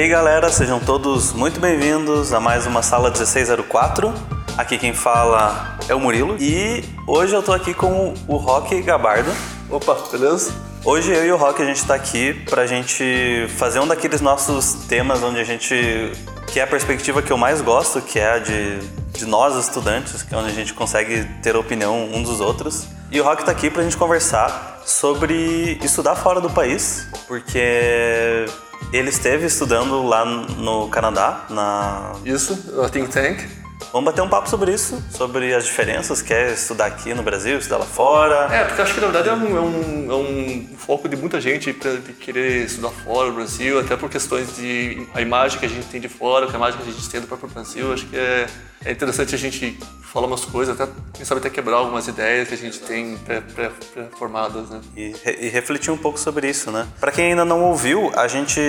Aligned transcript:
Aí 0.00 0.08
galera, 0.08 0.48
sejam 0.48 0.80
todos 0.80 1.34
muito 1.34 1.60
bem-vindos 1.60 2.32
a 2.32 2.40
mais 2.40 2.66
uma 2.66 2.82
sala 2.82 3.10
1604. 3.10 4.10
Aqui 4.56 4.78
quem 4.78 4.94
fala 4.94 5.76
é 5.90 5.94
o 5.94 6.00
Murilo 6.00 6.38
e 6.40 6.82
hoje 7.06 7.34
eu 7.34 7.42
tô 7.42 7.52
aqui 7.52 7.74
com 7.74 8.14
o 8.26 8.36
Rock 8.36 8.80
Gabardo. 8.80 9.30
Opa, 9.68 9.94
beleza? 10.10 10.54
Hoje 10.86 11.12
eu 11.12 11.26
e 11.26 11.30
o 11.30 11.36
Rock 11.36 11.60
a 11.60 11.66
gente 11.66 11.84
tá 11.84 11.94
aqui 11.94 12.32
pra 12.48 12.66
gente 12.66 13.46
fazer 13.58 13.78
um 13.80 13.86
daqueles 13.86 14.22
nossos 14.22 14.72
temas 14.88 15.22
onde 15.22 15.38
a 15.38 15.44
gente. 15.44 16.12
que 16.50 16.58
é 16.58 16.62
a 16.62 16.66
perspectiva 16.66 17.20
que 17.20 17.30
eu 17.30 17.36
mais 17.36 17.60
gosto, 17.60 18.00
que 18.00 18.18
é 18.18 18.36
a 18.36 18.38
de, 18.38 18.78
de 19.12 19.26
nós 19.26 19.54
estudantes, 19.54 20.22
que 20.22 20.34
é 20.34 20.38
onde 20.38 20.48
a 20.48 20.54
gente 20.54 20.72
consegue 20.72 21.26
ter 21.42 21.54
opinião 21.56 22.08
um 22.10 22.22
dos 22.22 22.40
outros. 22.40 22.86
E 23.10 23.20
o 23.20 23.24
Rock 23.24 23.44
tá 23.44 23.52
aqui 23.52 23.68
pra 23.68 23.82
gente 23.82 23.98
conversar 23.98 24.80
sobre 24.86 25.78
estudar 25.82 26.16
fora 26.16 26.40
do 26.40 26.48
país, 26.48 27.06
porque 27.28 28.46
ele 28.92 29.10
esteve 29.10 29.46
estudando 29.46 30.02
lá 30.02 30.24
no 30.24 30.88
Canadá, 30.88 31.46
na. 31.50 32.12
Isso, 32.24 32.82
a 32.82 32.88
Think 32.88 33.10
Tank. 33.10 33.59
Vamos 33.92 34.04
bater 34.10 34.22
um 34.22 34.28
papo 34.28 34.48
sobre 34.48 34.72
isso, 34.72 35.02
sobre 35.10 35.52
as 35.52 35.64
diferenças 35.64 36.22
que 36.22 36.32
é 36.32 36.52
estudar 36.52 36.86
aqui 36.86 37.12
no 37.12 37.24
Brasil, 37.24 37.58
estudar 37.58 37.78
lá 37.78 37.84
fora. 37.84 38.48
É, 38.54 38.64
porque 38.64 38.82
acho 38.82 38.94
que 38.94 39.00
na 39.00 39.08
verdade 39.08 39.28
é 39.28 39.32
um, 39.32 39.56
é 39.56 39.60
um, 39.60 40.12
é 40.12 40.14
um 40.14 40.76
foco 40.78 41.08
de 41.08 41.16
muita 41.16 41.40
gente 41.40 41.72
pra, 41.72 41.94
de 41.94 42.12
querer 42.12 42.66
estudar 42.66 42.90
fora 42.90 43.30
do 43.30 43.34
Brasil, 43.34 43.80
até 43.80 43.96
por 43.96 44.08
questões 44.08 44.54
de 44.56 45.06
a 45.12 45.20
imagem 45.20 45.58
que 45.58 45.66
a 45.66 45.68
gente 45.68 45.86
tem 45.88 46.00
de 46.00 46.08
fora, 46.08 46.46
a 46.46 46.54
imagem 46.54 46.80
que 46.80 46.88
a 46.88 46.92
gente 46.92 47.10
tem 47.10 47.20
do 47.20 47.26
próprio 47.26 47.48
Brasil. 47.48 47.92
Acho 47.92 48.06
que 48.06 48.16
é, 48.16 48.46
é 48.84 48.92
interessante 48.92 49.34
a 49.34 49.38
gente 49.38 49.76
falar 50.02 50.28
umas 50.28 50.44
coisas, 50.44 50.78
até, 50.78 50.90
quem 51.12 51.24
sabe 51.24 51.40
até 51.40 51.50
quebrar 51.50 51.76
algumas 51.76 52.06
ideias 52.06 52.48
que 52.48 52.54
a 52.54 52.58
gente 52.58 52.78
tem 52.80 53.16
pré-formadas, 53.54 54.70
né? 54.70 54.80
E, 54.96 55.14
e, 55.40 55.48
refletir 55.48 55.90
um 55.90 55.96
pouco 55.96 56.18
sobre 56.18 56.48
isso, 56.48 56.70
né? 56.70 56.86
Para 56.98 57.12
quem 57.12 57.26
ainda 57.26 57.44
não 57.44 57.62
ouviu, 57.62 58.12
a 58.16 58.26
gente 58.26 58.60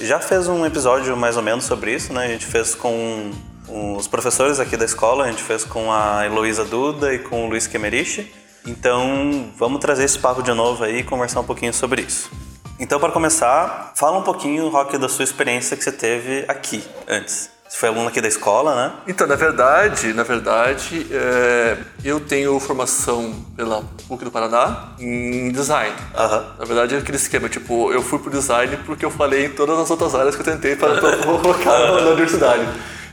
já 0.00 0.20
fez 0.20 0.46
um 0.48 0.64
episódio 0.64 1.16
mais 1.16 1.36
ou 1.36 1.42
menos 1.42 1.64
sobre 1.64 1.94
isso, 1.94 2.12
né? 2.12 2.26
A 2.26 2.28
gente 2.28 2.46
fez 2.46 2.74
com 2.74 3.32
os 3.68 4.06
professores 4.06 4.60
aqui 4.60 4.76
da 4.76 4.84
escola, 4.84 5.24
a 5.24 5.30
gente 5.30 5.42
fez 5.42 5.64
com 5.64 5.90
a 5.92 6.24
Heloísa 6.24 6.64
Duda 6.64 7.14
e 7.14 7.18
com 7.18 7.46
o 7.46 7.48
Luiz 7.48 7.66
Kemerich. 7.66 8.32
Então, 8.66 9.52
vamos 9.56 9.80
trazer 9.80 10.04
esse 10.04 10.18
papo 10.18 10.42
de 10.42 10.52
novo 10.52 10.84
aí 10.84 11.00
e 11.00 11.02
conversar 11.02 11.40
um 11.40 11.44
pouquinho 11.44 11.72
sobre 11.72 12.02
isso. 12.02 12.30
Então, 12.78 12.98
para 12.98 13.12
começar, 13.12 13.92
fala 13.94 14.18
um 14.18 14.22
pouquinho, 14.22 14.68
Rock, 14.68 14.98
da 14.98 15.08
sua 15.08 15.24
experiência 15.24 15.76
que 15.76 15.84
você 15.84 15.92
teve 15.92 16.44
aqui 16.48 16.84
antes. 17.06 17.50
Você 17.68 17.78
foi 17.78 17.88
aluno 17.88 18.08
aqui 18.08 18.20
da 18.20 18.28
escola, 18.28 18.74
né? 18.74 18.92
Então, 19.06 19.26
na 19.26 19.36
verdade, 19.36 20.12
na 20.12 20.22
verdade, 20.22 21.06
é, 21.10 21.76
eu 22.04 22.20
tenho 22.20 22.58
formação 22.60 23.34
pela 23.56 23.82
PUC 24.06 24.24
do 24.24 24.30
Paraná 24.30 24.92
em 24.98 25.50
design. 25.50 25.92
Uhum. 25.92 26.44
Na 26.58 26.64
verdade, 26.64 26.94
é 26.94 26.98
aquele 26.98 27.16
esquema, 27.16 27.48
tipo, 27.48 27.92
eu 27.92 28.02
fui 28.02 28.18
pro 28.18 28.30
design 28.30 28.76
porque 28.84 29.04
eu 29.04 29.10
falei 29.10 29.46
em 29.46 29.50
todas 29.50 29.78
as 29.78 29.90
outras 29.90 30.14
áreas 30.14 30.36
que 30.36 30.42
eu 30.42 30.44
tentei 30.44 30.76
para 30.76 31.00
colocar 31.24 31.78
na 31.78 32.10
universidade. 32.10 32.64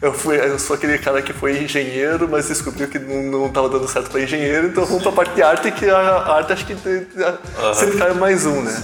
Eu, 0.01 0.13
fui, 0.13 0.37
eu 0.39 0.57
sou 0.57 0.75
aquele 0.75 0.97
cara 0.97 1.21
que 1.21 1.31
foi 1.31 1.63
engenheiro, 1.63 2.27
mas 2.27 2.47
descobriu 2.47 2.87
que 2.87 2.97
não 2.97 3.45
estava 3.47 3.69
dando 3.69 3.87
certo 3.87 4.09
para 4.09 4.21
engenheiro, 4.21 4.67
então 4.67 4.83
vamos 4.83 5.03
para 5.03 5.11
a 5.11 5.15
parte 5.15 5.35
de 5.35 5.43
arte, 5.43 5.71
que 5.71 5.87
a 5.87 6.33
arte 6.33 6.53
acho 6.53 6.65
que 6.65 6.73
uhum. 6.73 7.73
sempre 7.73 7.97
cai 7.97 8.13
mais 8.13 8.45
um, 8.45 8.61
né? 8.63 8.83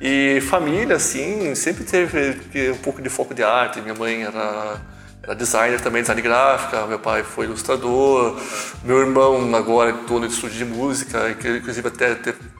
E 0.00 0.40
família, 0.42 0.96
assim, 0.96 1.54
sempre 1.54 1.84
teve 1.84 2.40
um 2.70 2.78
pouco 2.78 3.00
de 3.00 3.08
foco 3.08 3.34
de 3.34 3.42
arte. 3.42 3.80
Minha 3.80 3.94
mãe 3.94 4.22
era 4.22 4.80
era 5.24 5.34
designer 5.34 5.80
também, 5.80 6.02
design 6.02 6.20
gráfica, 6.20 6.86
meu 6.86 6.98
pai 6.98 7.22
foi 7.22 7.46
ilustrador, 7.46 8.38
meu 8.84 8.98
irmão 8.98 9.54
agora 9.54 9.88
é 9.88 9.92
dono 10.06 10.28
de 10.28 10.34
estúdio 10.34 10.58
de 10.58 10.64
música, 10.66 11.30
inclusive 11.30 11.88
até, 11.88 12.14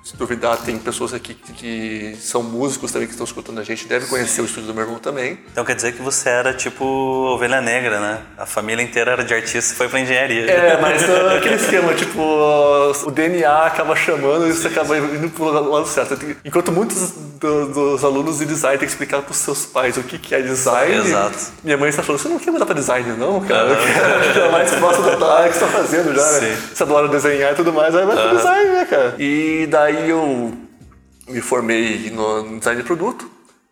se 0.04 0.14
duvidar, 0.18 0.58
tem 0.58 0.78
pessoas 0.78 1.14
aqui 1.14 1.32
que, 1.32 1.52
que, 1.54 2.16
são 2.20 2.42
músicos 2.42 2.92
também 2.92 3.08
que 3.08 3.14
estão 3.14 3.24
escutando 3.24 3.58
a 3.58 3.64
gente, 3.64 3.88
deve 3.88 4.06
conhecer 4.06 4.42
o 4.42 4.44
estúdio 4.44 4.68
do 4.68 4.74
meu 4.74 4.84
irmão 4.84 4.98
também. 4.98 5.38
Então 5.50 5.64
quer 5.64 5.74
dizer 5.74 5.92
que 5.92 6.02
você 6.02 6.28
era 6.28 6.52
tipo 6.52 6.84
ovelha 6.84 7.62
negra, 7.62 7.98
né? 7.98 8.20
A 8.36 8.44
família 8.44 8.82
inteira 8.82 9.12
era 9.12 9.24
de 9.24 9.32
artista 9.32 9.72
e 9.72 9.76
foi 9.76 9.88
pra 9.88 9.98
engenharia. 9.98 10.50
É, 10.50 10.78
mas 10.78 11.02
uh, 11.08 11.36
aquele 11.38 11.54
esquema, 11.54 11.94
tipo, 11.94 12.20
uh, 12.20 12.92
o 13.06 13.10
DNA 13.10 13.66
acaba 13.66 13.96
chamando 13.96 14.46
e 14.46 14.52
você 14.52 14.68
acaba 14.68 14.98
indo 14.98 15.30
pro 15.30 15.46
lado 15.46 15.88
certo. 15.88 16.18
Enquanto 16.44 16.70
muitos 16.70 17.12
do, 17.40 17.68
dos 17.68 18.04
alunos 18.04 18.38
de 18.38 18.44
design 18.44 18.76
têm 18.76 18.86
que 18.86 18.92
explicar 18.92 19.22
pros 19.22 19.38
seus 19.38 19.64
pais 19.64 19.96
o 19.96 20.02
que, 20.02 20.18
que 20.18 20.34
é 20.34 20.42
design, 20.42 20.96
Exato. 20.96 21.38
minha 21.62 21.78
mãe 21.78 21.88
está 21.88 22.02
falando, 22.02 22.20
você 22.20 22.28
não 22.28 22.38
quer 22.38 22.50
mudar 22.50 22.66
pra 22.66 22.74
design, 22.74 23.16
não, 23.16 23.40
cara. 23.40 23.70
Eu 23.70 24.32
quero 24.34 24.52
mais 24.52 24.70
próximo 24.70 25.16
da 25.16 25.34
área 25.34 25.48
que 25.48 25.56
você 25.56 25.64
tá 25.64 25.70
fazendo 25.70 26.14
já, 26.14 26.40
né? 26.40 26.58
Você 26.74 26.82
adora 26.82 27.08
desenhar 27.08 27.52
e 27.52 27.54
tudo 27.54 27.72
mais, 27.72 27.94
aí 27.94 28.04
vai 28.04 28.16
pro 28.16 28.36
design, 28.36 28.70
né, 28.70 28.84
cara? 28.84 29.14
E 29.18 29.66
daí 29.70 29.93
eu 29.94 30.52
me 31.28 31.40
formei 31.40 32.10
no 32.10 32.58
design 32.58 32.80
de 32.80 32.86
produto. 32.86 33.30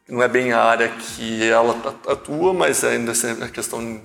Não 0.09 0.23
é 0.23 0.29
bem 0.29 0.53
a 0.53 0.61
área 0.61 0.89
que 0.89 1.43
ela 1.45 1.97
atua, 2.07 2.53
mas 2.53 2.85
ainda 2.85 3.13
assim, 3.13 3.43
é 3.43 3.49
questão 3.49 4.01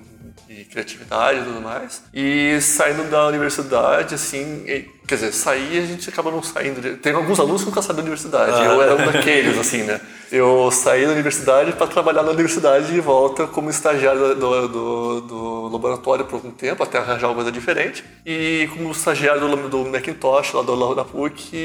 de 0.48 0.64
criatividade 0.64 1.40
e 1.40 1.42
tudo 1.42 1.60
mais. 1.60 2.02
E 2.12 2.58
saindo 2.60 3.04
da 3.10 3.26
universidade, 3.26 4.14
assim, 4.14 4.64
quer 5.06 5.14
dizer, 5.14 5.32
sair 5.32 5.78
a 5.78 5.86
gente 5.86 6.08
acaba 6.08 6.30
não 6.30 6.42
saindo. 6.42 6.96
Tem 6.96 7.12
alguns 7.12 7.38
alunos 7.38 7.60
que 7.60 7.68
nunca 7.68 7.82
saíram 7.82 7.96
da 7.96 8.02
universidade. 8.02 8.52
Ah. 8.52 8.64
Eu 8.64 8.82
era 8.82 8.94
um 8.94 9.12
daqueles, 9.12 9.58
assim, 9.58 9.82
né? 9.82 10.00
Eu 10.32 10.70
saí 10.70 11.06
da 11.06 11.12
universidade 11.12 11.72
para 11.72 11.86
trabalhar 11.86 12.22
na 12.22 12.30
universidade 12.30 12.94
e 12.94 13.00
volta 13.00 13.46
como 13.46 13.68
estagiário 13.68 14.34
do, 14.34 14.68
do, 14.68 15.20
do, 15.20 15.68
laboratório 15.68 16.24
por 16.24 16.36
algum 16.36 16.50
tempo, 16.50 16.82
até 16.82 16.98
arranjar 16.98 17.26
alguma 17.28 17.44
coisa 17.44 17.52
diferente. 17.52 18.02
E 18.24 18.68
como 18.72 18.90
estagiário 18.90 19.40
do, 19.40 19.68
do 19.68 19.84
Macintosh, 19.84 20.54
lá 20.54 20.62
do, 20.62 20.94
da 20.94 21.04
PUC, 21.04 21.56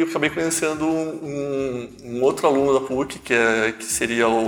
eu 0.00 0.06
acabei 0.08 0.30
conhecendo 0.30 0.86
um, 0.86 1.88
um 2.04 2.22
outro 2.22 2.48
aluno 2.48 2.74
da 2.74 2.80
PUC, 2.80 3.18
que, 3.20 3.34
é, 3.34 3.72
que 3.76 3.84
seria 3.84 4.28
o, 4.28 4.46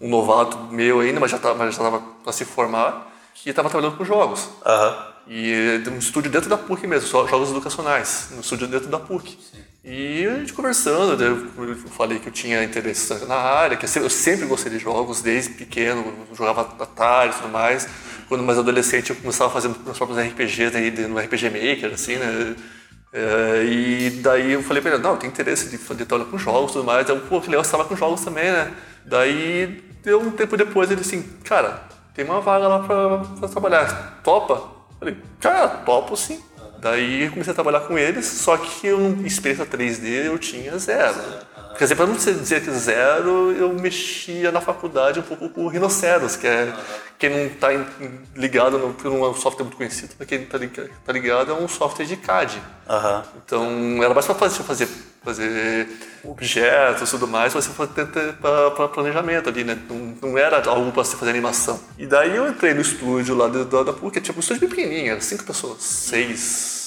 um 0.00 0.08
novato 0.08 0.72
meu 0.72 1.00
ainda, 1.00 1.20
mas 1.20 1.30
já 1.30 1.36
estava 1.36 2.00
para 2.24 2.32
se 2.32 2.44
formar 2.44 3.09
que 3.42 3.50
estava 3.50 3.68
trabalhando 3.68 3.96
com 3.96 4.04
jogos. 4.04 4.48
Uhum. 4.64 5.10
E 5.28 5.82
um 5.88 5.98
estúdio 5.98 6.30
dentro 6.30 6.48
da 6.48 6.58
PUC 6.58 6.86
mesmo, 6.86 7.08
só 7.08 7.26
jogos 7.26 7.50
educacionais, 7.50 8.30
um 8.36 8.40
estúdio 8.40 8.66
dentro 8.66 8.88
da 8.88 8.98
PUC. 8.98 9.38
E 9.84 10.26
a 10.26 10.38
gente 10.38 10.52
conversando, 10.52 11.22
eu 11.22 11.76
falei 11.90 12.18
que 12.18 12.28
eu 12.28 12.32
tinha 12.32 12.62
interesse 12.62 13.14
na 13.26 13.36
área, 13.36 13.76
que 13.76 13.86
eu 13.86 14.10
sempre 14.10 14.46
gostei 14.46 14.70
de 14.72 14.78
jogos, 14.78 15.22
desde 15.22 15.54
pequeno, 15.54 16.26
jogava 16.34 16.62
Atari 16.62 17.30
e 17.30 17.34
tudo 17.34 17.48
mais. 17.48 17.88
Quando 18.28 18.42
mais 18.42 18.58
adolescente 18.58 19.10
eu 19.10 19.16
começava 19.16 19.50
fazendo 19.50 19.78
meus 19.84 19.96
próprios 19.96 20.20
RPGs 20.20 20.76
aí 20.76 20.90
no 21.08 21.18
RPG 21.18 21.50
Maker, 21.50 21.94
assim, 21.94 22.16
né? 22.16 22.56
É, 23.12 23.64
e 23.64 24.10
daí 24.22 24.52
eu 24.52 24.62
falei 24.62 24.82
pra 24.82 24.92
ele, 24.92 25.02
não, 25.02 25.12
eu 25.12 25.16
tenho 25.16 25.32
interesse 25.32 25.68
de, 25.68 25.78
de 25.78 26.04
trabalhar 26.04 26.30
com 26.30 26.38
jogos 26.38 26.70
e 26.70 26.74
tudo 26.74 26.84
mais. 26.84 27.08
Eu, 27.08 27.20
pô, 27.20 27.40
que 27.40 27.48
legal, 27.48 27.64
você 27.64 27.70
trabalha 27.70 27.88
com 27.88 27.96
jogos 27.96 28.20
também, 28.20 28.50
né? 28.50 28.72
Daí, 29.04 29.82
deu 30.02 30.20
um 30.20 30.30
tempo 30.30 30.56
depois, 30.56 30.90
ele 30.90 31.00
assim, 31.00 31.22
cara, 31.44 31.82
tem 32.14 32.24
uma 32.24 32.40
vaga 32.40 32.68
lá 32.68 32.80
pra, 32.80 33.18
pra 33.18 33.48
trabalhar. 33.48 34.20
Topa? 34.22 34.80
Falei, 34.98 35.16
cara, 35.40 35.68
topo 35.68 36.16
sim. 36.16 36.42
Daí 36.80 37.28
comecei 37.30 37.50
a 37.50 37.54
trabalhar 37.54 37.80
com 37.80 37.98
eles, 37.98 38.24
só 38.26 38.56
que 38.56 38.86
eu, 38.86 39.24
experiência 39.24 39.66
3D 39.66 40.26
eu 40.26 40.38
tinha 40.38 40.78
zero. 40.78 41.16
Quer 41.80 41.84
dizer, 41.84 41.94
para 41.94 42.06
não 42.08 42.14
dizer 42.14 42.62
que 42.62 42.70
zero, 42.72 43.52
eu 43.52 43.72
mexia 43.72 44.52
na 44.52 44.60
faculdade 44.60 45.18
um 45.18 45.22
pouco 45.22 45.48
com 45.48 45.64
o 45.64 45.68
Rhinoceros, 45.68 46.36
que 46.36 46.46
é 46.46 46.70
quem 47.18 47.30
não 47.30 47.46
está 47.46 47.68
ligado, 48.36 48.76
no, 48.76 48.94
não 49.02 49.24
é 49.24 49.30
um 49.30 49.34
software 49.34 49.64
muito 49.64 49.78
conhecido, 49.78 50.14
mas 50.18 50.28
quem 50.28 50.42
está 50.42 50.58
tá 50.58 51.10
ligado 51.10 51.52
é 51.52 51.54
um 51.54 51.66
software 51.66 52.04
de 52.04 52.18
CAD. 52.18 52.60
Uhum. 52.86 53.22
Então 53.42 54.04
era 54.04 54.12
mais 54.12 54.26
para 54.26 54.34
fazer, 54.34 54.62
fazer, 54.62 54.88
fazer 55.24 55.88
objetos 56.22 57.08
e 57.08 57.12
tudo 57.12 57.26
mais, 57.26 57.54
você 57.54 57.70
para 57.70 58.88
planejamento 58.88 59.48
ali, 59.48 59.64
né? 59.64 59.78
Não, 59.88 60.14
não 60.20 60.36
era 60.36 60.62
algo 60.68 60.92
para 60.92 61.02
você 61.02 61.16
fazer 61.16 61.30
animação. 61.30 61.80
E 61.96 62.06
daí 62.06 62.36
eu 62.36 62.46
entrei 62.46 62.74
no 62.74 62.82
estúdio 62.82 63.34
lá 63.34 63.48
da, 63.48 63.82
da 63.84 63.92
PUC, 63.94 64.20
tinha 64.20 64.36
um 64.36 64.40
estúdio 64.40 64.60
bem 64.60 64.68
pequenininho, 64.68 65.12
era 65.12 65.20
cinco 65.22 65.44
pessoas, 65.44 65.82
seis 65.82 66.79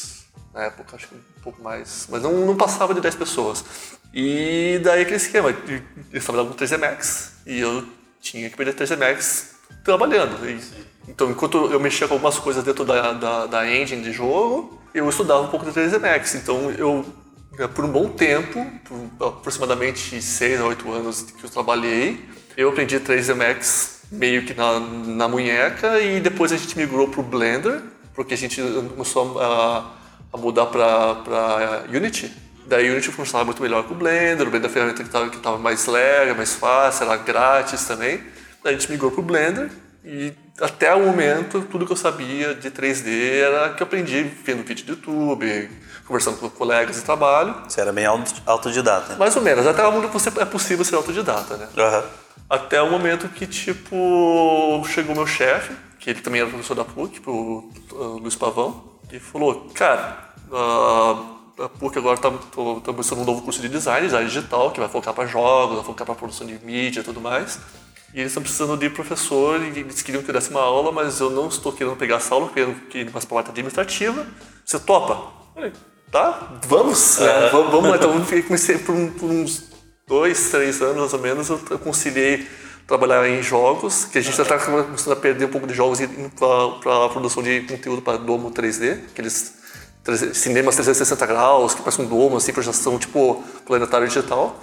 na 0.54 0.66
época, 0.66 0.96
acho 0.96 1.08
que 1.08 1.16
um 1.16 1.42
pouco 1.42 1.62
mais, 1.64 2.08
mas 2.10 2.22
não, 2.22 2.46
não 2.46 2.56
passava 2.56 2.94
de 2.94 3.02
10 3.02 3.16
pessoas. 3.16 3.66
E 4.14 4.80
daí 4.84 5.02
aquele 5.02 5.18
esquema, 5.18 5.50
eles 5.50 6.24
trabalhavam 6.24 6.54
com 6.54 6.64
3D 6.64 6.78
Max 6.78 7.34
e 7.48 7.60
eu 7.60 7.84
tinha 8.22 8.50
que 8.50 8.56
perder 8.56 8.76
3D 8.76 8.98
Max 8.98 9.56
trabalhando. 9.84 10.48
E, 10.48 10.60
então, 11.08 11.32
enquanto 11.32 11.72
eu 11.72 11.80
mexia 11.80 12.08
com 12.08 12.14
algumas 12.14 12.38
coisas 12.38 12.64
dentro 12.64 12.86
da, 12.86 13.14
da, 13.14 13.46
da 13.48 13.76
engine 13.76 14.04
de 14.04 14.12
jogo, 14.12 14.82
eu 14.94 15.10
estudava 15.10 15.42
um 15.42 15.48
pouco 15.48 15.66
de 15.66 15.72
3D 15.72 16.00
Max. 16.00 16.36
Então, 16.36 16.70
eu, 16.72 17.04
por 17.74 17.84
um 17.84 17.92
bom 17.92 18.10
tempo, 18.10 18.66
por 18.86 19.28
aproximadamente 19.28 20.22
6 20.22 20.62
a 20.62 20.66
8 20.66 20.92
anos 20.92 21.22
que 21.24 21.44
eu 21.44 21.50
trabalhei, 21.50 22.24
eu 22.56 22.70
aprendi 22.70 23.00
3D 23.00 23.36
Max 23.36 24.02
meio 24.12 24.46
que 24.46 24.54
na, 24.54 24.80
na 24.80 25.28
munheca 25.28 26.00
e 26.00 26.20
depois 26.20 26.52
a 26.52 26.58
gente 26.58 26.78
migrou 26.78 27.08
para 27.08 27.20
o 27.20 27.24
Blender, 27.24 27.82
porque 28.14 28.36
a 28.36 28.38
gente 28.38 28.62
começou 28.96 29.42
a, 29.42 29.92
a 30.34 30.38
mudar 30.38 30.66
para 30.66 31.84
Unity. 31.90 32.34
Daí 32.66 32.90
o 32.90 32.94
Unity 32.94 33.12
funcionava 33.12 33.46
muito 33.46 33.62
melhor 33.62 33.84
com 33.84 33.94
o 33.94 33.98
Blender, 33.98 34.48
o 34.48 34.50
Blender 34.50 34.64
é 34.64 34.68
uma 34.68 34.74
ferramenta 34.74 35.04
que 35.30 35.38
estava 35.38 35.58
mais 35.58 35.86
leve, 35.86 36.34
mais 36.34 36.56
fácil, 36.56 37.06
era 37.06 37.18
grátis 37.18 37.86
também. 37.86 38.22
Daí 38.64 38.74
a 38.74 38.78
gente 38.78 38.90
migrou 38.90 39.12
para 39.12 39.20
o 39.20 39.24
Blender 39.24 39.70
e 40.04 40.34
até 40.60 40.94
o 40.94 41.06
momento 41.06 41.62
tudo 41.70 41.86
que 41.86 41.92
eu 41.92 41.98
sabia 41.98 42.54
de 42.56 42.72
3D 42.72 43.42
era 43.42 43.74
que 43.74 43.84
eu 43.84 43.88
aprendi 43.88 44.24
vendo 44.24 44.64
vídeo 44.64 44.86
do 44.86 44.92
YouTube, 44.94 45.70
conversando 46.08 46.38
com 46.38 46.50
colegas 46.50 46.96
de 46.96 47.02
trabalho. 47.02 47.56
Você 47.68 47.82
era 47.82 47.92
bem 47.92 48.06
autodidata. 48.46 49.16
Mais 49.18 49.36
ou 49.36 49.42
menos, 49.42 49.68
até 49.68 49.86
onde 49.86 50.08
você 50.08 50.30
é 50.40 50.46
possível 50.46 50.86
ser 50.86 50.96
autodidata, 50.96 51.58
né? 51.58 51.68
Uhum. 51.78 52.04
Até 52.50 52.82
o 52.82 52.90
momento 52.90 53.28
que, 53.30 53.48
tipo, 53.48 54.86
chegou 54.88 55.16
meu 55.16 55.28
chefe, 55.28 55.74
que 56.00 56.10
ele 56.10 56.22
também 56.22 56.42
era 56.42 56.50
professor 56.50 56.76
da 56.76 56.86
PUC, 56.86 57.22
o 57.28 57.72
Luiz 58.22 58.36
Pavão, 58.36 58.93
e 59.14 59.20
falou, 59.20 59.68
cara, 59.76 60.34
a 60.52 61.70
PUC 61.70 62.00
agora 62.00 62.16
está 62.16 62.32
começando 62.84 63.20
um 63.20 63.26
novo 63.26 63.44
curso 63.44 63.62
de 63.62 63.70
design, 63.70 64.08
design 64.08 64.28
digital, 64.28 64.72
que 64.72 64.80
vai 64.80 64.90
focar 64.90 65.14
para 65.14 65.28
jogos, 65.28 65.76
vai 65.76 65.86
focar 65.86 66.04
para 66.04 66.16
produção 66.16 66.48
de 66.48 66.58
mídia 66.66 67.02
e 67.02 67.04
tudo 67.04 67.22
mais. 67.22 67.60
E 68.12 68.20
eles 68.20 68.32
estão 68.32 68.42
precisando 68.42 68.76
de 68.76 68.90
professor 68.90 69.62
e 69.62 69.80
eles 69.80 70.02
queriam 70.02 70.24
que 70.24 70.32
eu 70.32 70.34
desse 70.34 70.50
uma 70.50 70.62
aula, 70.62 70.92
mas 70.92 71.20
eu 71.20 71.30
não 71.30 71.48
estou 71.48 71.72
querendo 71.72 71.96
pegar 71.96 72.16
essa 72.16 72.34
aula, 72.34 72.50
querendo 72.50 72.76
ir 72.92 73.12
para 73.12 73.22
a 73.22 73.26
parte 73.26 73.52
administrativa. 73.52 74.26
Você 74.66 74.80
topa? 74.80 75.32
falei, 75.54 75.74
tá, 76.12 76.60
vamos. 76.68 77.22
É, 77.22 77.50
vamos, 77.50 77.72
vamos 77.72 77.96
Então, 77.96 78.16
eu 78.16 78.44
comecei 78.44 78.80
por, 78.80 78.96
por, 79.12 79.30
uns 79.30 79.72
dois, 80.08 80.50
três 80.50 80.82
anos 80.82 80.98
mais 80.98 81.14
ou 81.14 81.20
menos, 81.20 81.50
eu 81.50 81.80
conciliei 81.80 82.48
trabalhar 82.88 83.28
em 83.28 83.42
jogos, 83.42 84.06
que 84.06 84.18
a 84.18 84.22
gente 84.22 84.36
já 84.36 84.44
está 84.44 84.58
começando 84.58 85.14
a 85.14 85.16
perder 85.16 85.46
um 85.46 85.50
pouco 85.50 85.68
de 85.68 85.74
jogos 85.74 86.00
para 86.38 87.06
a 87.06 87.10
produção 87.10 87.42
de 87.42 87.62
conteúdo 87.62 88.02
para 88.02 88.18
Domo 88.18 88.52
3D, 88.52 89.00
aqueles 89.12 89.54
cinemas 90.34 90.76
360 90.76 91.26
graus, 91.26 91.74
que 91.74 91.82
parece 91.82 92.02
um 92.02 92.06
domo, 92.06 92.38
assim, 92.38 92.52
projeção 92.52 93.00
tipo 93.00 93.42
planetário 93.66 94.08
digital. 94.08 94.60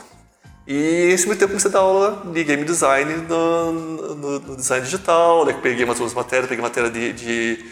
E 0.66 1.10
esse 1.12 1.26
meio 1.26 1.38
tempo 1.38 1.50
comecei 1.50 1.70
a 1.70 1.72
dar 1.72 1.80
aula 1.80 2.22
de 2.32 2.44
game 2.44 2.64
design 2.64 3.12
no, 3.28 3.72
no, 3.72 4.38
no 4.40 4.56
design 4.56 4.84
digital, 4.84 5.46
né? 5.46 5.54
peguei 5.54 5.84
umas 5.84 5.98
outras 5.98 6.14
matérias, 6.14 6.48
peguei 6.48 6.62
matéria 6.62 6.90
de, 6.90 7.12
de, 7.12 7.64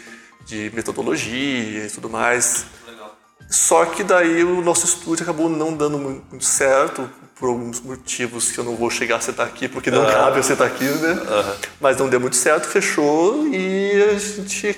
de 0.45 0.71
metodologia 0.75 1.85
e 1.85 1.89
tudo 1.89 2.09
mais. 2.09 2.65
Só 3.49 3.85
que 3.85 4.03
daí 4.03 4.43
o 4.43 4.61
nosso 4.61 4.85
estúdio 4.85 5.23
acabou 5.23 5.49
não 5.49 5.73
dando 5.73 5.97
muito 5.97 6.45
certo, 6.45 7.09
por 7.39 7.47
alguns 7.47 7.79
motivos 7.79 8.51
que 8.51 8.59
eu 8.59 8.63
não 8.63 8.75
vou 8.75 8.89
chegar 8.89 9.15
a 9.15 9.21
citar 9.21 9.47
aqui, 9.47 9.67
porque 9.67 9.89
não 9.89 10.05
cabe 10.05 10.37
eu 10.37 10.43
citar 10.43 10.67
aqui, 10.67 10.83
né? 10.83 11.13
Uhum. 11.13 11.55
Mas 11.79 11.97
não 11.97 12.09
deu 12.09 12.19
muito 12.19 12.35
certo, 12.35 12.67
fechou 12.67 13.47
e 13.47 14.03
a 14.03 14.19
gente 14.19 14.75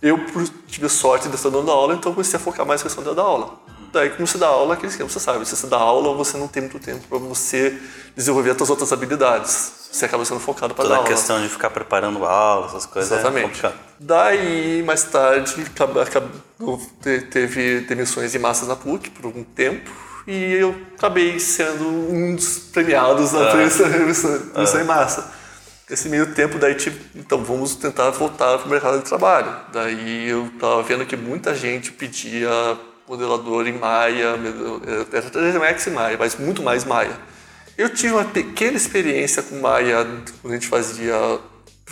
eu 0.00 0.24
tive 0.68 0.88
sorte 0.88 1.28
de 1.28 1.34
estar 1.34 1.48
dando 1.48 1.70
aula, 1.70 1.94
então 1.94 2.12
comecei 2.12 2.36
a 2.36 2.40
focar 2.40 2.64
mais 2.64 2.82
na 2.82 2.88
questão 2.88 3.14
da 3.14 3.22
aula. 3.22 3.54
Daí, 3.96 4.10
como 4.10 4.26
você 4.26 4.36
dá 4.36 4.48
aula, 4.48 4.74
aquele 4.74 4.88
esquema, 4.88 5.08
você 5.08 5.18
sabe, 5.18 5.46
se 5.46 5.56
você 5.56 5.66
dá 5.68 5.78
aula, 5.78 6.14
você 6.14 6.36
não 6.36 6.46
tem 6.46 6.60
muito 6.60 6.78
tempo 6.78 7.00
para 7.08 7.16
você 7.16 7.80
desenvolver 8.14 8.50
as 8.50 8.56
suas 8.58 8.68
outras 8.68 8.92
habilidades. 8.92 9.88
Você 9.90 10.04
acaba 10.04 10.22
sendo 10.22 10.38
focado 10.38 10.74
para 10.74 10.86
dar 10.86 10.96
aula. 10.96 11.04
Toda 11.04 11.14
a 11.14 11.16
questão 11.16 11.40
de 11.40 11.48
ficar 11.48 11.70
preparando 11.70 12.22
aula, 12.26 12.66
essas 12.66 12.84
coisas 12.84 13.10
é 13.10 13.14
Exatamente. 13.14 13.64
É 13.64 13.72
Daí, 13.98 14.82
mais 14.84 15.04
tarde, 15.04 15.54
teve 17.30 17.80
demissões 17.88 18.34
em 18.34 18.38
massas 18.38 18.68
na 18.68 18.76
PUC 18.76 19.08
por 19.08 19.24
algum 19.24 19.42
tempo 19.42 19.90
e 20.26 20.52
eu 20.52 20.76
acabei 20.94 21.40
sendo 21.40 21.88
um 21.88 22.34
dos 22.34 22.58
premiados 22.58 23.32
na 23.32 23.48
ah. 23.48 23.54
demissão 23.54 23.86
ah. 24.54 24.80
em 24.80 24.84
massa. 24.84 25.32
Esse 25.88 26.10
meio 26.10 26.34
tempo, 26.34 26.58
daí, 26.58 26.74
tipo, 26.74 27.02
então 27.14 27.42
vamos 27.42 27.76
tentar 27.76 28.10
voltar 28.10 28.58
para 28.58 28.66
o 28.66 28.70
mercado 28.70 28.98
de 28.98 29.04
trabalho. 29.04 29.56
Daí 29.72 30.28
eu 30.28 30.48
estava 30.48 30.82
vendo 30.82 31.06
que 31.06 31.16
muita 31.16 31.54
gente 31.54 31.92
pedia 31.92 32.50
modelador 33.08 33.66
em 33.66 33.72
Maia, 33.72 34.36
3D 35.10 35.58
Max 35.58 35.86
e 35.86 35.90
Maia, 35.90 36.16
mas 36.18 36.36
muito 36.36 36.62
mais 36.62 36.84
Maia. 36.84 37.16
Eu 37.76 37.90
tive 37.90 38.14
uma 38.14 38.24
pequena 38.24 38.76
experiência 38.76 39.42
com 39.42 39.60
Maia 39.60 40.04
quando 40.40 40.52
a 40.52 40.56
gente 40.56 40.68
fazia 40.68 41.38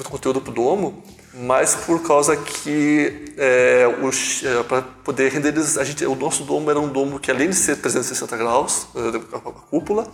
conteúdo 0.03 0.41
para 0.41 0.51
o 0.51 0.55
Domo, 0.55 1.05
mas 1.35 1.75
por 1.75 2.03
causa 2.03 2.37
que 2.37 3.35
é, 3.37 3.87
é 3.87 4.63
para 4.63 4.83
poder 4.83 5.31
renderizar, 5.33 5.83
a 5.83 5.87
gente, 5.87 6.05
o 6.07 6.15
nosso 6.15 6.45
domo 6.45 6.71
era 6.71 6.79
um 6.79 6.89
domo 6.89 7.19
que 7.19 7.31
além 7.31 7.51
de 7.51 7.57
ser 7.57 7.77
360 7.77 8.37
graus, 8.37 8.87
é, 8.95 9.37
a 9.37 9.41
cúpula, 9.41 10.07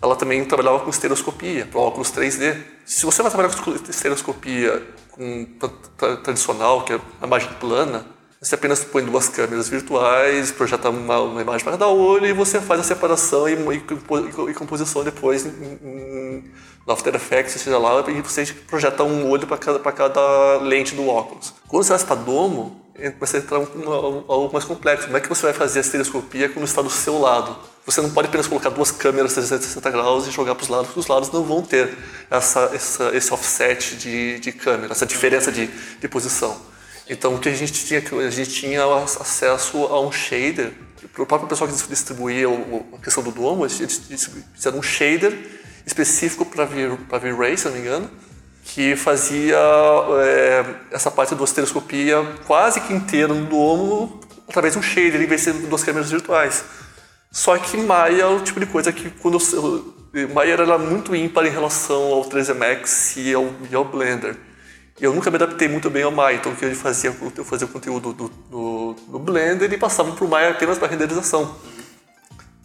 ela 0.00 0.14
também 0.14 0.44
trabalhava 0.44 0.80
com 0.80 0.90
estereoscopia, 0.90 1.66
para 1.66 1.80
óculos 1.80 2.10
3D. 2.10 2.56
Se 2.84 3.06
você 3.06 3.22
vai 3.22 3.30
trabalhar 3.30 3.54
com 3.56 3.72
estereoscopia 3.88 4.82
com, 5.10 5.46
tradicional, 6.22 6.84
que 6.84 6.92
é 6.92 7.00
a 7.20 7.26
imagem 7.26 7.48
plana, 7.60 8.04
você 8.42 8.56
apenas 8.56 8.82
põe 8.82 9.04
duas 9.04 9.28
câmeras 9.28 9.68
virtuais, 9.68 10.50
projeta 10.50 10.90
uma, 10.90 11.20
uma 11.20 11.40
imagem 11.40 11.62
para 11.62 11.74
cada 11.74 11.86
olho 11.86 12.26
e 12.26 12.32
você 12.32 12.60
faz 12.60 12.80
a 12.80 12.82
separação 12.82 13.48
e, 13.48 13.52
e, 13.52 14.50
e 14.50 14.54
composição 14.54 15.04
depois 15.04 15.46
em, 15.46 16.42
no 16.84 16.92
After 16.92 17.14
Effects, 17.14 17.60
seja 17.60 17.78
lá, 17.78 18.04
e 18.08 18.20
você 18.20 18.44
projeta 18.66 19.04
um 19.04 19.30
olho 19.30 19.46
para 19.46 19.56
cada, 19.56 19.78
cada 19.78 20.56
lente 20.56 20.92
do 20.92 21.06
óculos. 21.06 21.54
Quando 21.68 21.84
você 21.84 21.96
vai 21.96 22.04
para 22.04 22.16
domo, 22.16 22.82
começa 23.16 23.36
a 23.36 23.40
entrar 23.40 23.60
um, 23.60 24.24
algo 24.26 24.52
mais 24.52 24.64
complexo. 24.64 25.06
Como 25.06 25.16
é 25.16 25.20
que 25.20 25.28
você 25.28 25.42
vai 25.42 25.52
fazer 25.52 25.78
a 25.78 25.82
estereoscopia 25.82 26.48
quando 26.48 26.64
está 26.64 26.82
do 26.82 26.90
seu 26.90 27.20
lado? 27.20 27.56
Você 27.86 28.00
não 28.00 28.10
pode 28.10 28.26
apenas 28.26 28.48
colocar 28.48 28.70
duas 28.70 28.90
câmeras 28.90 29.34
360 29.34 29.88
graus 29.88 30.26
e 30.26 30.32
jogar 30.32 30.56
para 30.56 30.64
os 30.64 30.68
lados, 30.68 30.86
porque 30.88 31.00
os 31.00 31.06
lados 31.06 31.30
não 31.30 31.44
vão 31.44 31.62
ter 31.62 31.96
essa, 32.28 32.70
essa, 32.74 33.16
esse 33.16 33.32
offset 33.32 33.94
de, 33.94 34.40
de 34.40 34.50
câmera, 34.50 34.90
essa 34.90 35.06
diferença 35.06 35.52
de, 35.52 35.68
de 35.68 36.08
posição. 36.08 36.71
Então, 37.12 37.34
o 37.34 37.38
que 37.38 37.50
a 37.50 37.54
gente 37.54 37.72
tinha, 37.84 38.02
a 38.26 38.30
gente 38.30 38.50
tinha 38.50 38.82
acesso 39.04 39.84
a 39.84 40.00
um 40.00 40.10
shader, 40.10 40.72
para 41.12 41.22
o 41.22 41.26
próprio 41.26 41.46
pessoal 41.46 41.68
que 41.68 41.76
distribuía 41.88 42.46
a 42.48 42.98
questão 43.04 43.22
do 43.22 43.30
domo, 43.30 43.66
eles 43.66 44.30
fizeram 44.54 44.78
um 44.78 44.82
shader 44.82 45.36
específico 45.84 46.46
para 46.46 46.64
V-Ray, 46.64 47.58
se 47.58 47.66
não 47.66 47.74
me 47.74 47.80
engano, 47.80 48.10
que 48.64 48.96
fazia 48.96 49.58
é, 50.22 50.64
essa 50.90 51.10
parte 51.10 51.34
da 51.34 51.44
estereoscopia 51.44 52.24
quase 52.46 52.80
que 52.80 52.94
inteira 52.94 53.34
no 53.34 53.44
domo 53.44 54.20
através 54.48 54.72
de 54.72 54.78
um 54.78 54.82
shader, 54.82 55.20
em 55.20 55.26
vez 55.26 55.44
de 55.44 55.52
duas 55.52 55.84
câmeras 55.84 56.10
virtuais. 56.10 56.64
Só 57.30 57.58
que 57.58 57.76
Maya 57.76 58.22
é 58.22 58.26
o 58.26 58.40
tipo 58.40 58.58
de 58.58 58.64
coisa 58.64 58.90
que 58.90 59.10
quando 59.10 59.36
eu, 59.52 60.28
Maya 60.32 60.52
era 60.52 60.78
muito 60.78 61.14
ímpar 61.14 61.44
em 61.44 61.50
relação 61.50 62.04
ao 62.04 62.24
3D 62.24 62.54
Max 62.54 63.16
e 63.18 63.34
ao, 63.34 63.50
e 63.70 63.74
ao 63.74 63.84
Blender. 63.84 64.34
Eu 65.02 65.12
nunca 65.12 65.28
me 65.32 65.34
adaptei 65.34 65.66
muito 65.66 65.90
bem 65.90 66.04
ao 66.04 66.12
Maya, 66.12 66.36
então 66.36 66.52
o 66.52 66.56
que 66.56 66.64
eu 66.64 66.72
fazia, 66.76 67.12
eu 67.36 67.44
fazia 67.44 67.66
o 67.66 67.70
conteúdo 67.70 68.12
do, 68.12 68.94
do, 69.08 69.18
Blender 69.18 69.72
e 69.72 69.76
passava 69.76 70.12
para 70.12 70.24
o 70.24 70.28
Maya 70.28 70.50
apenas 70.50 70.78
para 70.78 70.86
renderização. 70.86 71.56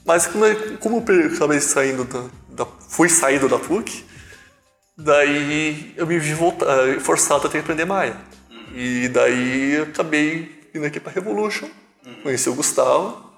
Mas 0.05 0.27
como, 0.27 0.45
como 0.77 1.03
eu 1.11 1.35
acabei 1.35 1.59
saindo 1.59 2.03
da, 2.03 2.25
da, 2.49 2.67
fui 2.89 3.09
saído 3.09 3.49
da 3.49 3.57
PUC, 3.57 4.05
daí 4.95 5.95
eu 5.97 6.05
me 6.05 6.19
vi 6.19 6.35
voltar, 6.35 6.99
forçado 6.99 7.47
a 7.47 7.49
ter 7.49 7.57
que 7.57 7.63
aprender 7.63 7.85
Maya. 7.85 8.15
E 8.71 9.07
daí 9.07 9.81
acabei 9.81 10.69
indo 10.75 10.85
aqui 10.85 10.99
para 10.99 11.13
Revolution, 11.13 11.67
conheci 12.21 12.47
o 12.49 12.53
Gustavo, 12.53 13.31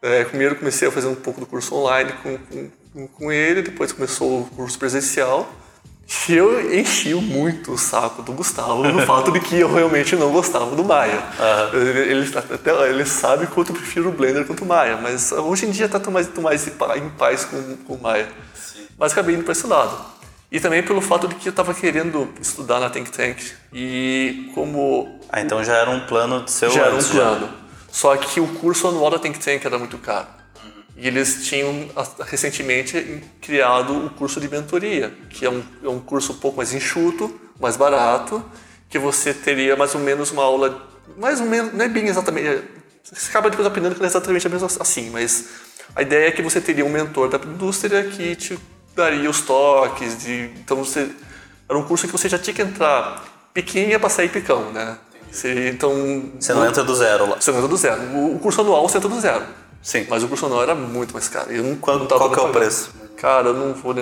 é, 0.00 0.24
primeiro 0.24 0.56
comecei 0.56 0.88
a 0.88 0.90
fazer 0.90 1.08
um 1.08 1.14
pouco 1.14 1.40
do 1.40 1.46
curso 1.46 1.74
online 1.74 2.10
com, 2.22 2.38
com, 2.38 3.06
com 3.06 3.30
ele, 3.30 3.60
depois 3.60 3.92
começou 3.92 4.40
o 4.40 4.46
curso 4.46 4.78
presencial. 4.78 5.46
E 6.28 6.34
eu 6.34 6.72
enchi 6.72 7.14
muito 7.14 7.72
o 7.72 7.78
saco 7.78 8.22
do 8.22 8.32
Gustavo 8.32 8.84
no 8.84 9.04
fato 9.04 9.32
de 9.32 9.40
que 9.40 9.58
eu 9.58 9.72
realmente 9.72 10.14
não 10.14 10.30
gostava 10.30 10.74
do 10.76 10.84
Maia. 10.84 11.20
Uhum. 11.72 11.80
Ele, 11.80 12.38
até, 12.38 12.88
ele 12.88 13.04
sabe 13.04 13.46
quanto 13.48 13.72
eu 13.72 13.76
prefiro 13.76 14.08
o 14.08 14.12
Blender 14.12 14.46
quanto 14.46 14.62
o 14.62 14.66
Maia, 14.66 14.96
mas 14.96 15.32
hoje 15.32 15.66
em 15.66 15.70
dia 15.70 15.86
está 15.86 15.98
mais, 16.10 16.28
tô 16.28 16.40
mais 16.40 16.66
em 16.66 17.10
paz 17.10 17.44
com, 17.44 17.76
com 17.78 17.94
o 17.94 18.00
Maia. 18.00 18.28
Sim. 18.54 18.86
Mas 18.96 19.12
acabei 19.12 19.34
indo 19.34 19.42
para 19.42 19.52
esse 19.52 19.66
lado. 19.66 20.16
E 20.50 20.60
também 20.60 20.82
pelo 20.82 21.00
fato 21.00 21.26
de 21.26 21.34
que 21.34 21.48
eu 21.48 21.50
estava 21.50 21.74
querendo 21.74 22.32
estudar 22.40 22.78
na 22.78 22.88
Think 22.88 23.10
Tank. 23.10 23.38
E 23.72 24.50
como. 24.54 25.20
Ah, 25.28 25.40
então 25.40 25.62
já 25.64 25.74
era 25.74 25.90
um 25.90 26.06
plano 26.06 26.44
de 26.44 26.52
seu 26.52 26.70
Já 26.70 26.86
era 26.86 26.94
um 26.94 27.02
plano. 27.02 27.48
Só 27.90 28.16
que 28.16 28.40
o 28.40 28.46
curso 28.46 28.86
anual 28.86 29.10
da 29.10 29.18
Think 29.18 29.40
Tank 29.40 29.64
era 29.64 29.78
muito 29.78 29.98
caro. 29.98 30.28
E 30.96 31.06
eles 31.06 31.46
tinham 31.46 31.88
recentemente 32.20 33.22
criado 33.40 34.06
o 34.06 34.10
curso 34.10 34.40
de 34.40 34.48
mentoria, 34.48 35.12
que 35.28 35.44
é 35.44 35.50
um, 35.50 35.62
é 35.84 35.88
um 35.88 36.00
curso 36.00 36.32
um 36.32 36.36
pouco 36.36 36.56
mais 36.56 36.72
enxuto, 36.72 37.38
mais 37.60 37.76
barato, 37.76 38.42
que 38.88 38.98
você 38.98 39.34
teria 39.34 39.76
mais 39.76 39.94
ou 39.94 40.00
menos 40.00 40.30
uma 40.30 40.42
aula, 40.42 40.88
mais 41.18 41.40
ou 41.40 41.46
menos, 41.46 41.74
não 41.74 41.84
é 41.84 41.88
bem 41.88 42.06
exatamente, 42.06 42.62
você 43.02 43.28
acaba 43.28 43.50
depois 43.50 43.66
aprendendo 43.66 43.94
que 43.94 44.00
não 44.00 44.06
é 44.06 44.08
exatamente 44.08 44.46
a 44.46 44.50
mesma 44.50 44.68
assim, 44.80 45.10
mas 45.10 45.48
a 45.94 46.02
ideia 46.02 46.28
é 46.28 46.32
que 46.32 46.42
você 46.42 46.60
teria 46.60 46.84
um 46.84 46.88
mentor 46.88 47.28
da 47.28 47.38
indústria 47.38 48.02
que 48.04 48.34
te 48.34 48.58
daria 48.94 49.28
os 49.28 49.42
toques, 49.42 50.18
de, 50.18 50.50
então 50.56 50.78
você, 50.78 51.10
era 51.68 51.78
um 51.78 51.82
curso 51.82 52.06
que 52.06 52.12
você 52.12 52.28
já 52.28 52.38
tinha 52.38 52.54
que 52.54 52.62
entrar 52.62 53.22
pequenininha 53.52 53.98
para 53.98 54.08
sair 54.08 54.30
picão, 54.30 54.72
né? 54.72 54.98
Você, 55.30 55.68
então, 55.68 56.32
você 56.38 56.54
não 56.54 56.66
entra 56.66 56.82
do 56.82 56.94
zero 56.94 57.28
lá. 57.28 57.36
Você 57.38 57.50
não 57.50 57.58
entra 57.58 57.68
do 57.68 57.76
zero. 57.76 58.00
O 58.34 58.38
curso 58.38 58.60
anual 58.62 58.88
você 58.88 58.96
entra 58.96 59.08
do 59.08 59.20
zero. 59.20 59.44
Sim. 59.86 60.04
Mas 60.10 60.24
o 60.24 60.46
anual 60.46 60.64
era 60.64 60.74
muito 60.74 61.12
mais 61.12 61.28
caro. 61.28 61.52
Eu 61.52 61.62
não, 61.62 61.76
Qual, 61.76 62.00
não 62.00 62.06
qual 62.08 62.28
que 62.28 62.40
é 62.40 62.42
o 62.42 62.48
preço? 62.48 62.90
Cara, 63.16 63.50
eu 63.50 63.54
não 63.54 63.72
vou. 63.72 63.94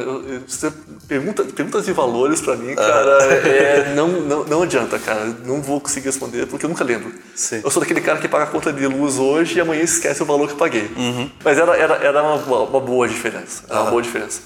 Você 0.48 0.72
pergunta, 1.06 1.44
perguntas 1.44 1.84
de 1.84 1.92
valores 1.92 2.40
pra 2.40 2.56
mim, 2.56 2.74
cara, 2.74 3.22
é, 3.46 3.94
não, 3.94 4.08
não, 4.08 4.44
não 4.44 4.62
adianta, 4.62 4.98
cara. 4.98 5.26
Não 5.44 5.60
vou 5.60 5.82
conseguir 5.82 6.06
responder 6.06 6.46
porque 6.46 6.64
eu 6.64 6.70
nunca 6.70 6.82
lembro. 6.82 7.12
Sim. 7.36 7.60
Eu 7.62 7.70
sou 7.70 7.80
daquele 7.82 8.00
cara 8.00 8.18
que 8.18 8.26
paga 8.26 8.44
a 8.44 8.46
conta 8.46 8.72
de 8.72 8.86
luz 8.86 9.18
hoje 9.18 9.58
e 9.58 9.60
amanhã 9.60 9.82
esquece 9.82 10.22
o 10.22 10.26
valor 10.26 10.46
que 10.46 10.54
eu 10.54 10.58
paguei. 10.58 10.90
Uhum. 10.96 11.30
Mas 11.44 11.58
era, 11.58 11.76
era, 11.76 11.94
era 11.96 12.22
uma, 12.22 12.62
uma 12.62 12.80
boa 12.80 13.06
diferença. 13.06 13.64
Era 13.68 13.82
uma 13.82 13.90
boa 13.90 14.00
diferença. 14.00 14.40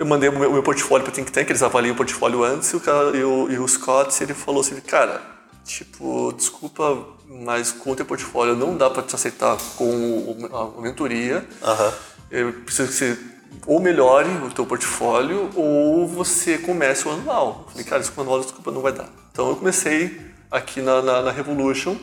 Eu 0.00 0.04
mandei 0.04 0.28
o 0.28 0.32
meu, 0.36 0.50
o 0.50 0.52
meu 0.54 0.62
portfólio 0.64 1.04
para 1.04 1.14
Think 1.14 1.30
Tank, 1.30 1.48
eles 1.48 1.62
avaliam 1.62 1.94
o 1.94 1.96
portfólio 1.96 2.42
antes 2.42 2.70
e 2.70 2.76
o, 2.76 2.80
cara, 2.80 3.16
e 3.16 3.22
o, 3.22 3.48
e 3.48 3.56
o 3.56 3.68
Scott 3.68 4.20
ele 4.20 4.34
falou 4.34 4.62
assim: 4.62 4.74
cara, 4.80 5.22
Tipo, 5.64 6.32
desculpa, 6.32 7.06
mas 7.40 7.72
com 7.72 7.92
o 7.92 7.96
teu 7.96 8.04
portfólio 8.04 8.54
não 8.54 8.76
dá 8.76 8.90
para 8.90 9.02
te 9.02 9.14
aceitar 9.14 9.56
com 9.76 10.76
a 10.76 10.80
mentoria. 10.80 11.46
Uhum. 11.62 11.92
Eu 12.30 12.52
preciso 12.52 12.88
que 12.88 12.94
você 12.94 13.18
ou 13.66 13.80
melhore 13.80 14.28
o 14.44 14.50
teu 14.50 14.64
portfólio 14.64 15.50
ou 15.54 16.06
você 16.06 16.58
comece 16.58 17.06
o 17.06 17.10
anual. 17.10 17.64
Eu 17.66 17.70
falei, 17.70 17.84
cara, 17.84 18.02
isso 18.02 18.12
com 18.12 18.20
o 18.20 18.24
anual, 18.24 18.40
desculpa, 18.40 18.70
não 18.70 18.80
vai 18.80 18.92
dar. 18.92 19.08
Então 19.30 19.48
eu 19.48 19.56
comecei 19.56 20.20
aqui 20.50 20.80
na, 20.80 21.02
na, 21.02 21.22
na 21.22 21.30
Revolution 21.30 21.96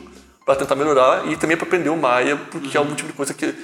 para 0.44 0.56
tentar 0.56 0.74
melhorar 0.74 1.26
e 1.28 1.36
também 1.36 1.56
para 1.56 1.66
aprender 1.66 1.90
o 1.90 1.96
Maya, 1.96 2.36
porque 2.36 2.76
é 2.76 2.80
um 2.80 2.94
tipo 2.94 3.08
de 3.08 3.14
coisa 3.14 3.34
que, 3.34 3.54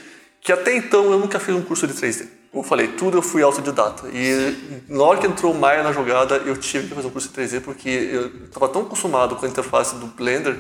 que 0.41 0.53
até 0.53 0.77
então 0.77 1.11
eu 1.11 1.19
nunca 1.19 1.41
fiz 1.41 1.55
um 1.55 1.63
curso 1.63 1.87
de 1.87 1.95
3D. 1.95 2.29
Como 2.51 2.65
eu 2.65 2.69
falei, 2.69 2.89
tudo 2.89 3.19
eu 3.19 3.23
fui 3.23 3.43
autodidata. 3.43 4.09
E 4.09 4.85
na 4.89 5.03
hora 5.03 5.19
que 5.19 5.27
entrou 5.27 5.53
o 5.53 5.59
Maya 5.59 5.83
na 5.83 5.93
jogada, 5.93 6.37
eu 6.39 6.57
tive 6.57 6.89
que 6.89 6.95
fazer 6.95 7.09
um 7.09 7.11
curso 7.11 7.29
de 7.29 7.35
3D 7.35 7.61
porque 7.61 7.89
eu 7.89 8.45
estava 8.45 8.69
tão 8.69 8.83
acostumado 8.83 9.37
com 9.37 9.45
a 9.45 9.49
interface 9.49 9.97
do 9.97 10.07
Blender, 10.07 10.57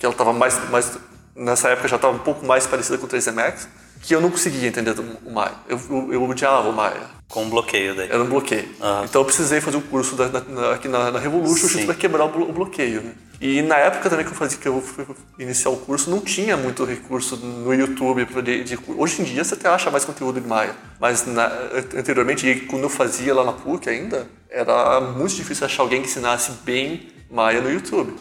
que 0.00 0.06
ela 0.06 0.14
estava 0.14 0.32
mais, 0.32 0.70
mais 0.70 0.98
nessa 1.36 1.68
época 1.68 1.86
já 1.86 1.96
estava 1.96 2.16
um 2.16 2.20
pouco 2.20 2.44
mais 2.44 2.66
parecida 2.66 2.96
com 2.96 3.04
o 3.04 3.08
3D 3.08 3.32
Max, 3.34 3.68
que 4.00 4.14
eu 4.14 4.20
não 4.20 4.30
conseguia 4.30 4.66
entender 4.66 4.94
o 4.98 5.30
Maya. 5.30 5.52
Eu, 5.68 5.78
eu, 5.90 6.12
eu 6.14 6.24
odiava 6.24 6.70
o 6.70 6.72
Maya. 6.72 7.02
Com 7.28 7.44
um 7.44 7.50
bloqueio 7.50 7.94
daí. 7.94 8.08
Era 8.08 8.22
um 8.22 8.26
bloqueio. 8.26 8.66
Então 9.04 9.20
eu 9.20 9.24
precisei 9.26 9.60
fazer 9.60 9.76
um 9.76 9.82
curso 9.82 10.16
da, 10.16 10.28
na, 10.28 10.72
aqui 10.72 10.88
na, 10.88 11.10
na 11.10 11.18
Revolution 11.18 11.68
Sim. 11.68 11.84
para 11.84 11.94
quebrar 11.94 12.24
o, 12.24 12.48
o 12.48 12.52
bloqueio. 12.52 13.02
Né? 13.02 13.12
E 13.42 13.60
na 13.60 13.76
época 13.76 14.08
também 14.08 14.24
que 14.24 14.32
eu 14.32 14.36
fazia 14.36 14.58
que 14.58 14.66
eu 14.66 14.80
fui 14.80 15.06
iniciar 15.38 15.70
o 15.70 15.76
curso, 15.76 16.10
não 16.10 16.20
tinha 16.20 16.56
muito 16.56 16.82
recurso 16.82 17.36
no 17.36 17.74
YouTube 17.74 18.24
de, 18.42 18.64
de, 18.64 18.78
hoje 18.88 19.20
em 19.20 19.24
dia 19.24 19.44
você 19.44 19.54
até 19.54 19.68
acha 19.68 19.90
mais 19.90 20.04
conteúdo 20.04 20.40
de 20.40 20.46
Maya, 20.46 20.74
mas 20.98 21.26
na, 21.26 21.46
anteriormente 21.94 22.66
quando 22.68 22.84
eu 22.84 22.90
fazia 22.90 23.34
lá 23.34 23.44
na 23.44 23.52
PUC 23.52 23.88
ainda, 23.88 24.26
era 24.50 25.00
muito 25.00 25.34
difícil 25.34 25.66
achar 25.66 25.82
alguém 25.82 26.02
que 26.02 26.08
ensinasse 26.08 26.52
bem 26.64 27.10
Maya 27.30 27.60
no 27.60 27.70
YouTube. 27.70 28.12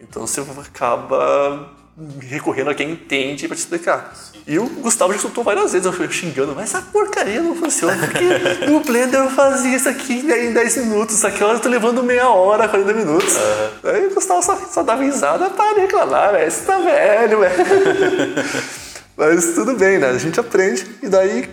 Então 0.00 0.26
você 0.26 0.40
acaba 0.40 1.76
recorrendo 2.20 2.70
a 2.70 2.74
quem 2.74 2.90
entende 2.90 3.46
para 3.48 3.56
te 3.56 3.60
explicar. 3.60 4.14
E 4.46 4.58
o 4.58 4.66
Gustavo 4.66 5.12
já 5.12 5.18
soltou 5.18 5.42
várias 5.42 5.72
vezes, 5.72 5.86
eu 5.86 5.92
fui 5.92 6.08
xingando, 6.08 6.54
mas 6.54 6.66
essa 6.72 6.82
porcaria 6.82 7.42
não 7.42 7.56
funciona, 7.56 7.96
porque 7.96 8.66
no 8.70 8.80
Blender 8.84 9.18
eu 9.18 9.30
fazia 9.30 9.74
isso 9.74 9.88
aqui 9.88 10.20
em 10.20 10.52
10 10.52 10.76
minutos, 10.76 11.16
isso 11.16 11.26
aqui 11.26 11.40
eu 11.40 11.58
tô 11.58 11.68
levando 11.68 12.02
meia 12.02 12.28
hora, 12.28 12.68
40 12.68 12.92
minutos. 12.92 13.34
Uhum. 13.34 13.90
Aí 13.90 14.06
o 14.06 14.14
Gustavo 14.14 14.42
só, 14.42 14.56
só 14.56 14.82
dava 14.82 15.02
risada 15.02 15.50
para 15.50 15.80
reclamar, 15.80 16.32
velho, 16.32 16.50
você 16.50 16.64
tá 16.64 16.78
velho, 16.78 17.40
velho. 17.40 17.54
mas 19.16 19.54
tudo 19.54 19.74
bem, 19.74 19.98
né? 19.98 20.10
A 20.10 20.18
gente 20.18 20.38
aprende 20.38 20.86
e 21.02 21.08
daí, 21.08 21.48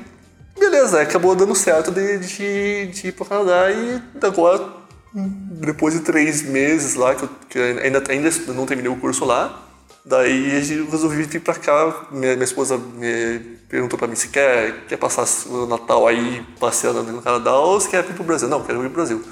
beleza, 0.60 1.02
acabou 1.02 1.36
dando 1.36 1.56
certo 1.56 1.90
de, 1.90 2.20
de, 2.20 2.88
de 2.88 3.08
ir 3.08 3.12
pro 3.14 3.26
Canadá 3.26 3.72
e 3.72 4.00
agora, 4.22 4.83
depois 5.14 5.94
de 5.94 6.02
três 6.02 6.42
meses 6.42 6.96
lá, 6.96 7.16
que 7.16 7.24
eu 7.24 7.30
que 7.50 7.60
ainda, 7.60 8.04
ainda 8.10 8.30
não 8.54 8.66
terminei 8.66 8.92
o 8.92 8.96
curso 8.96 9.26
lá, 9.26 9.64
Daí 10.06 10.70
eu 10.70 10.90
resolvi 10.90 11.24
vir 11.24 11.40
pra 11.40 11.56
cá. 11.56 12.08
Minha, 12.12 12.34
minha 12.34 12.44
esposa 12.44 12.78
me 12.78 13.40
perguntou 13.70 13.98
pra 13.98 14.08
mim 14.08 14.16
se 14.16 14.28
quer, 14.28 14.86
quer 14.88 14.98
passar 14.98 15.26
o 15.50 15.66
Natal 15.66 16.06
aí 16.08 16.46
passeando 16.60 17.04
no 17.04 17.22
Canadá 17.22 17.56
ou 17.56 17.80
se 17.80 17.88
quer 17.88 18.04
vir 18.04 18.14
pro 18.14 18.24
Brasil. 18.24 18.50
Não, 18.50 18.62
quero 18.62 18.82
vir 18.82 18.90
pro 18.90 18.96
Brasil. 18.96 19.24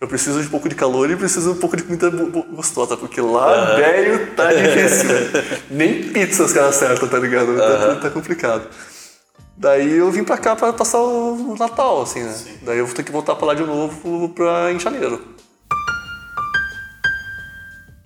Eu 0.00 0.06
preciso 0.06 0.40
de 0.40 0.46
um 0.46 0.50
pouco 0.50 0.68
de 0.68 0.74
calor 0.74 1.10
e 1.10 1.16
preciso 1.16 1.52
de 1.52 1.58
um 1.58 1.60
pouco 1.60 1.76
de 1.76 1.82
comida 1.82 2.08
gostosa, 2.52 2.96
porque 2.96 3.20
lá, 3.20 3.76
velho, 3.76 4.28
tá 4.34 4.52
difícil. 4.52 5.08
Nem 5.70 6.04
pizza 6.12 6.44
os 6.44 6.52
caras 6.52 6.76
acertam, 6.76 7.08
tá 7.08 7.18
ligado? 7.18 7.56
Tá, 7.56 7.96
tá, 7.96 8.10
complicado. 8.10 8.68
Daí 9.58 9.96
eu 9.96 10.08
vim 10.12 10.22
pra 10.22 10.38
cá 10.38 10.54
pra 10.54 10.72
passar 10.72 11.00
o 11.00 11.56
Natal, 11.58 12.02
assim, 12.02 12.22
né? 12.22 12.32
Sim. 12.32 12.58
Daí 12.62 12.78
eu 12.78 12.86
vou 12.86 12.94
ter 12.94 13.02
que 13.02 13.10
voltar 13.10 13.34
pra 13.34 13.48
lá 13.48 13.54
de 13.54 13.64
novo 13.64 14.28
pra, 14.28 14.72
em 14.72 14.78
janeiro. 14.78 15.20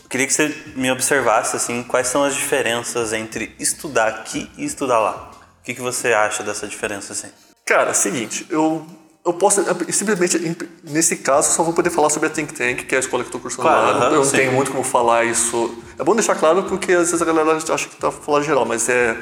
Queria 0.08 0.26
que 0.26 0.32
você 0.32 0.54
me 0.74 0.90
observasse 0.90 1.54
assim, 1.54 1.82
quais 1.82 2.06
são 2.06 2.24
as 2.24 2.34
diferenças 2.34 3.12
entre 3.12 3.54
estudar 3.58 4.08
aqui 4.08 4.50
e 4.56 4.64
estudar 4.64 4.98
lá. 4.98 5.30
O 5.60 5.64
que, 5.64 5.74
que 5.74 5.80
você 5.82 6.14
acha 6.14 6.42
dessa 6.42 6.66
diferença 6.66 7.12
assim? 7.12 7.28
Cara, 7.66 7.92
seguinte, 7.92 8.46
eu 8.48 8.86
eu 9.24 9.34
posso 9.34 9.62
simplesmente 9.90 10.56
nesse 10.82 11.16
caso 11.16 11.52
só 11.52 11.62
vou 11.62 11.72
poder 11.72 11.90
falar 11.90 12.10
sobre 12.10 12.28
a 12.28 12.30
Think 12.32 12.54
Tank, 12.54 12.86
que 12.86 12.94
é 12.94 12.98
a 12.98 13.00
escola 13.00 13.22
que 13.22 13.28
estou 13.28 13.40
cursando 13.40 13.62
claro, 13.62 13.98
lá. 13.98 14.06
Eu 14.06 14.16
não 14.16 14.24
sim. 14.24 14.36
tenho 14.36 14.52
muito 14.52 14.70
como 14.70 14.82
falar 14.82 15.24
isso. 15.24 15.82
É 15.98 16.02
bom 16.02 16.14
deixar 16.14 16.34
claro 16.34 16.62
porque 16.64 16.92
às 16.92 17.10
vezes 17.10 17.22
a 17.22 17.24
galera 17.24 17.56
acha 17.56 17.88
que 17.88 17.94
está 17.94 18.10
falando 18.10 18.42
geral, 18.42 18.64
mas 18.64 18.88
é 18.88 19.16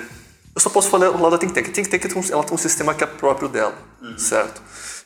eu 0.55 0.61
só 0.61 0.71
posso 0.71 0.89
falar 0.89 1.09
lá 1.11 1.31
da 1.31 1.39
Think 1.39 1.53
Tank. 1.53 1.69
A 1.69 1.73
Think 1.73 1.89
Tank 1.89 2.31
ela 2.31 2.45
tem 2.45 2.55
um 2.55 2.59
sistema 2.59 2.95
que 2.95 3.05
é 3.05 3.07
próprio 3.07 3.49
dela, 3.49 3.75
uhum. 4.03 4.19
certo? 4.19 4.61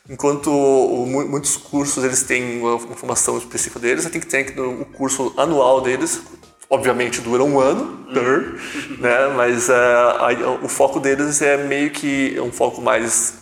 Enquanto 0.09 0.49
muitos 0.49 1.57
cursos 1.57 2.03
eles 2.03 2.23
têm 2.23 2.59
uma 2.61 2.77
formação 2.77 3.37
específica 3.37 3.79
deles, 3.79 4.05
a 4.05 4.09
Think 4.09 4.27
Tank, 4.27 4.59
o 4.59 4.85
curso 4.85 5.33
anual 5.37 5.81
deles, 5.81 6.21
obviamente 6.69 7.21
dura 7.21 7.43
um 7.43 7.59
ano, 7.59 8.05
uhum. 8.07 8.57
né? 8.99 9.27
mas 9.35 9.69
uh, 9.69 9.73
a, 9.73 10.63
o 10.63 10.67
foco 10.67 10.99
deles 10.99 11.41
é 11.41 11.57
meio 11.57 11.91
que 11.91 12.35
é 12.37 12.41
um 12.41 12.51
foco 12.51 12.81
mais 12.81 13.35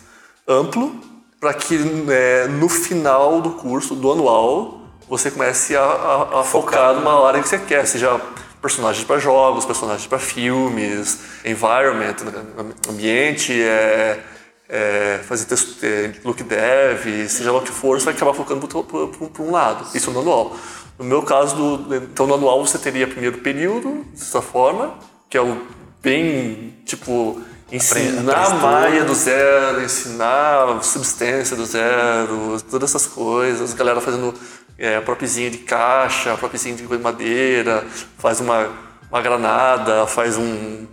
amplo 0.46 0.94
para 1.40 1.52
que 1.52 1.76
né, 1.76 2.46
no 2.46 2.70
final 2.70 3.42
do 3.42 3.50
curso, 3.50 3.94
do 3.94 4.10
anual, 4.10 4.80
você 5.06 5.30
comece 5.30 5.76
a, 5.76 5.82
a, 5.82 6.40
a 6.40 6.42
focar 6.42 6.94
numa 6.94 7.26
área 7.26 7.42
que 7.42 7.48
você 7.48 7.58
quer, 7.58 7.86
seja 7.86 8.18
personagens 8.64 9.04
para 9.04 9.18
jogos, 9.18 9.66
personagens 9.66 10.06
para 10.06 10.18
filmes, 10.18 11.20
environment, 11.44 12.16
né, 12.24 12.72
ambiente, 12.88 13.52
é, 13.52 14.24
é, 14.66 15.20
fazer 15.22 15.44
texto, 15.44 15.84
é, 15.84 16.14
look 16.24 16.42
dev, 16.42 17.28
seja 17.28 17.52
lá 17.52 17.58
o 17.58 17.62
que 17.62 17.70
for, 17.70 18.00
você 18.00 18.06
vai 18.06 18.14
acabar 18.14 18.32
focando 18.32 18.66
para 18.66 19.42
um 19.42 19.50
lado. 19.50 19.94
Isso 19.94 20.10
no 20.10 20.20
anual. 20.20 20.56
No 20.98 21.04
meu 21.04 21.22
caso, 21.22 21.54
do, 21.54 21.94
então 21.94 22.26
no 22.26 22.34
anual 22.34 22.66
você 22.66 22.78
teria 22.78 23.06
primeiro 23.06 23.36
período, 23.38 24.02
dessa 24.14 24.40
forma, 24.40 24.94
que 25.28 25.36
é 25.36 25.42
o 25.42 25.60
bem, 26.02 26.74
tipo, 26.86 27.42
ensinar 27.70 28.46
a 28.46 28.54
Maia 28.54 29.04
do 29.04 29.14
zero, 29.14 29.82
ensinar 29.82 30.82
substância 30.82 31.54
do 31.54 31.66
zero, 31.66 32.56
todas 32.70 32.88
essas 32.94 33.06
coisas, 33.06 33.74
galera 33.74 34.00
fazendo 34.00 34.32
é, 34.78 35.00
propzinho 35.00 35.50
de 35.50 35.58
caixa, 35.58 36.36
propzinho 36.36 36.76
de 36.76 36.98
madeira, 36.98 37.84
faz 38.18 38.40
uma, 38.40 38.68
uma 39.10 39.22
granada, 39.22 40.06
faz 40.06 40.36
um, 40.36 40.86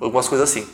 algumas 0.00 0.28
coisas 0.28 0.48
assim. 0.48 0.66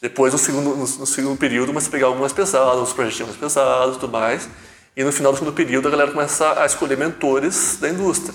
Depois, 0.00 0.32
no 0.32 0.38
segundo, 0.38 0.70
no, 0.70 0.76
no 0.78 1.06
segundo 1.06 1.38
período, 1.38 1.68
começa 1.68 1.88
a 1.88 1.90
pegar 1.90 2.06
algumas 2.06 2.32
pesadas, 2.32 2.80
uns 2.80 2.92
projetos 2.92 3.26
mais 3.26 3.36
pesados 3.36 3.96
e 3.96 3.98
tudo 4.00 4.12
mais. 4.12 4.48
E 4.96 5.04
no 5.04 5.12
final 5.12 5.32
do 5.32 5.38
segundo 5.38 5.54
período, 5.54 5.88
a 5.88 5.90
galera 5.90 6.10
começa 6.10 6.60
a 6.60 6.66
escolher 6.66 6.96
mentores 6.96 7.76
da 7.80 7.88
indústria. 7.88 8.34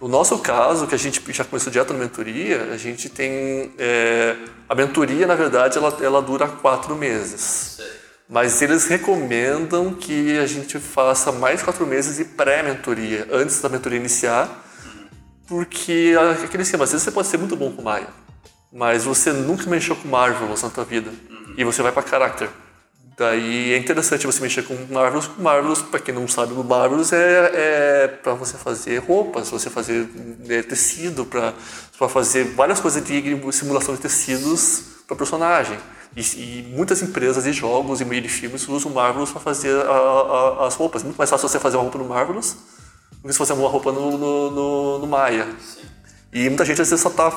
No 0.00 0.08
nosso 0.08 0.38
caso, 0.38 0.86
que 0.86 0.94
a 0.94 0.98
gente 0.98 1.22
já 1.32 1.44
começou 1.44 1.72
direto 1.72 1.92
na 1.92 2.00
mentoria, 2.00 2.72
a 2.72 2.76
gente 2.76 3.08
tem... 3.08 3.72
É, 3.78 4.36
a 4.68 4.74
mentoria, 4.74 5.26
na 5.26 5.34
verdade, 5.34 5.78
ela, 5.78 5.96
ela 6.02 6.20
dura 6.20 6.48
quatro 6.48 6.94
meses. 6.96 7.78
Mas 8.34 8.60
eles 8.60 8.86
recomendam 8.88 9.94
que 9.94 10.36
a 10.40 10.46
gente 10.48 10.80
faça 10.80 11.30
mais 11.30 11.62
quatro 11.62 11.86
meses 11.86 12.16
de 12.16 12.24
pré-mentoria, 12.24 13.28
antes 13.30 13.60
da 13.60 13.68
mentoria 13.68 13.96
iniciar, 13.96 14.48
porque 15.46 16.16
aquele 16.42 16.64
esquema, 16.64 16.82
às 16.82 16.90
vezes 16.90 17.04
você 17.04 17.12
pode 17.12 17.28
ser 17.28 17.36
muito 17.36 17.54
bom 17.54 17.70
com 17.70 17.80
Maia, 17.80 18.08
mas 18.72 19.04
você 19.04 19.32
nunca 19.32 19.70
mexeu 19.70 19.94
com 19.94 20.08
Marvelous 20.08 20.64
na 20.64 20.68
tua 20.68 20.84
vida. 20.84 21.10
Uhum. 21.30 21.54
E 21.56 21.62
você 21.62 21.80
vai 21.80 21.92
para 21.92 22.04
Character. 22.04 22.48
Daí 23.16 23.72
é 23.72 23.78
interessante 23.78 24.26
você 24.26 24.42
mexer 24.42 24.64
com 24.64 24.74
Marvelous. 24.92 25.30
Marvelous, 25.38 25.82
para 25.82 26.00
quem 26.00 26.12
não 26.12 26.26
sabe, 26.26 26.54
o 26.54 26.64
Marvelous 26.64 27.12
é, 27.12 27.52
é 27.54 28.08
para 28.08 28.34
você 28.34 28.56
fazer 28.56 28.98
roupas, 28.98 29.48
você 29.48 29.70
fazer 29.70 30.08
é, 30.48 30.60
tecido, 30.60 31.24
para 31.24 31.52
fazer 32.08 32.42
várias 32.46 32.80
coisas 32.80 33.00
de 33.04 33.52
simulação 33.52 33.94
de 33.94 34.00
tecidos 34.00 35.04
para 35.06 35.16
personagem. 35.16 35.78
E, 36.16 36.20
e, 36.20 36.72
muitas 36.74 37.02
empresas 37.02 37.44
de 37.44 37.52
jogos 37.52 38.00
e 38.00 38.04
meio 38.04 38.22
de 38.22 38.28
filmes 38.28 38.68
usam 38.68 38.92
Marvelous 38.92 39.30
para 39.30 39.40
fazer 39.40 39.74
a, 39.86 39.90
a, 39.90 40.66
as 40.66 40.74
roupas. 40.74 41.02
Muito 41.02 41.16
mais 41.16 41.28
fácil 41.28 41.48
você 41.48 41.58
fazer 41.58 41.76
uma 41.76 41.82
roupa 41.82 41.98
no 41.98 42.04
Marvelous 42.04 42.56
do 43.20 43.28
que 43.28 43.32
se 43.32 43.38
fazer 43.38 43.54
uma 43.54 43.68
roupa 43.68 43.90
no, 43.90 44.16
no, 44.16 44.50
no, 44.50 44.98
no 45.00 45.06
Maya. 45.06 45.46
Sim. 45.60 45.82
E 46.32 46.48
muita 46.48 46.64
gente 46.64 46.82
às 46.82 46.88
vezes 46.88 47.02
só 47.02 47.08
está 47.08 47.30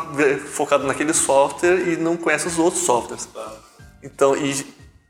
focado 0.52 0.86
naquele 0.86 1.14
software 1.14 1.88
e 1.88 1.98
não 1.98 2.18
conhece 2.18 2.48
os 2.48 2.58
outros 2.58 2.84
softwares. 2.84 3.28
Então, 4.02 4.34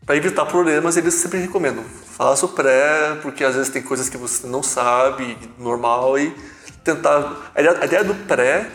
para 0.05 0.15
evitar 0.15 0.45
problemas, 0.45 0.97
eles 0.97 1.13
sempre 1.13 1.39
recomendam 1.39 1.83
faça 2.17 2.47
o 2.47 2.49
pré, 2.49 3.15
porque 3.21 3.43
às 3.43 3.53
vezes 3.53 3.69
tem 3.69 3.81
coisas 3.81 4.09
que 4.09 4.17
você 4.17 4.47
não 4.47 4.63
sabe, 4.63 5.37
normal, 5.59 6.17
e 6.17 6.35
tentar. 6.83 7.51
A 7.53 7.85
ideia 7.85 8.03
do 8.03 8.15
pré 8.25 8.67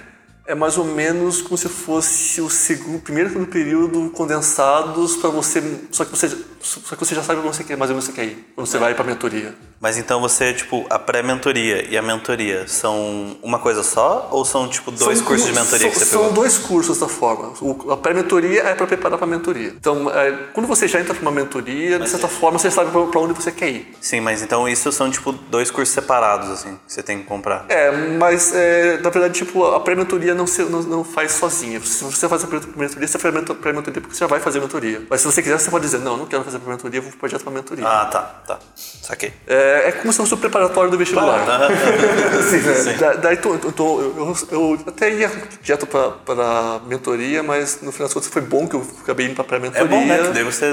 é 0.46 0.54
mais 0.54 0.76
ou 0.76 0.84
menos 0.84 1.40
como 1.40 1.56
se 1.56 1.68
fosse 1.68 2.40
o 2.40 2.50
segundo, 2.50 3.00
primeiro 3.00 3.28
e 3.28 3.32
segundo 3.32 3.48
período 3.48 4.10
condensados 4.10 5.16
para 5.16 5.30
você, 5.30 5.62
só 5.90 6.04
que 6.04 6.10
você, 6.10 6.28
só 6.60 6.96
que 6.96 7.04
você 7.04 7.14
já 7.14 7.22
sabe 7.22 7.40
onde 7.40 7.56
você 7.56 7.64
quer, 7.64 7.76
mais 7.76 7.90
ou 7.90 7.96
menos 7.96 8.06
você 8.06 8.12
quer 8.12 8.24
ir, 8.24 8.52
quando 8.54 8.66
você 8.66 8.76
é. 8.76 8.80
vai 8.80 8.94
para 8.94 9.04
a 9.04 9.06
mentoria. 9.06 9.54
Mas 9.82 9.98
então 9.98 10.20
você, 10.20 10.52
tipo, 10.54 10.86
a 10.88 10.98
pré-mentoria 10.98 11.84
e 11.90 11.98
a 11.98 12.02
mentoria 12.02 12.68
são 12.68 13.36
uma 13.42 13.58
coisa 13.58 13.82
só 13.82 14.28
ou 14.30 14.44
são 14.44 14.68
tipo 14.68 14.92
dois 14.92 15.18
são, 15.18 15.26
cursos 15.26 15.48
de 15.48 15.52
mentoria 15.52 15.78
são, 15.78 15.90
que 15.90 15.98
você 15.98 16.06
pegou? 16.06 16.24
São 16.26 16.32
dois 16.32 16.56
cursos 16.56 16.98
da 17.00 17.08
forma. 17.08 17.52
O, 17.60 17.90
a 17.90 17.96
pré-mentoria 17.96 18.62
é 18.62 18.74
para 18.76 18.86
preparar 18.86 19.18
para 19.18 19.26
a 19.26 19.30
mentoria. 19.30 19.74
Então, 19.76 20.08
é, 20.08 20.30
quando 20.52 20.68
você 20.68 20.86
já 20.86 21.00
entra 21.00 21.12
para 21.12 21.22
uma 21.22 21.32
mentoria, 21.32 21.98
mas 21.98 22.04
de 22.04 22.10
certa 22.12 22.28
é. 22.28 22.30
forma 22.30 22.60
você 22.60 22.70
sabe 22.70 22.92
para 22.92 23.20
onde 23.20 23.32
você 23.32 23.50
quer 23.50 23.70
ir. 23.70 23.96
Sim, 24.00 24.20
mas 24.20 24.40
então 24.40 24.68
isso 24.68 24.92
são 24.92 25.10
tipo 25.10 25.32
dois 25.32 25.68
cursos 25.68 25.92
separados 25.92 26.48
assim, 26.48 26.78
que 26.86 26.92
você 26.92 27.02
tem 27.02 27.18
que 27.18 27.24
comprar. 27.24 27.66
É, 27.68 27.90
mas 27.90 28.54
é, 28.54 28.98
na 28.98 29.10
verdade, 29.10 29.34
tipo, 29.34 29.66
a 29.66 29.80
pré-mentoria 29.80 30.32
não, 30.32 30.44
não, 30.70 30.82
não 30.82 31.04
faz 31.04 31.32
sozinha. 31.32 31.80
Se 31.80 32.04
você 32.04 32.28
faz 32.28 32.44
a 32.44 32.46
pré-mentoria, 32.46 33.08
você 33.08 33.18
faz 33.18 33.34
a 33.34 33.54
pré-mentoria 33.54 34.00
porque 34.00 34.14
você 34.14 34.20
já 34.20 34.28
vai 34.28 34.38
fazer 34.38 34.58
a 34.58 34.62
mentoria. 34.62 35.02
Mas 35.10 35.22
se 35.22 35.26
você 35.26 35.42
quiser, 35.42 35.58
você 35.58 35.70
pode 35.70 35.84
dizer, 35.84 35.98
não, 35.98 36.16
não 36.16 36.26
quero 36.26 36.44
fazer 36.44 36.52
fazer 36.52 36.58
para 36.58 36.72
mentoria, 36.72 36.98
eu 36.98 37.02
vou 37.02 37.10
pro 37.10 37.20
projeto 37.20 37.42
para 37.42 37.52
mentoria. 37.52 37.86
Ah, 37.86 38.06
tá, 38.06 38.20
tá. 38.46 38.58
Saquei. 38.76 39.32
É, 39.46 39.71
é 39.88 39.92
como 39.92 40.12
se 40.12 40.18
fosse 40.18 40.34
o 40.34 40.36
preparatório 40.36 40.90
do 40.90 40.98
vestibular. 40.98 41.40
assim, 42.38 42.56
né? 42.58 42.74
Sim. 42.74 42.96
Da- 42.98 43.14
Daí 43.14 43.36
tô- 43.36 43.58
tô- 43.58 43.72
tô- 43.72 44.00
eu, 44.00 44.36
eu 44.50 44.78
até 44.86 45.10
ia 45.12 45.30
direto 45.62 45.86
para 45.86 46.80
mentoria, 46.86 47.42
mas 47.42 47.78
no 47.82 47.92
final 47.92 48.06
das 48.06 48.14
contas 48.14 48.28
foi 48.30 48.42
bom 48.42 48.66
que 48.66 48.74
eu 48.76 48.86
acabei 49.02 49.26
indo 49.26 49.34
para 49.34 49.44
É 49.44 49.48
pré-mentoria. 49.48 49.86
bom, 49.88 50.04
né? 50.06 50.18
Que 50.18 50.28
daí 50.34 50.44
você 50.44 50.72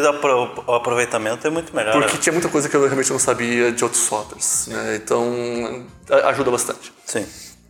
o 0.68 0.74
aproveitamento 0.74 1.46
é 1.46 1.50
muito 1.50 1.76
melhor. 1.76 1.94
Porque 1.94 2.18
tinha 2.18 2.34
muita 2.34 2.50
coisa 2.50 2.68
que 2.70 2.76
eu 2.76 2.82
realmente 2.84 3.12
não 3.12 3.20
sabia 3.20 3.72
de 3.72 3.84
outros 3.84 4.02
softwares, 4.04 4.68
né? 4.68 5.00
Então 5.04 5.84
a- 6.10 6.30
ajuda 6.30 6.52
bastante. 6.52 6.92
Sim. 7.06 7.26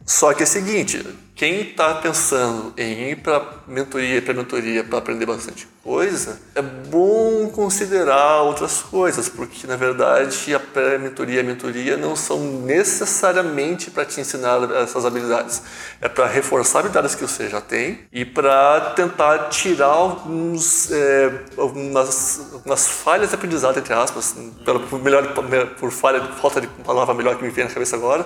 Só 0.10 0.34
que 0.34 0.42
é 0.42 0.44
o 0.44 0.48
seguinte, 0.48 1.06
quem 1.36 1.62
está 1.62 1.94
pensando 1.94 2.74
em 2.76 3.12
ir 3.12 3.18
para 3.18 3.46
mentoria 3.68 4.18
e 4.18 4.22
pré-mentoria 4.22 4.84
para 4.84 4.98
aprender 4.98 5.28
bastante 5.28 5.68
coisa, 5.84 6.42
é 6.56 6.64
bom 6.64 7.48
considerar 7.50 8.42
outras 8.42 8.82
coisas, 8.82 9.30
porque 9.30 9.68
na 9.68 9.76
verdade 9.76 10.56
a 10.56 10.60
pré-mentoria 10.60 11.36
e 11.36 11.40
a 11.42 11.44
mentoria 11.44 11.96
não 11.96 12.16
são 12.16 12.40
necessariamente 12.40 13.92
para 13.92 14.04
te 14.04 14.20
ensinar 14.20 14.58
essas 14.82 15.06
habilidades. 15.06 15.62
É 16.02 16.10
para 16.10 16.26
reforçar 16.26 16.80
habilidades 16.80 17.14
que 17.14 17.22
você 17.22 17.48
já 17.48 17.62
tem 17.62 18.00
e 18.12 18.26
para 18.26 18.94
tentar 18.96 19.50
tirar 19.50 19.86
alguns, 19.86 20.92
é, 20.92 21.44
algumas, 21.56 22.50
algumas 22.52 22.88
falhas 22.88 23.30
de 23.30 23.36
aprendizado, 23.36 23.78
entre 23.78 23.94
aspas, 23.94 24.36
pelo, 24.66 24.80
por, 24.80 25.00
melhor, 25.00 25.36
por 25.80 25.92
falha, 25.92 26.20
falta 26.42 26.60
de 26.60 26.68
palavra 26.68 27.14
melhor 27.14 27.38
que 27.38 27.44
me 27.44 27.52
vem 27.52 27.66
na 27.66 27.70
cabeça 27.70 27.96
agora, 27.96 28.26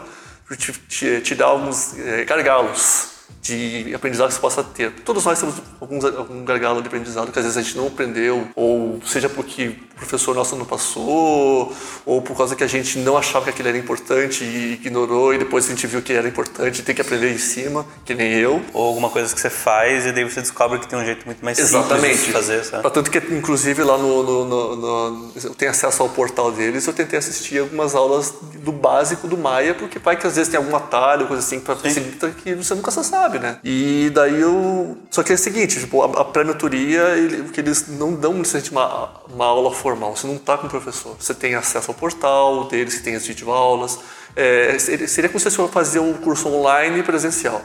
te, 0.57 0.71
te, 0.71 1.21
te 1.21 1.35
dar 1.35 1.45
alguns 1.45 1.97
é, 1.97 2.25
gargalos 2.25 3.13
de 3.43 3.93
aprendizado 3.93 4.29
que 4.29 4.35
você 4.35 4.41
possa 4.41 4.63
ter. 4.63 4.91
Todos 5.01 5.25
nós 5.25 5.39
temos 5.39 5.55
alguns, 5.79 6.05
algum 6.05 6.45
gargalo 6.45 6.81
de 6.81 6.87
aprendizado 6.87 7.31
que 7.31 7.37
às 7.37 7.45
vezes 7.45 7.57
a 7.57 7.61
gente 7.61 7.75
não 7.75 7.87
aprendeu, 7.87 8.47
ou 8.55 9.01
seja 9.05 9.27
porque 9.27 9.75
professor 10.03 10.35
nosso 10.35 10.55
não 10.55 10.65
passou, 10.65 11.73
ou 12.05 12.21
por 12.21 12.35
causa 12.37 12.55
que 12.55 12.63
a 12.63 12.67
gente 12.67 12.97
não 12.99 13.17
achava 13.17 13.45
que 13.45 13.51
aquilo 13.51 13.69
era 13.69 13.77
importante 13.77 14.43
e 14.43 14.73
ignorou, 14.73 15.33
e 15.33 15.37
depois 15.37 15.65
a 15.65 15.69
gente 15.69 15.85
viu 15.87 16.01
que 16.01 16.13
era 16.13 16.27
importante 16.27 16.79
e 16.79 16.83
tem 16.83 16.93
que 16.95 17.01
aprender 17.01 17.31
em 17.33 17.37
cima, 17.37 17.85
que 18.05 18.13
nem 18.13 18.33
eu. 18.33 18.61
Ou 18.73 18.87
alguma 18.87 19.09
coisa 19.09 19.33
que 19.33 19.39
você 19.39 19.49
faz 19.49 20.05
e 20.05 20.11
daí 20.11 20.23
você 20.23 20.41
descobre 20.41 20.79
que 20.79 20.87
tem 20.87 20.97
um 20.99 21.05
jeito 21.05 21.25
muito 21.25 21.43
mais 21.43 21.57
Exatamente. 21.59 22.17
simples 22.17 22.25
de 22.27 22.31
fazer, 22.31 22.63
sabe? 22.63 22.89
Tanto 22.91 23.09
que, 23.09 23.17
inclusive, 23.33 23.83
lá 23.83 23.97
no, 23.97 24.23
no, 24.23 24.45
no- 24.45 24.75
no- 24.75 25.31
Eu 25.43 25.53
tenho 25.55 25.71
acesso 25.71 26.03
ao 26.03 26.09
portal 26.09 26.51
deles, 26.51 26.85
eu 26.85 26.93
tentei 26.93 27.17
assistir 27.19 27.59
algumas 27.59 27.95
aulas 27.95 28.33
do 28.59 28.71
básico 28.71 29.27
do 29.27 29.37
Maia, 29.37 29.73
porque 29.73 29.99
vai 29.99 30.15
que 30.15 30.27
às 30.27 30.35
vezes 30.35 30.49
tem 30.49 30.57
algum 30.57 30.75
atalho, 30.75 31.27
coisa 31.27 31.41
assim, 31.41 31.59
facilitar 31.59 32.31
que 32.31 32.53
você 32.55 32.73
nunca 32.75 32.91
sabe, 32.91 33.39
né? 33.39 33.57
E 33.63 34.11
daí 34.13 34.39
eu. 34.39 34.97
Só 35.09 35.23
que 35.23 35.31
é 35.31 35.35
o 35.35 35.37
seguinte, 35.37 35.79
tipo, 35.79 36.01
a, 36.01 36.21
a 36.21 36.25
pré-mentoria, 36.25 37.01
ele, 37.17 37.49
que 37.49 37.59
eles 37.59 37.85
não 37.87 38.13
dão 38.13 38.33
necessariamente 38.33 38.71
uma, 38.71 39.09
uma 39.33 39.45
aula 39.45 39.71
formal, 39.73 39.92
você 39.95 40.27
não 40.27 40.37
tá 40.37 40.57
com 40.57 40.67
o 40.67 40.69
professor. 40.69 41.15
Você 41.19 41.33
tem 41.33 41.55
acesso 41.55 41.91
ao 41.91 41.95
portal 41.95 42.65
deles, 42.67 42.95
que 42.95 43.03
tem 43.03 43.15
as 43.15 43.25
videoaulas. 43.25 43.99
É, 44.35 44.77
seria 44.79 45.29
como 45.29 45.39
se 45.39 45.49
você 45.49 45.67
fazer 45.67 45.99
um 45.99 46.13
curso 46.13 46.47
online 46.49 47.03
presencial. 47.03 47.61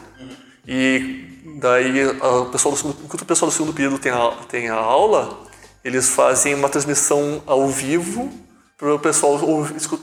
E 0.67 1.25
daí, 1.61 2.03
a- 2.21 2.29
o 2.41 2.47
pessoal 2.51 2.75
do 2.75 2.91
enquanto 3.05 3.23
o 3.23 3.27
pessoal 3.27 3.51
do 3.51 3.55
segundo 3.55 3.73
período 3.73 3.99
tem 3.99 4.13
a, 4.13 4.31
tem 4.49 4.69
a 4.69 4.75
aula, 4.75 5.39
eles 5.85 6.09
fazem 6.11 6.55
uma 6.55 6.69
transmissão 6.69 7.43
ao 7.47 7.67
vivo 7.69 8.31
para 8.77 8.95
o 8.95 8.99
pessoal 8.99 9.38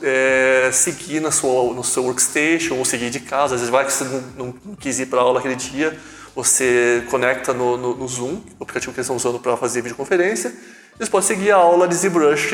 é, 0.01 0.69
seguir 0.73 1.21
na 1.21 1.31
sua, 1.31 1.73
no 1.73 1.83
seu 1.83 2.03
workstation 2.03 2.75
ou 2.75 2.83
seguir 2.85 3.09
de 3.09 3.19
casa. 3.19 3.55
Às 3.55 3.61
vezes 3.61 3.69
vai 3.69 3.85
que 3.85 3.93
você 3.93 4.03
não, 4.03 4.53
não- 4.65 4.75
quis 4.75 4.99
ir 4.99 5.05
para 5.05 5.21
aula 5.21 5.39
aquele 5.39 5.55
dia, 5.55 5.97
você 6.35 7.03
conecta 7.09 7.53
no, 7.53 7.77
no- 7.77 7.95
no 7.95 8.07
Zoom, 8.07 8.41
o 8.59 8.63
aplicativo 8.63 8.91
que 8.91 8.99
eles 8.99 9.05
estão 9.05 9.15
usando 9.15 9.39
para 9.39 9.55
fazer 9.55 9.81
videoconferência, 9.81 10.53
eles 10.99 11.09
podem 11.09 11.27
seguir 11.27 11.51
a 11.51 11.57
aula 11.57 11.87
de 11.87 11.95
ZBrush 11.95 12.49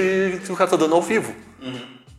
que 0.46 0.52
o 0.52 0.56
cara 0.56 0.66
está 0.66 0.78
dando 0.78 0.96
ao 0.96 1.02
vivo. 1.02 1.34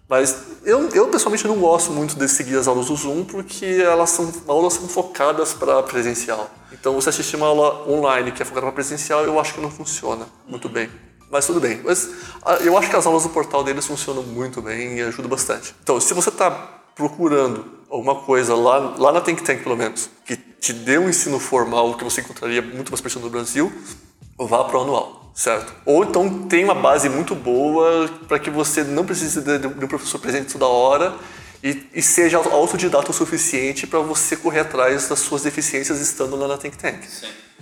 Mas 0.09 0.37
eu, 0.65 0.89
eu 0.91 1.09
pessoalmente 1.09 1.47
não 1.47 1.57
gosto 1.59 1.91
muito 1.91 2.17
de 2.17 2.29
seguir 2.29 2.57
as 2.57 2.69
aulas 2.69 2.87
do 2.87 2.97
Zoom 2.97 3.25
porque 3.25 3.65
elas 3.65 4.11
são 4.11 4.31
aulas 4.47 4.75
são 4.75 4.87
focadas 4.87 5.55
para 5.55 5.83
presencial. 5.83 6.51
Então 6.71 6.95
você 6.95 7.09
assistir 7.09 7.37
uma 7.37 7.47
aula 7.47 7.89
online 7.89 8.31
que 8.31 8.43
é 8.43 8.45
focada 8.45 8.67
para 8.67 8.75
presencial, 8.75 9.25
eu 9.25 9.41
acho 9.41 9.55
que 9.55 9.61
não 9.61 9.71
funciona 9.71 10.27
muito 10.47 10.69
bem. 10.69 10.91
Mas 11.31 11.47
tudo 11.47 11.61
bem. 11.61 11.81
Mas 11.83 12.11
ah, 12.45 12.57
eu 12.57 12.77
acho 12.77 12.91
que 12.91 12.97
as 12.97 13.07
aulas 13.07 13.23
do 13.23 13.31
portal 13.31 13.65
deles 13.65 13.87
funcionam 13.87 14.23
muito 14.23 14.61
bem 14.61 14.99
e 14.99 15.03
ajudam 15.03 15.31
bastante. 15.31 15.75
Então, 15.83 15.99
se 15.99 16.13
você 16.13 16.29
está 16.29 16.51
procurando 16.95 17.65
alguma 17.89 18.17
coisa 18.17 18.55
lá, 18.55 18.95
lá 18.99 19.13
na 19.13 19.21
Think 19.23 19.43
Tank, 19.43 19.63
pelo 19.63 19.77
menos, 19.77 20.11
que 20.27 20.37
te 20.37 20.75
dê 20.75 20.99
um 20.99 21.09
ensino 21.09 21.41
formal 21.41 21.95
que 21.95 22.05
você 22.05 22.21
encontraria 22.21 22.61
muito 22.61 22.93
mais 22.93 23.01
perto 23.01 23.19
no 23.19 23.31
Brasil, 23.31 23.73
vá 24.39 24.65
para 24.65 24.79
o 24.79 24.83
anual, 24.83 25.31
certo? 25.35 25.73
Ou 25.85 26.05
então 26.05 26.47
tem 26.49 26.65
uma 26.65 26.75
base 26.75 27.09
muito 27.09 27.35
boa 27.35 28.09
para 28.29 28.39
que 28.39 28.51
você 28.51 28.83
não 28.85 29.05
precise 29.05 29.41
de, 29.41 29.67
um 29.67 29.87
professor 29.89 30.19
presente 30.19 30.53
toda 30.53 30.67
hora 30.67 31.15
e, 31.63 31.87
e 31.95 32.03
seja 32.03 32.39
autodidata 32.39 33.11
o 33.11 33.15
suficiente 33.15 33.87
para 33.87 34.01
você 34.01 34.37
correr 34.37 34.61
atrás 34.61 35.09
das 35.09 35.21
suas 35.21 35.43
deficiências 35.43 36.01
estando 36.01 36.37
lá 36.37 36.49
na 36.49 36.59
Think 36.59 36.77
Tank. 36.77 37.05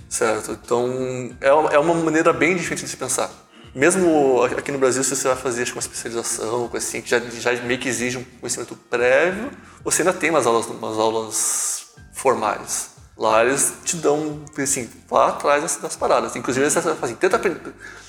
Certo? 0.09 0.53
Então, 0.65 1.31
é, 1.41 1.53
uma- 1.53 1.71
é 1.71 1.79
uma 1.79 1.95
maneira 1.95 2.33
bem 2.33 2.57
diferente 2.57 2.85
de 2.85 2.91
se 2.91 2.97
pensar. 2.97 3.31
Mesmo 3.73 4.43
aqui 4.43 4.73
no 4.73 4.79
Brasil, 4.79 5.05
se 5.05 5.15
você 5.15 5.29
vai 5.29 5.37
fazer 5.37 5.63
acho, 5.63 5.75
uma 5.75 5.81
especialização, 5.81 6.67
coisa 6.67 6.85
assim, 6.85 7.01
que 7.01 7.09
já, 7.09 7.21
já 7.21 7.53
meio 7.63 7.79
que 7.79 7.89
exige 7.89 8.19
um 8.19 8.25
conhecimento 8.41 8.75
prévio, 8.75 9.51
você 9.85 10.03
ainda 10.03 10.13
tem 10.13 10.31
umas 10.31 10.45
aulas, 10.45 10.67
umas 10.67 10.99
aulas 10.99 11.83
formais. 12.13 12.90
Lá 13.21 13.45
eles 13.45 13.75
te 13.85 13.97
dão, 13.97 14.41
assim, 14.57 14.89
vá 15.07 15.29
atrás 15.29 15.63
das, 15.63 15.77
das 15.77 15.95
paradas. 15.95 16.35
Inclusive, 16.37 16.65
eles 16.65 16.75
assim, 16.75 17.15
tenta 17.17 17.39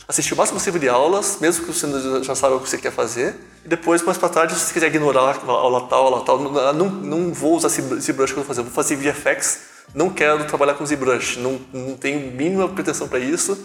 assistir 0.07 0.33
o 0.33 0.37
máximo 0.37 0.57
possível 0.57 0.79
de 0.79 0.87
aulas, 0.87 1.37
mesmo 1.41 1.65
que 1.65 1.73
você 1.73 2.23
já 2.23 2.33
saiba 2.33 2.55
o 2.55 2.61
que 2.61 2.69
você 2.69 2.77
quer 2.77 2.93
fazer. 2.93 3.35
E 3.65 3.67
depois, 3.67 4.01
mais 4.03 4.17
para 4.17 4.29
tarde, 4.29 4.53
se 4.53 4.61
você 4.61 4.73
quiser 4.73 4.87
ignorar 4.87 5.37
a 5.45 5.51
aula 5.51 5.85
tal, 5.87 6.05
aula 6.05 6.23
tal, 6.23 6.39
não, 6.39 6.73
não, 6.73 6.89
não 6.89 7.33
vou 7.33 7.57
usar 7.57 7.67
esse 7.67 7.81
ZBrush 7.81 8.31
que 8.31 8.39
eu 8.39 8.43
vou 8.43 8.45
fazer, 8.45 8.61
eu 8.61 8.63
vou 8.63 8.73
fazer 8.73 8.95
VFX, 8.95 9.59
não 9.93 10.09
quero 10.09 10.45
trabalhar 10.45 10.73
com 10.75 10.85
ZBrush, 10.85 11.37
não, 11.37 11.59
não 11.73 11.95
tenho 11.95 12.31
mínima 12.31 12.67
pretensão 12.69 13.07
para 13.07 13.19
isso 13.19 13.57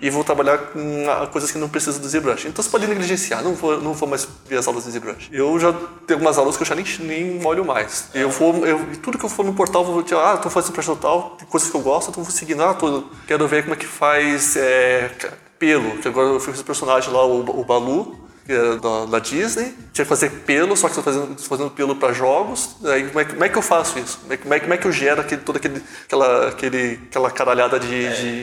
e 0.00 0.10
vou 0.10 0.24
trabalhar 0.24 0.58
com 0.58 1.06
coisas 1.30 1.50
que 1.50 1.58
não 1.58 1.68
precisam 1.68 2.00
do 2.00 2.08
ZBrush. 2.08 2.46
Então 2.48 2.62
você 2.62 2.70
pode 2.70 2.86
negligenciar, 2.86 3.42
não 3.42 3.54
vou, 3.54 3.80
não 3.80 3.92
vou 3.92 4.08
mais 4.08 4.26
ver 4.46 4.58
as 4.58 4.66
aulas 4.66 4.84
de 4.84 4.90
ZBrush. 4.90 5.28
Eu 5.32 5.58
já 5.58 5.72
tenho 5.72 6.18
algumas 6.18 6.38
aulas 6.38 6.56
que 6.56 6.62
eu 6.62 6.66
já 6.66 6.74
nem, 6.74 6.84
nem 7.00 7.44
olho 7.44 7.64
mais. 7.64 8.08
Eu 8.14 8.30
vou, 8.30 8.66
eu, 8.66 8.80
tudo 9.02 9.18
que 9.18 9.24
eu 9.24 9.28
for 9.28 9.44
no 9.44 9.54
portal, 9.54 9.84
eu 9.84 9.92
vou 9.92 10.02
dizer, 10.02 10.16
ah, 10.16 10.34
estou 10.34 10.50
fazendo 10.50 10.72
projeto 10.72 10.98
tal, 11.00 11.30
tem 11.38 11.46
coisas 11.46 11.70
que 11.70 11.76
eu 11.76 11.80
gosto, 11.80 12.10
então 12.10 12.22
vou 12.22 12.32
seguindo, 12.32 12.62
ah, 12.62 12.74
tô, 12.74 13.04
quero 13.26 13.46
ver 13.46 13.62
como 13.62 13.74
é 13.74 13.76
que 13.76 13.86
faz 13.86 14.56
é, 14.56 15.10
pelo, 15.58 15.98
que 15.98 16.08
agora 16.08 16.28
eu 16.28 16.40
fiz 16.40 16.54
esse 16.54 16.64
personagem 16.64 17.12
lá, 17.12 17.24
o, 17.24 17.60
o 17.60 17.64
Balu, 17.64 18.21
da, 18.46 19.06
da 19.06 19.18
Disney, 19.18 19.74
tinha 19.92 20.04
que 20.04 20.08
fazer 20.08 20.30
pelo, 20.46 20.76
só 20.76 20.88
que 20.88 20.98
estou 20.98 21.04
fazendo, 21.04 21.36
fazendo 21.42 21.70
pelo 21.70 21.96
para 21.96 22.12
jogos. 22.12 22.76
Aí 22.84 23.04
como 23.06 23.20
é, 23.20 23.24
que- 23.24 23.32
como 23.32 23.44
é 23.44 23.48
que 23.48 23.56
eu 23.58 23.62
faço 23.62 23.98
isso? 23.98 24.18
Como 24.22 24.32
é, 24.32 24.36
que- 24.36 24.42
como 24.42 24.54
é, 24.54 24.60
como 24.60 24.74
é 24.74 24.76
que 24.76 24.86
eu 24.86 24.92
gero 24.92 25.20
aquele, 25.20 25.40
toda 25.42 25.58
aquele, 25.58 25.82
aquela, 26.04 26.48
aquele, 26.48 27.00
aquela 27.08 27.30
caralhada 27.30 27.78
de. 27.78 27.88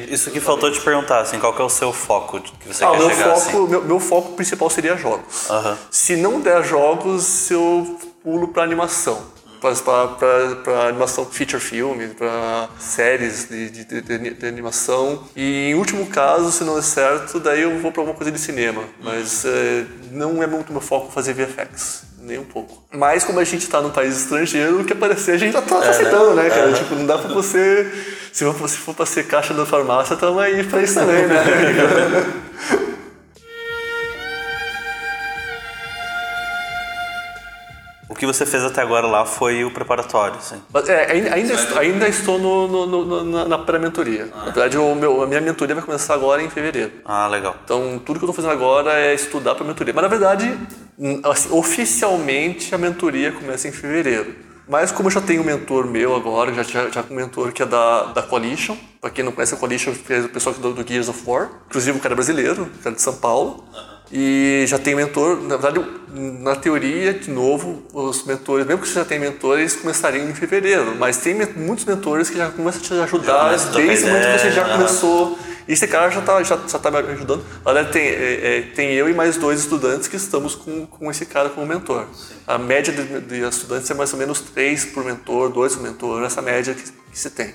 de... 0.06 0.14
Isso 0.14 0.32
que 0.32 0.40
faltou 0.40 0.72
te 0.72 0.80
perguntar, 0.82 1.20
assim, 1.22 1.40
qual 1.40 1.54
que 1.54 1.62
é 1.62 1.66
o 1.66 1.70
seu 1.70 1.92
foco 1.92 2.40
que 2.40 2.68
você 2.68 2.84
Ah, 2.86 2.92
quer 2.92 2.98
meu 3.00 3.10
chegar, 3.10 3.36
foco, 3.36 3.36
assim? 3.64 3.68
meu, 3.68 3.82
meu 3.84 4.00
foco 4.00 4.34
principal 4.34 4.70
seria 4.70 4.96
jogos. 4.98 5.48
Se 5.92 6.16
não 6.16 6.40
der 6.40 6.64
jogos, 6.64 7.50
eu 7.52 8.00
pulo 8.24 8.50
para 8.50 8.64
animação. 8.64 9.22
Para 9.60 10.88
animação 10.88 11.26
feature 11.26 11.62
film, 11.62 11.98
para 12.18 12.70
séries 12.80 13.48
de, 13.50 13.70
de, 13.70 13.86
de- 14.02 14.34
de- 14.34 14.46
animação. 14.48 15.24
E 15.36 15.70
em 15.72 15.76
último 15.76 16.06
caso, 16.08 16.52
se 16.52 16.64
não 16.64 16.76
der 16.76 16.82
certo, 16.84 17.40
daí 17.40 17.62
eu 17.62 17.78
vou 17.80 17.92
para 17.92 18.02
alguma 18.02 18.16
coisa 18.18 18.32
de 18.32 18.40
cinema. 18.40 18.84
Mas 19.04 19.44
é, 19.46 19.86
não 20.12 20.42
é 20.42 20.48
muito 20.48 20.72
meu 20.72 20.82
foco 20.82 21.12
fazer 21.12 21.34
VFX. 21.34 22.04
Nem 22.22 22.38
um 22.38 22.44
pouco. 22.44 22.84
Mas 22.92 23.24
como 23.24 23.40
a 23.40 23.44
gente 23.44 23.64
está 23.64 23.82
num 23.82 23.90
país 23.92 24.16
estrangeiro, 24.18 24.82
o 24.82 24.86
que 24.86 24.94
aparecer 24.94 25.32
a 25.32 25.38
gente 25.38 25.54
já 25.54 25.62
tá 25.62 25.80
aceitando, 25.80 26.36
né, 26.36 26.50
cara? 26.50 26.74
Tipo, 26.74 26.96
não 26.96 27.06
dá 27.06 27.18
pra 27.18 27.34
você. 27.34 27.90
Se 28.32 28.46
for, 28.54 28.70
se 28.70 28.78
for 28.78 28.94
pra 28.94 29.06
ser 29.06 29.24
caixa 29.26 29.54
da 29.54 29.66
farmácia, 29.66 30.16
tamo 30.16 30.40
aí 30.40 30.64
pra 30.64 30.82
isso 30.82 30.94
também, 30.96 31.26
né? 31.28 31.36
que 38.20 38.26
você 38.26 38.46
fez 38.46 38.64
até 38.64 38.82
agora 38.82 39.08
lá 39.08 39.26
foi 39.26 39.64
o 39.64 39.72
preparatório, 39.72 40.36
assim. 40.38 40.62
É, 40.88 41.12
ainda, 41.12 41.34
ainda, 41.34 41.54
estou, 41.54 41.78
ainda 41.80 42.08
estou 42.08 42.38
no, 42.38 42.68
no- 42.68 43.06
no- 43.06 43.24
na, 43.24 43.46
na 43.46 43.58
pré-mentoria. 43.58 44.26
Na 44.36 44.44
verdade, 44.46 44.78
o 44.78 44.94
meu, 44.94 45.24
a 45.24 45.26
minha 45.28 45.42
mentoria 45.42 45.74
vai 45.74 45.84
começar 45.84 46.14
agora 46.14 46.42
em 46.44 46.50
fevereiro. 46.50 46.92
Ah, 47.06 47.28
legal. 47.28 47.56
Então, 47.64 47.98
tudo 48.06 48.20
que 48.20 48.26
eu 48.26 48.30
estou 48.30 48.34
fazendo 48.34 48.52
agora 48.52 48.92
é 49.00 49.14
estudar 49.14 49.56
para 49.56 49.64
a 49.64 49.68
mentoria. 49.68 49.94
Mas, 49.94 50.04
na 50.04 50.10
verdade, 50.10 50.58
assim, 51.24 51.48
oficialmente, 51.52 52.76
a 52.76 52.78
mentoria 52.78 53.32
começa 53.32 53.68
em 53.68 53.72
fevereiro. 53.72 54.36
Mas, 54.68 54.92
como 54.92 55.08
eu 55.08 55.12
já 55.12 55.22
tenho 55.22 55.42
um 55.42 55.46
mentor 55.46 55.88
meu 55.88 56.16
agora, 56.16 56.54
já 56.54 56.62
já, 56.62 56.90
já 56.90 57.02
com 57.02 57.14
um 57.14 57.18
mentor 57.18 57.52
que 57.52 57.64
é 57.64 57.66
da, 57.66 58.04
da 58.04 58.22
Coalition. 58.22 58.76
Para 59.02 59.10
quem 59.10 59.24
não 59.26 59.32
conhece 59.32 59.54
a 59.56 59.58
Coalition, 59.58 59.94
é 60.10 60.20
o 60.20 60.30
pessoal 60.30 60.54
do, 60.56 60.74
do 60.74 60.88
Gears 60.88 61.10
of 61.10 61.24
War. 61.26 61.50
Inclusive, 61.70 61.98
o 61.98 62.02
cara 62.02 62.14
é 62.14 62.16
brasileiro, 62.16 62.64
o 62.64 62.84
cara 62.84 62.92
é 62.94 62.96
de 62.96 63.02
São 63.02 63.16
Paulo. 63.16 63.64
E 64.12 64.66
já 64.68 64.80
tem 64.80 64.96
mentor, 64.96 65.40
na 65.42 65.56
verdade, 65.56 65.86
na 66.14 66.56
teoria, 66.56 67.14
de 67.14 67.30
novo, 67.30 67.84
os 67.94 68.24
mentores, 68.24 68.66
mesmo 68.66 68.82
que 68.82 68.88
você 68.88 68.96
já 68.96 69.06
tenha 69.06 69.22
mentores, 69.22 69.76
começariam 69.76 70.28
em 70.28 70.34
fevereiro, 70.34 70.96
mas 70.98 71.18
tem 71.18 71.36
muitos 71.56 71.86
mentores 71.86 72.30
que 72.30 72.38
já 72.38 72.50
começam 72.50 72.82
a 72.82 72.84
te 72.84 72.94
ajudar 72.94 73.50
desde 73.50 74.06
o 74.06 74.08
momento 74.08 74.26
que 74.26 74.40
você 74.40 74.52
já 74.52 74.62
ideia, 74.64 74.78
começou 74.78 75.38
E 75.68 75.74
esse 75.74 75.88
cara 75.88 76.10
já 76.10 76.22
está 76.22 76.42
já, 76.42 76.60
já 76.68 76.80
tá 76.80 76.90
me 76.90 76.98
ajudando. 76.98 77.46
Olha, 77.64 77.86
tem, 77.86 78.02
é, 78.02 78.58
é, 78.58 78.62
tem 78.74 78.94
eu 78.94 79.08
e 79.08 79.14
mais 79.14 79.38
dois 79.38 79.60
estudantes 79.60 80.08
que 80.08 80.16
estamos 80.16 80.56
com, 80.56 80.88
com 80.88 81.12
esse 81.12 81.28
cara 81.28 81.50
como 81.50 81.68
mentor. 81.68 82.08
A 82.48 82.58
média 82.58 82.92
de, 82.92 83.22
de 83.22 83.48
estudantes 83.48 83.92
é 83.92 83.94
mais 83.94 84.12
ou 84.12 84.18
menos 84.18 84.42
três 84.42 84.86
por 84.86 85.06
mentor, 85.06 85.50
dois 85.50 85.76
por 85.76 85.84
mentor, 85.84 86.24
essa 86.24 86.42
média 86.42 86.74
que, 86.74 86.82
que 86.82 87.20
se 87.20 87.30
tem. 87.30 87.54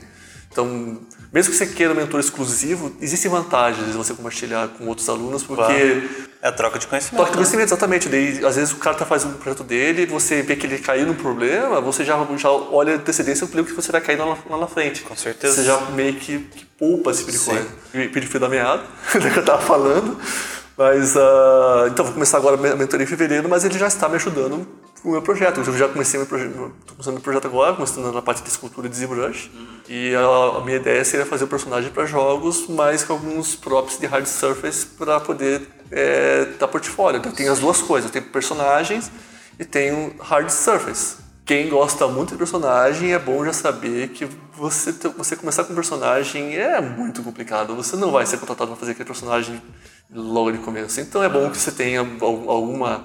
Então, 0.54 1.00
mesmo 1.32 1.50
que 1.50 1.58
você 1.58 1.66
queira 1.66 1.92
um 1.92 1.96
mentor 1.96 2.20
exclusivo, 2.20 2.94
existem 3.00 3.28
vantagens 3.28 3.88
de 3.88 3.92
você 3.92 4.14
compartilhar 4.14 4.68
com 4.68 4.86
outros 4.86 5.08
alunos, 5.08 5.42
porque... 5.42 5.64
Claro. 5.64 6.24
É 6.40 6.50
troca 6.52 6.78
de 6.78 6.86
conhecimento. 6.86 7.16
Troca 7.16 7.30
de 7.30 7.36
conhecimento, 7.38 7.68
exatamente. 7.68 8.08
Daí, 8.08 8.44
às 8.44 8.54
vezes 8.54 8.70
o 8.72 8.76
cara 8.76 8.94
está 8.94 9.06
fazendo 9.06 9.34
um 9.34 9.38
projeto 9.38 9.64
dele, 9.64 10.04
você 10.04 10.42
vê 10.42 10.54
que 10.54 10.66
ele 10.66 10.78
caiu 10.78 11.06
no 11.06 11.14
problema, 11.14 11.80
você 11.80 12.04
já, 12.04 12.18
já 12.36 12.50
olha 12.50 12.92
a 12.92 12.96
antecedência 12.96 13.46
o 13.46 13.48
que 13.48 13.72
você 13.72 13.90
vai 13.90 14.02
cair 14.02 14.18
lá, 14.18 14.36
lá 14.48 14.58
na 14.58 14.66
frente. 14.66 15.02
Com 15.02 15.16
certeza. 15.16 15.54
Você 15.54 15.64
já 15.64 15.80
meio 15.92 16.14
que, 16.16 16.38
que 16.38 16.66
poupa 16.78 17.10
esse 17.12 17.24
coisa. 17.24 17.66
Perfil 18.12 18.40
da 18.40 18.48
meada, 18.50 18.82
que 19.10 19.16
eu 19.16 19.40
estava 19.40 19.62
falando. 19.62 20.18
Mas, 20.76 21.16
uh, 21.16 21.88
então, 21.90 22.04
vou 22.04 22.12
começar 22.12 22.36
agora 22.36 22.56
a 22.56 22.76
mentoria 22.76 23.04
em 23.04 23.08
fevereiro, 23.08 23.48
mas 23.48 23.64
ele 23.64 23.78
já 23.78 23.86
está 23.86 24.06
me 24.06 24.16
ajudando 24.16 24.68
o 25.04 25.10
meu 25.10 25.22
projeto. 25.22 25.60
Eu 25.60 25.76
já 25.76 25.88
comecei 25.88 26.18
meu 26.18 26.26
projeto, 26.26 26.50
estou 26.50 26.96
começando 26.96 27.14
meu 27.14 27.22
projeto 27.22 27.46
agora, 27.46 27.74
começando 27.74 28.12
na 28.12 28.22
parte 28.22 28.42
de 28.42 28.48
escultura 28.48 28.88
de 28.88 28.96
ZBrush. 28.96 29.50
Uhum. 29.54 29.66
E 29.88 30.14
a, 30.14 30.58
a, 30.58 30.64
minha 30.64 30.78
ideia 30.78 31.04
seria 31.04 31.26
fazer 31.26 31.44
o 31.44 31.48
personagem 31.48 31.90
para 31.90 32.06
jogos, 32.06 32.66
mas 32.68 33.04
com 33.04 33.12
alguns 33.12 33.54
props 33.54 33.98
de 33.98 34.06
hard 34.06 34.26
surface 34.26 34.86
para 34.86 35.20
poder 35.20 35.62
é, 35.90 36.46
dar 36.58 36.66
portfólio. 36.66 37.18
Então, 37.18 37.30
tem 37.30 37.48
as 37.48 37.58
duas 37.58 37.82
coisas, 37.82 38.10
tem 38.10 38.22
personagens 38.22 39.10
e 39.58 39.64
tem 39.64 40.14
hard 40.18 40.48
surface. 40.48 41.22
Quem 41.44 41.68
gosta 41.68 42.08
muito 42.08 42.30
de 42.30 42.38
personagem, 42.38 43.12
é 43.12 43.18
bom 43.18 43.44
já 43.44 43.52
saber 43.52 44.08
que 44.08 44.26
você, 44.54 44.92
você 45.14 45.36
começar 45.36 45.64
com 45.64 45.72
um 45.72 45.76
personagem 45.76 46.56
é 46.56 46.80
muito 46.80 47.22
complicado. 47.22 47.76
Você 47.76 47.96
não 47.96 48.10
vai 48.10 48.24
ser 48.24 48.38
contratado 48.38 48.70
para 48.70 48.80
fazer 48.80 48.92
aquele 48.92 49.06
personagem 49.06 49.60
logo 50.10 50.52
de 50.52 50.58
começo. 50.58 50.98
Então 51.02 51.22
é 51.22 51.28
bom 51.28 51.50
que 51.50 51.58
você 51.58 51.70
tenha 51.70 52.00
alguma 52.00 53.04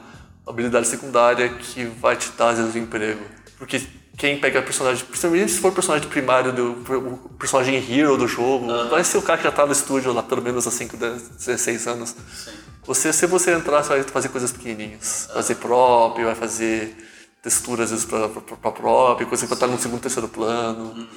habilidade 0.49 0.87
secundária 0.87 1.49
que 1.49 1.85
vai 1.85 2.15
te 2.15 2.31
dar, 2.31 2.49
às 2.49 2.57
vezes, 2.57 2.75
um 2.75 2.79
emprego. 2.79 3.23
Porque 3.57 3.81
quem 4.17 4.37
pega 4.37 4.61
personagem, 4.61 5.05
principalmente 5.05 5.51
se 5.51 5.59
for 5.59 5.71
personagem 5.71 6.07
primário 6.09 6.51
do 6.51 6.71
o 6.71 7.29
personagem 7.39 7.75
hero 7.89 8.17
do 8.17 8.27
jogo, 8.27 8.67
vai 8.89 9.03
ser 9.03 9.17
o 9.17 9.21
cara 9.21 9.37
que 9.37 9.43
já 9.43 9.49
está 9.49 9.65
no 9.65 9.71
estúdio 9.71 10.11
lá 10.11 10.21
pelo 10.21 10.41
menos 10.41 10.67
há 10.67 10.71
5, 10.71 10.97
16 10.97 11.87
anos. 11.87 12.09
Sim. 12.09 12.51
Você, 12.85 13.13
se 13.13 13.25
você 13.27 13.51
entrar, 13.51 13.83
você 13.83 13.89
vai 13.89 14.03
fazer 14.03 14.29
coisas 14.29 14.51
pequenininhas. 14.51 15.29
Fazer 15.33 15.55
prop, 15.55 16.17
vai 16.21 16.35
fazer 16.35 16.95
texturas 17.41 17.93
às 17.93 18.03
vezes 18.03 18.05
para 18.05 18.71
prop, 18.71 19.25
coisa 19.25 19.43
que 19.43 19.49
vai 19.49 19.55
estar 19.55 19.67
no 19.67 19.79
segundo, 19.79 20.01
terceiro 20.01 20.27
plano. 20.27 20.93
Uhum. 20.95 21.07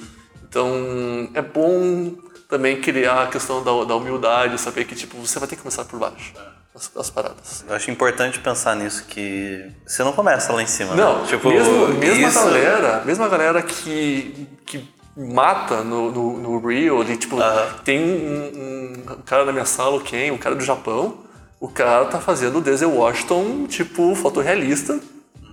Então 0.47 1.29
é 1.33 1.41
bom 1.41 2.15
também 2.47 2.79
criar 2.79 3.23
a 3.23 3.27
questão 3.27 3.63
da, 3.63 3.83
da 3.85 3.95
humildade, 3.95 4.61
saber 4.61 4.85
que 4.85 4.95
tipo 4.95 5.17
você 5.17 5.39
vai 5.39 5.47
ter 5.47 5.55
que 5.55 5.61
começar 5.61 5.83
por 5.85 5.99
baixo. 5.99 6.33
As, 6.75 6.91
as, 6.97 7.09
paradas. 7.09 7.63
Eu 7.67 7.75
acho 7.75 7.91
importante 7.91 8.39
pensar 8.39 8.75
nisso 8.75 9.05
que 9.05 9.71
você 9.85 10.03
não 10.03 10.11
começa 10.11 10.51
lá 10.51 10.61
em 10.61 10.67
cima. 10.67 10.95
Não, 10.95 11.21
né? 11.21 11.27
tipo, 11.27 11.49
mesmo, 11.49 11.87
mesmo 11.89 12.27
isso... 12.27 12.39
a 12.39 12.43
galera, 12.43 13.03
mesmo 13.05 13.23
a 13.23 13.29
galera 13.29 13.61
que, 13.61 14.47
que 14.65 14.89
mata 15.15 15.83
no, 15.83 16.11
no, 16.11 16.39
no 16.39 16.67
Rio, 16.67 17.01
ali, 17.01 17.15
tipo, 17.15 17.35
uh 17.35 17.39
-huh. 17.39 17.79
tem 17.83 18.01
um, 18.01 19.03
um, 19.11 19.21
cara 19.23 19.45
na 19.45 19.51
minha 19.51 19.65
sala, 19.65 19.97
o 19.97 20.01
Ken, 20.01 20.31
um 20.31 20.37
cara 20.37 20.55
do 20.55 20.63
Japão, 20.63 21.19
o 21.59 21.69
cara 21.69 22.05
tá 22.05 22.19
fazendo 22.19 22.57
o 22.57 22.61
Denzel 22.61 22.91
Washington, 22.91 23.67
tipo, 23.67 24.15
fotorrealista, 24.15 24.99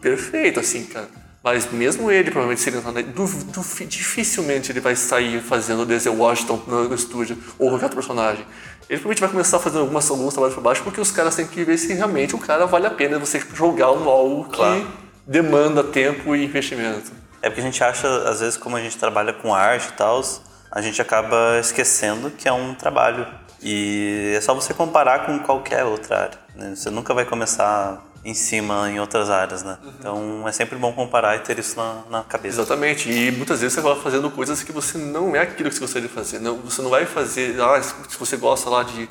perfeito, 0.00 0.58
assim, 0.58 0.84
cara. 0.84 1.19
Mas 1.42 1.70
mesmo 1.72 2.10
ele, 2.10 2.30
provavelmente, 2.30 2.60
se 2.60 2.68
ele 2.68 2.76
entrar 2.76 2.92
du, 2.92 3.26
du, 3.26 3.86
dificilmente 3.86 4.70
ele 4.70 4.80
vai 4.80 4.94
sair 4.94 5.40
fazendo 5.40 5.82
o 5.82 5.86
Denzel 5.86 6.14
Washington 6.14 6.62
no, 6.66 6.88
no, 6.88 6.94
estúdio 6.94 7.38
ou 7.58 7.70
qualquer 7.70 7.86
outro 7.86 7.96
personagem. 7.96 8.44
Ele 8.88 8.98
provavelmente 8.98 9.20
vai 9.20 9.30
começar 9.30 9.58
fazendo 9.58 9.80
algumas, 9.80 10.10
alguns 10.10 10.34
trabalhos 10.34 10.54
por 10.54 10.62
baixo 10.62 10.82
porque 10.82 11.00
os 11.00 11.10
caras 11.10 11.34
têm 11.34 11.46
que 11.46 11.64
ver 11.64 11.78
se 11.78 11.94
realmente 11.94 12.34
o 12.34 12.38
cara 12.38 12.66
vale 12.66 12.86
a 12.86 12.90
pena 12.90 13.18
você 13.18 13.42
jogar 13.54 13.90
um 13.90 14.08
algo 14.08 14.44
claro. 14.50 14.80
que 14.80 14.86
demanda 15.26 15.82
tempo 15.82 16.36
e 16.36 16.44
investimento. 16.44 17.10
É 17.40 17.48
porque 17.48 17.62
a 17.62 17.64
gente 17.64 17.82
acha, 17.82 18.06
às 18.28 18.40
vezes, 18.40 18.58
como 18.58 18.76
a 18.76 18.80
gente 18.80 18.98
trabalha 18.98 19.32
com 19.32 19.54
arte 19.54 19.88
e 19.88 19.92
tal, 19.92 20.22
a 20.70 20.82
gente 20.82 21.00
acaba 21.00 21.58
esquecendo 21.58 22.30
que 22.30 22.46
é 22.46 22.52
um 22.52 22.74
trabalho. 22.74 23.26
E 23.62 24.34
é 24.36 24.40
só 24.40 24.54
você 24.54 24.74
comparar 24.74 25.24
com 25.24 25.38
qualquer 25.38 25.84
outra 25.84 26.18
área. 26.18 26.38
Né? 26.54 26.74
Você 26.74 26.90
nunca 26.90 27.14
vai 27.14 27.24
começar 27.24 28.02
em 28.24 28.34
cima 28.34 28.90
em 28.90 29.00
outras 29.00 29.30
áreas, 29.30 29.62
né? 29.62 29.78
Uhum. 29.82 29.92
Então 29.98 30.48
é 30.48 30.52
sempre 30.52 30.76
bom 30.76 30.92
comparar 30.92 31.36
e 31.36 31.40
ter 31.40 31.58
isso 31.58 31.76
na, 31.76 32.02
na, 32.10 32.22
cabeça. 32.22 32.60
Exatamente. 32.60 33.10
E 33.10 33.30
muitas 33.32 33.60
vezes 33.60 33.74
você 33.74 33.80
acaba 33.80 33.96
fazendo 33.96 34.30
coisas 34.30 34.62
que 34.62 34.72
você 34.72 34.98
não 34.98 35.34
é 35.34 35.40
aquilo 35.40 35.68
que 35.68 35.74
você 35.74 35.80
gostaria 35.80 36.08
de 36.08 36.14
fazer. 36.14 36.38
Não, 36.38 36.56
você 36.58 36.82
não 36.82 36.90
vai 36.90 37.06
fazer. 37.06 37.60
Ah, 37.60 37.80
se 37.82 38.18
você 38.18 38.36
gosta 38.36 38.68
lá 38.68 38.82
de 38.82 39.08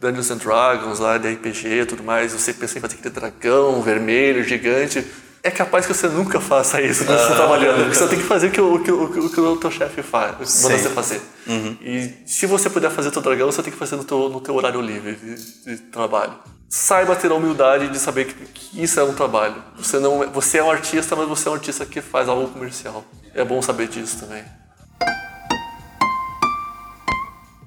Dungeons 0.00 0.30
and 0.30 0.38
Dragons, 0.38 0.98
lá 0.98 1.16
de 1.16 1.32
RPG 1.32 1.68
e 1.68 1.86
tudo 1.86 2.02
mais, 2.02 2.32
você 2.32 2.52
pensa 2.52 2.78
em 2.78 2.80
fazer 2.80 2.96
aquele 2.96 3.14
dragão 3.14 3.80
vermelho, 3.82 4.42
gigante. 4.42 5.06
É 5.42 5.50
capaz 5.50 5.86
que 5.86 5.94
você 5.94 6.06
nunca 6.06 6.38
faça 6.38 6.82
isso 6.82 7.04
quando 7.06 7.16
você 7.16 7.24
está 7.24 7.36
trabalhando. 7.36 7.88
Você 7.94 8.08
tem 8.08 8.18
que 8.18 8.26
fazer 8.26 8.48
o 8.48 8.50
que 8.50 8.60
o, 8.60 8.78
que 8.82 8.90
o, 8.90 9.30
que 9.30 9.40
o 9.40 9.56
teu 9.56 9.70
chefe 9.70 10.02
faz, 10.02 10.62
manda 10.62 10.76
você 10.76 10.90
fazer. 10.90 11.22
Uhum. 11.46 11.78
E 11.80 12.14
se 12.26 12.44
você 12.44 12.68
puder 12.68 12.90
fazer 12.90 13.08
o 13.08 13.12
teu 13.12 13.22
dragão, 13.22 13.50
você 13.50 13.62
tem 13.62 13.72
que 13.72 13.78
fazer 13.78 13.96
no 13.96 14.04
teu, 14.04 14.28
no 14.28 14.40
teu 14.40 14.54
horário 14.54 14.82
livre 14.82 15.14
de, 15.14 15.64
de 15.64 15.82
trabalho 15.84 16.34
saiba 16.70 17.16
ter 17.16 17.32
a 17.32 17.34
humildade 17.34 17.88
de 17.88 17.98
saber 17.98 18.26
que, 18.26 18.80
isso 18.80 19.00
é 19.00 19.02
um 19.02 19.12
trabalho. 19.12 19.60
Você 19.76 19.98
não, 19.98 20.22
é, 20.22 20.26
você 20.28 20.58
é 20.58 20.62
um 20.62 20.70
artista, 20.70 21.16
mas 21.16 21.28
você 21.28 21.48
é 21.48 21.50
um 21.50 21.54
artista 21.54 21.84
que 21.84 22.00
faz 22.00 22.28
algo 22.28 22.48
comercial. 22.48 23.04
É 23.34 23.44
bom 23.44 23.60
saber 23.60 23.88
disso 23.88 24.20
também. 24.20 24.44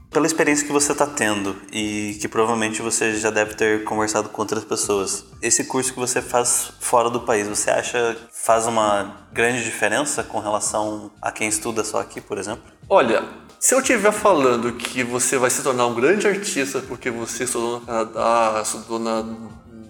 Pela 0.09 0.27
experiência 0.27 0.65
que 0.65 0.71
você 0.71 0.91
está 0.91 1.07
tendo 1.07 1.55
e 1.71 2.17
que 2.21 2.27
provavelmente 2.27 2.81
você 2.81 3.15
já 3.15 3.31
deve 3.31 3.55
ter 3.55 3.83
conversado 3.83 4.29
com 4.29 4.41
outras 4.43 4.63
pessoas, 4.63 5.25
esse 5.41 5.65
curso 5.65 5.91
que 5.91 5.99
você 5.99 6.21
faz 6.21 6.71
fora 6.79 7.09
do 7.09 7.21
país, 7.21 7.47
você 7.47 7.71
acha 7.71 8.15
faz 8.31 8.67
uma 8.67 9.27
grande 9.33 9.63
diferença 9.63 10.23
com 10.23 10.39
relação 10.39 11.11
a 11.19 11.31
quem 11.31 11.49
estuda 11.49 11.83
só 11.83 11.99
aqui, 11.99 12.21
por 12.21 12.37
exemplo? 12.37 12.71
Olha, 12.87 13.23
se 13.63 13.73
eu 13.73 13.79
estiver 13.79 14.11
falando 14.11 14.73
que 14.73 15.05
você 15.05 15.37
vai 15.37 15.49
se 15.49 15.63
tornar 15.63 15.87
um 15.87 15.95
grande 15.95 16.27
artista 16.27 16.81
porque 16.81 17.09
você 17.09 17.45
estudou 17.45 17.79
no 17.79 17.85
Canadá, 17.85 18.61
estudou 18.61 18.99
na, 18.99 19.23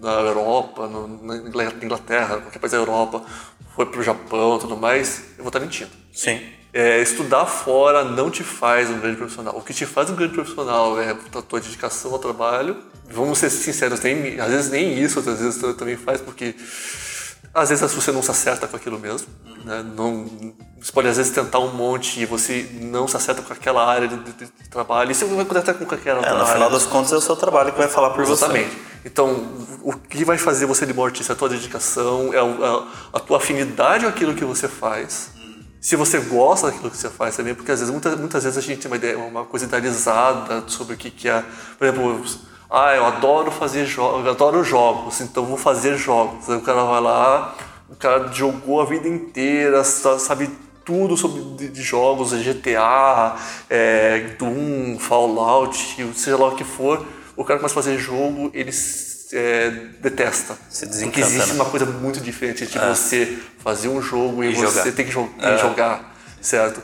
na 0.00 0.12
Europa, 0.20 0.86
no, 0.86 1.08
na 1.24 1.36
Inglaterra, 1.82 2.36
qualquer 2.36 2.60
país 2.60 2.70
da 2.70 2.78
Europa, 2.78 3.24
foi 3.74 3.84
para 3.86 3.98
o 3.98 4.02
Japão 4.04 4.58
e 4.58 4.60
tudo 4.60 4.76
mais, 4.76 5.24
eu 5.36 5.42
vou 5.42 5.48
estar 5.48 5.58
mentindo. 5.58 5.90
Sim. 6.12 6.40
É, 6.72 7.02
estudar 7.02 7.46
fora 7.46 8.04
não 8.04 8.30
te 8.30 8.44
faz 8.44 8.88
um 8.90 9.00
grande 9.00 9.16
profissional. 9.16 9.56
O 9.56 9.60
que 9.60 9.74
te 9.74 9.86
faz 9.86 10.08
um 10.08 10.14
grande 10.14 10.34
profissional 10.34 11.00
é 11.00 11.10
a 11.10 11.42
tua 11.42 11.58
dedicação 11.58 12.12
ao 12.12 12.20
trabalho. 12.20 12.76
Vamos 13.10 13.38
ser 13.38 13.50
sinceros, 13.50 13.98
nem, 14.02 14.38
às 14.38 14.52
vezes 14.52 14.70
nem 14.70 15.02
isso, 15.02 15.18
às 15.18 15.26
vezes 15.26 15.60
também 15.76 15.96
faz, 15.96 16.20
porque 16.20 16.54
às 17.54 17.68
vezes 17.68 17.92
você 17.92 18.10
não 18.10 18.22
se 18.22 18.30
acerta 18.30 18.66
com 18.66 18.76
aquilo 18.76 18.98
mesmo. 18.98 19.28
Né? 19.64 19.84
Não, 19.96 20.26
você 20.80 20.92
pode 20.92 21.08
às 21.08 21.16
vezes 21.16 21.32
tentar 21.32 21.60
um 21.60 21.72
monte 21.72 22.20
e 22.20 22.26
você 22.26 22.68
não 22.80 23.06
se 23.06 23.16
acerta 23.16 23.40
com 23.42 23.52
aquela 23.52 23.86
área 23.86 24.08
de, 24.08 24.16
de, 24.16 24.32
de 24.32 24.68
trabalho. 24.68 25.12
E 25.12 25.14
você 25.14 25.24
vai 25.24 25.46
até 25.58 25.72
com 25.72 25.94
aquela 25.94 26.26
é, 26.26 26.34
No 26.34 26.46
final 26.46 26.68
das 26.68 26.84
contas 26.84 27.12
é 27.12 27.16
o 27.16 27.20
seu 27.20 27.36
trabalho 27.36 27.72
que 27.72 27.78
vai 27.78 27.88
falar 27.88 28.10
por 28.10 28.22
Exatamente. 28.22 28.64
você. 28.64 28.74
Exatamente. 28.74 28.94
Então, 29.04 29.46
o 29.82 29.92
que 29.92 30.24
vai 30.24 30.38
fazer 30.38 30.66
você 30.66 30.84
de 30.84 30.92
bom 30.92 31.04
artista 31.04 31.32
é 31.32 31.34
a 31.34 31.36
tua 31.36 31.48
dedicação, 31.48 32.32
é 32.32 32.38
a, 32.38 32.42
é 32.42 32.82
a 33.12 33.20
tua 33.20 33.36
afinidade 33.36 34.04
com 34.04 34.10
aquilo 34.10 34.34
que 34.34 34.44
você 34.44 34.66
faz. 34.66 35.30
Se 35.80 35.96
você 35.96 36.18
gosta 36.18 36.68
daquilo 36.68 36.90
que 36.90 36.96
você 36.96 37.10
faz 37.10 37.36
também, 37.36 37.54
porque 37.54 37.70
às 37.70 37.78
vezes, 37.78 37.92
muitas, 37.92 38.18
muitas 38.18 38.42
vezes 38.42 38.56
a 38.56 38.62
gente 38.62 38.80
tem 38.80 38.90
uma 38.90 38.96
ideia, 38.96 39.18
uma 39.18 39.44
coisa 39.44 39.66
idealizada 39.66 40.64
sobre 40.66 40.94
o 40.94 40.96
que, 40.96 41.10
que 41.10 41.28
é. 41.28 41.44
Por 41.78 41.86
exemplo, 41.86 42.24
ah, 42.70 42.94
eu 42.94 43.04
adoro 43.04 43.50
fazer 43.50 43.86
jogos, 43.86 44.24
eu 44.24 44.32
adoro 44.32 44.64
jogos, 44.64 45.20
então 45.20 45.44
vou 45.44 45.56
fazer 45.56 45.96
jogos. 45.96 46.48
Aí 46.50 46.56
o 46.56 46.62
cara 46.62 46.84
vai 46.84 47.00
lá, 47.00 47.54
o 47.88 47.96
cara 47.96 48.32
jogou 48.32 48.80
a 48.80 48.84
vida 48.84 49.06
inteira, 49.06 49.84
sabe 49.84 50.50
tudo 50.84 51.16
sobre 51.16 51.68
de, 51.68 51.82
jogos, 51.82 52.32
GTA, 52.32 53.36
é, 53.70 54.34
Doom, 54.38 54.98
Fallout, 54.98 55.96
seja 56.14 56.36
lá 56.36 56.48
o 56.48 56.56
que 56.56 56.64
for. 56.64 57.04
O 57.36 57.44
cara 57.44 57.58
começa 57.58 57.72
a 57.72 57.82
fazer 57.82 57.98
jogo, 57.98 58.50
ele 58.52 58.70
é, 59.32 59.70
detesta. 60.00 60.56
Se 60.68 60.86
Porque 61.02 61.20
existe 61.20 61.50
né? 61.50 61.54
uma 61.54 61.64
coisa 61.64 61.86
muito 61.86 62.20
diferente 62.20 62.66
de 62.66 62.78
é. 62.78 62.88
você 62.88 63.38
fazer 63.58 63.88
um 63.88 64.00
jogo 64.00 64.44
e, 64.44 64.50
e 64.50 64.54
você 64.54 64.66
jogar. 64.66 64.92
tem 64.92 65.04
que 65.06 65.10
jo 65.10 65.28
é. 65.40 65.58
jogar, 65.58 66.14
certo? 66.40 66.82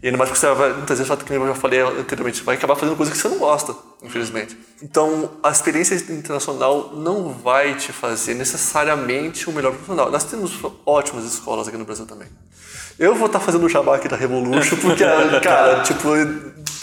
E 0.00 0.06
ainda 0.06 0.16
mais 0.16 0.30
porque 0.30 0.40
você 0.40 0.54
vai, 0.54 0.72
muitas 0.72 0.98
vezes, 0.98 1.22
como 1.22 1.34
eu 1.44 1.48
já 1.48 1.54
falei 1.56 1.80
anteriormente, 1.80 2.42
vai 2.44 2.54
acabar 2.54 2.76
fazendo 2.76 2.96
coisa 2.96 3.10
que 3.10 3.18
você 3.18 3.28
não 3.28 3.38
gosta, 3.38 3.74
infelizmente. 4.00 4.56
Então, 4.80 5.32
a 5.42 5.50
experiência 5.50 5.96
internacional 6.12 6.92
não 6.94 7.32
vai 7.32 7.74
te 7.74 7.92
fazer 7.92 8.34
necessariamente 8.34 9.50
o 9.50 9.52
melhor 9.52 9.72
profissional. 9.72 10.08
Nós 10.08 10.22
temos 10.22 10.52
ótimas 10.86 11.24
escolas 11.24 11.66
aqui 11.66 11.76
no 11.76 11.84
Brasil 11.84 12.06
também. 12.06 12.28
Eu 12.96 13.14
vou 13.14 13.26
estar 13.26 13.40
tá 13.40 13.44
fazendo 13.44 13.64
o 13.64 13.68
jabá 13.68 13.96
aqui 13.96 14.06
da 14.06 14.16
Revolution, 14.16 14.76
porque, 14.76 15.02
cara, 15.42 15.82
tipo, 15.82 16.08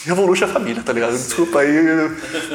Revolution 0.06 0.46
é 0.46 0.48
família, 0.48 0.84
tá 0.84 0.94
ligado? 0.94 1.12
Desculpa 1.14 1.60
aí, 1.60 1.76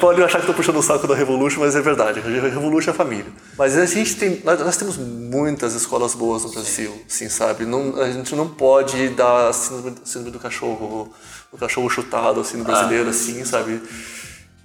pode 0.00 0.22
achar 0.22 0.38
que 0.38 0.44
estou 0.44 0.54
puxando 0.54 0.76
o 0.76 0.82
saco 0.82 1.06
da 1.06 1.14
Revolution, 1.14 1.60
mas 1.60 1.74
é 1.74 1.80
verdade, 1.80 2.20
Revolution 2.20 2.90
é 2.90 2.94
família. 2.94 3.26
Mas 3.58 3.76
a 3.76 3.84
gente 3.86 4.16
tem, 4.16 4.40
nós 4.44 4.76
temos 4.76 4.96
muitas 4.96 5.74
escolas 5.74 6.14
boas 6.14 6.44
no 6.44 6.50
Brasil, 6.50 7.02
sim, 7.08 7.28
sabe? 7.28 7.64
Não, 7.64 8.00
a 8.00 8.10
gente 8.10 8.34
não 8.34 8.48
pode 8.48 9.08
dar 9.10 9.52
síndrome, 9.52 9.96
síndrome 10.04 10.30
do 10.30 10.38
cachorro, 10.38 11.12
do 11.52 11.58
cachorro 11.58 11.90
chutado, 11.90 12.40
assim, 12.40 12.56
no 12.56 12.64
brasileiro, 12.64 13.08
ah. 13.08 13.10
assim, 13.10 13.44
sabe? 13.44 13.82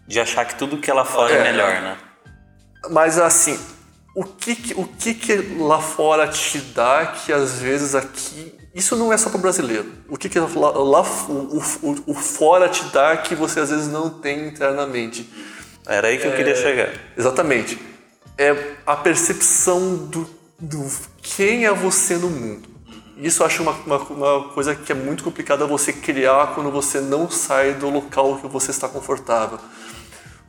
de 0.07 0.19
achar 0.19 0.45
que 0.45 0.55
tudo 0.55 0.77
que 0.77 0.89
é 0.89 0.93
lá 0.93 1.03
fora 1.03 1.33
é, 1.33 1.37
é 1.37 1.51
melhor, 1.51 1.81
né? 1.81 1.97
Mas 2.91 3.17
assim, 3.17 3.59
o 4.15 4.23
que, 4.23 4.73
o 4.75 4.85
que, 4.85 5.13
que 5.13 5.35
lá 5.59 5.81
fora 5.81 6.27
te 6.27 6.59
dá 6.59 7.07
que 7.07 7.33
às 7.33 7.59
vezes 7.59 7.95
aqui. 7.95 8.53
Isso 8.75 8.97
não 8.97 9.13
é 9.13 9.17
só 9.17 9.29
para 9.29 9.39
brasileiro. 9.39 9.89
O 10.09 10.17
que, 10.17 10.27
que 10.27 10.37
lá, 10.37 10.47
lá 10.49 11.01
o, 11.29 11.63
o, 11.81 12.03
o, 12.07 12.13
fora 12.13 12.67
te 12.67 12.83
dá 12.91 13.15
que 13.15 13.33
você 13.33 13.61
às 13.61 13.69
vezes 13.69 13.87
não 13.87 14.09
tem 14.09 14.49
internamente. 14.49 15.31
Era 15.87 16.09
aí 16.09 16.17
que 16.17 16.25
é, 16.25 16.27
eu 16.27 16.35
queria 16.35 16.55
chegar. 16.55 16.89
Exatamente. 17.17 17.79
É 18.37 18.73
a 18.85 18.97
percepção 18.97 19.95
do, 19.95 20.29
do 20.59 20.91
quem 21.21 21.65
é 21.65 21.73
você 21.73 22.17
no 22.17 22.29
mundo. 22.29 22.67
Isso 23.17 23.41
eu 23.41 23.47
acho 23.47 23.63
uma, 23.63 23.71
uma, 23.71 23.97
uma, 23.97 24.49
coisa 24.49 24.75
que 24.75 24.91
é 24.91 24.95
muito 24.95 25.23
complicada 25.23 25.65
você 25.65 25.93
criar 25.93 26.53
quando 26.53 26.69
você 26.69 26.99
não 26.99 27.31
sai 27.31 27.75
do 27.75 27.89
local 27.89 28.39
que 28.39 28.47
você 28.47 28.71
está 28.71 28.89
confortável. 28.89 29.57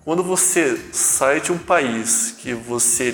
Quando 0.04 0.24
você 0.24 0.80
sai 0.92 1.40
de 1.40 1.52
um 1.52 1.58
país 1.58 2.34
que 2.38 2.54
você 2.54 3.12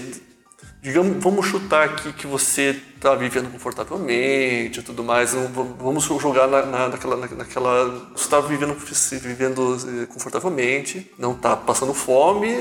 digamos, 0.83 1.23
vamos 1.23 1.47
chutar 1.47 1.85
aqui 1.85 2.13
que 2.13 2.27
você 2.27 2.77
está 2.97 3.15
vivendo 3.15 3.53
confortavelmente 3.53 4.81
e 4.81 4.83
tudo 4.83 5.05
mais, 5.05 5.33
vamos 5.33 6.05
jogar 6.05 6.49
na, 6.49 6.67
na, 6.67 6.89
naquela, 6.89 7.17
naquela, 7.17 7.89
você 8.13 8.25
está 8.25 8.41
vivendo, 8.41 8.75
vivendo 9.21 9.77
eh, 10.03 10.07
confortavelmente, 10.07 11.09
não 11.17 11.33
está 11.33 11.55
passando 11.55 11.95
fome, 11.95 12.53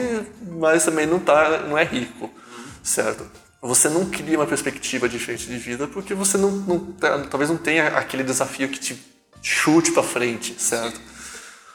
mas 0.51 0.85
também 0.85 1.07
não 1.07 1.19
tá, 1.19 1.63
não 1.67 1.75
é 1.75 1.83
rico, 1.83 2.29
certo? 2.83 3.25
Você 3.59 3.89
não 3.89 4.05
cria 4.05 4.37
uma 4.37 4.45
perspectiva 4.45 5.09
diferente 5.09 5.47
de 5.47 5.57
vida 5.57 5.87
porque 5.87 6.13
você 6.13 6.37
não, 6.37 6.51
não 6.51 6.79
tá, 6.79 7.19
talvez 7.27 7.49
não 7.49 7.57
tenha 7.57 7.87
aquele 7.87 8.23
desafio 8.23 8.69
que 8.69 8.79
te 8.79 9.01
chute 9.41 9.91
para 9.91 10.03
frente, 10.03 10.61
certo? 10.61 11.01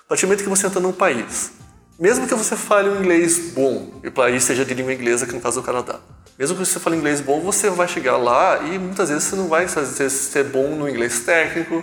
A 0.05 0.09
partir 0.11 0.27
do 0.27 0.29
momento 0.29 0.45
que 0.45 0.49
você 0.49 0.69
entra 0.69 0.81
num 0.81 0.93
país, 0.93 1.51
mesmo 1.99 2.27
que 2.27 2.35
você 2.35 2.57
fale 2.57 2.89
um 2.89 3.01
inglês 3.01 3.53
bom, 3.55 4.01
e 4.03 4.09
o 4.09 4.13
país 4.13 4.45
seja 4.45 4.65
de 4.65 4.75
língua 4.75 4.93
inglesa, 4.93 5.27
que 5.27 5.35
no 5.35 5.41
caso 5.41 5.61
é 5.61 5.63
o 5.63 5.65
Canadá, 5.65 6.01
mesmo 6.39 6.57
que 6.57 6.65
você 6.65 6.79
fale 6.79 6.97
inglês 6.97 7.21
bom, 7.21 7.41
você 7.41 7.71
vai 7.71 7.89
chegar 7.89 8.19
lá 8.19 8.61
e 8.63 8.79
muitas 8.79 9.09
vezes 9.09 9.25
você 9.25 9.37
não 9.37 9.49
vai 9.49 9.67
ser 9.69 10.45
bom 10.45 10.77
no 10.77 10.89
inglês 10.89 11.21
técnico 11.21 11.83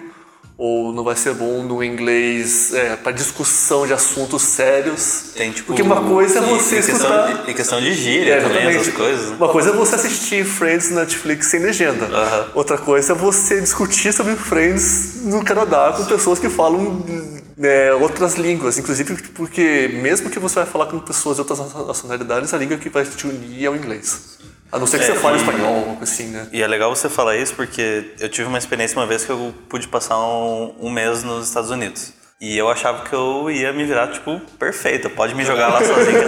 ou 0.57 0.93
não 0.93 1.03
vai 1.03 1.15
ser 1.15 1.33
bom 1.33 1.63
no 1.63 1.83
inglês 1.83 2.73
é, 2.73 2.95
para 2.95 3.11
discussão 3.11 3.87
de 3.87 3.93
assuntos 3.93 4.41
sérios. 4.43 5.31
Tem, 5.35 5.51
tipo, 5.51 5.67
Porque 5.67 5.81
uma 5.81 6.01
coisa 6.01 6.39
é 6.39 6.41
você 6.41 6.75
e 6.75 6.79
escutar... 6.79 7.27
Questão 7.27 7.43
de, 7.45 7.51
e 7.51 7.53
questão 7.53 7.81
de 7.81 7.93
gíria 7.93 8.35
é, 8.35 8.41
também, 8.41 8.67
essas 8.67 8.93
coisas. 8.93 9.29
Uma 9.31 9.49
coisa 9.49 9.69
é 9.71 9.73
você 9.73 9.95
assistir 9.95 10.45
Friends 10.45 10.91
na 10.91 11.01
Netflix 11.01 11.47
sem 11.47 11.59
legenda. 11.59 12.07
Outra 12.53 12.77
coisa 12.77 13.13
é 13.13 13.15
você 13.15 13.59
discutir 13.59 14.13
sobre 14.13 14.35
Friends 14.35 15.23
no 15.23 15.43
Canadá 15.43 15.93
com 15.97 16.05
pessoas 16.05 16.39
que 16.39 16.49
falam 16.49 17.03
né, 17.57 17.93
outras 17.93 18.35
línguas. 18.35 18.77
Inclusive 18.77 19.15
porque 19.33 19.89
mesmo 20.01 20.29
que 20.29 20.39
você 20.39 20.55
vai 20.55 20.65
falar 20.65 20.85
com 20.85 20.99
pessoas 20.99 21.37
de 21.37 21.41
outras 21.41 21.59
nacionalidades, 21.87 22.53
a 22.53 22.57
língua 22.57 22.77
que 22.77 22.89
vai 22.89 23.03
te 23.03 23.25
unir 23.27 23.65
é 23.65 23.69
o 23.69 23.75
inglês. 23.75 24.37
A 24.73 24.79
não 24.79 24.87
ser 24.87 24.97
que 24.97 25.03
é, 25.03 25.07
você 25.07 25.19
fale 25.19 25.37
e, 25.37 25.39
espanhol, 25.39 25.99
assim, 26.01 26.29
né? 26.29 26.47
E 26.51 26.63
é 26.63 26.67
legal 26.67 26.93
você 26.93 27.07
falar 27.07 27.37
isso 27.37 27.53
porque 27.53 28.15
eu 28.19 28.27
tive 28.27 28.47
uma 28.47 28.57
experiência 28.57 28.97
uma 28.97 29.05
vez 29.05 29.23
que 29.23 29.29
eu 29.29 29.53
pude 29.69 29.87
passar 29.87 30.17
um, 30.17 30.73
um 30.81 30.89
mês 30.89 31.21
nos 31.21 31.47
Estados 31.47 31.69
Unidos. 31.69 32.11
E 32.41 32.57
eu 32.57 32.67
achava 32.67 33.03
que 33.03 33.13
eu 33.13 33.51
ia 33.51 33.71
me 33.71 33.85
virar, 33.85 34.07
tipo, 34.07 34.41
perfeito, 34.57 35.11
pode 35.11 35.35
me 35.35 35.45
jogar 35.45 35.67
lá 35.67 35.77
sozinho. 35.85 36.23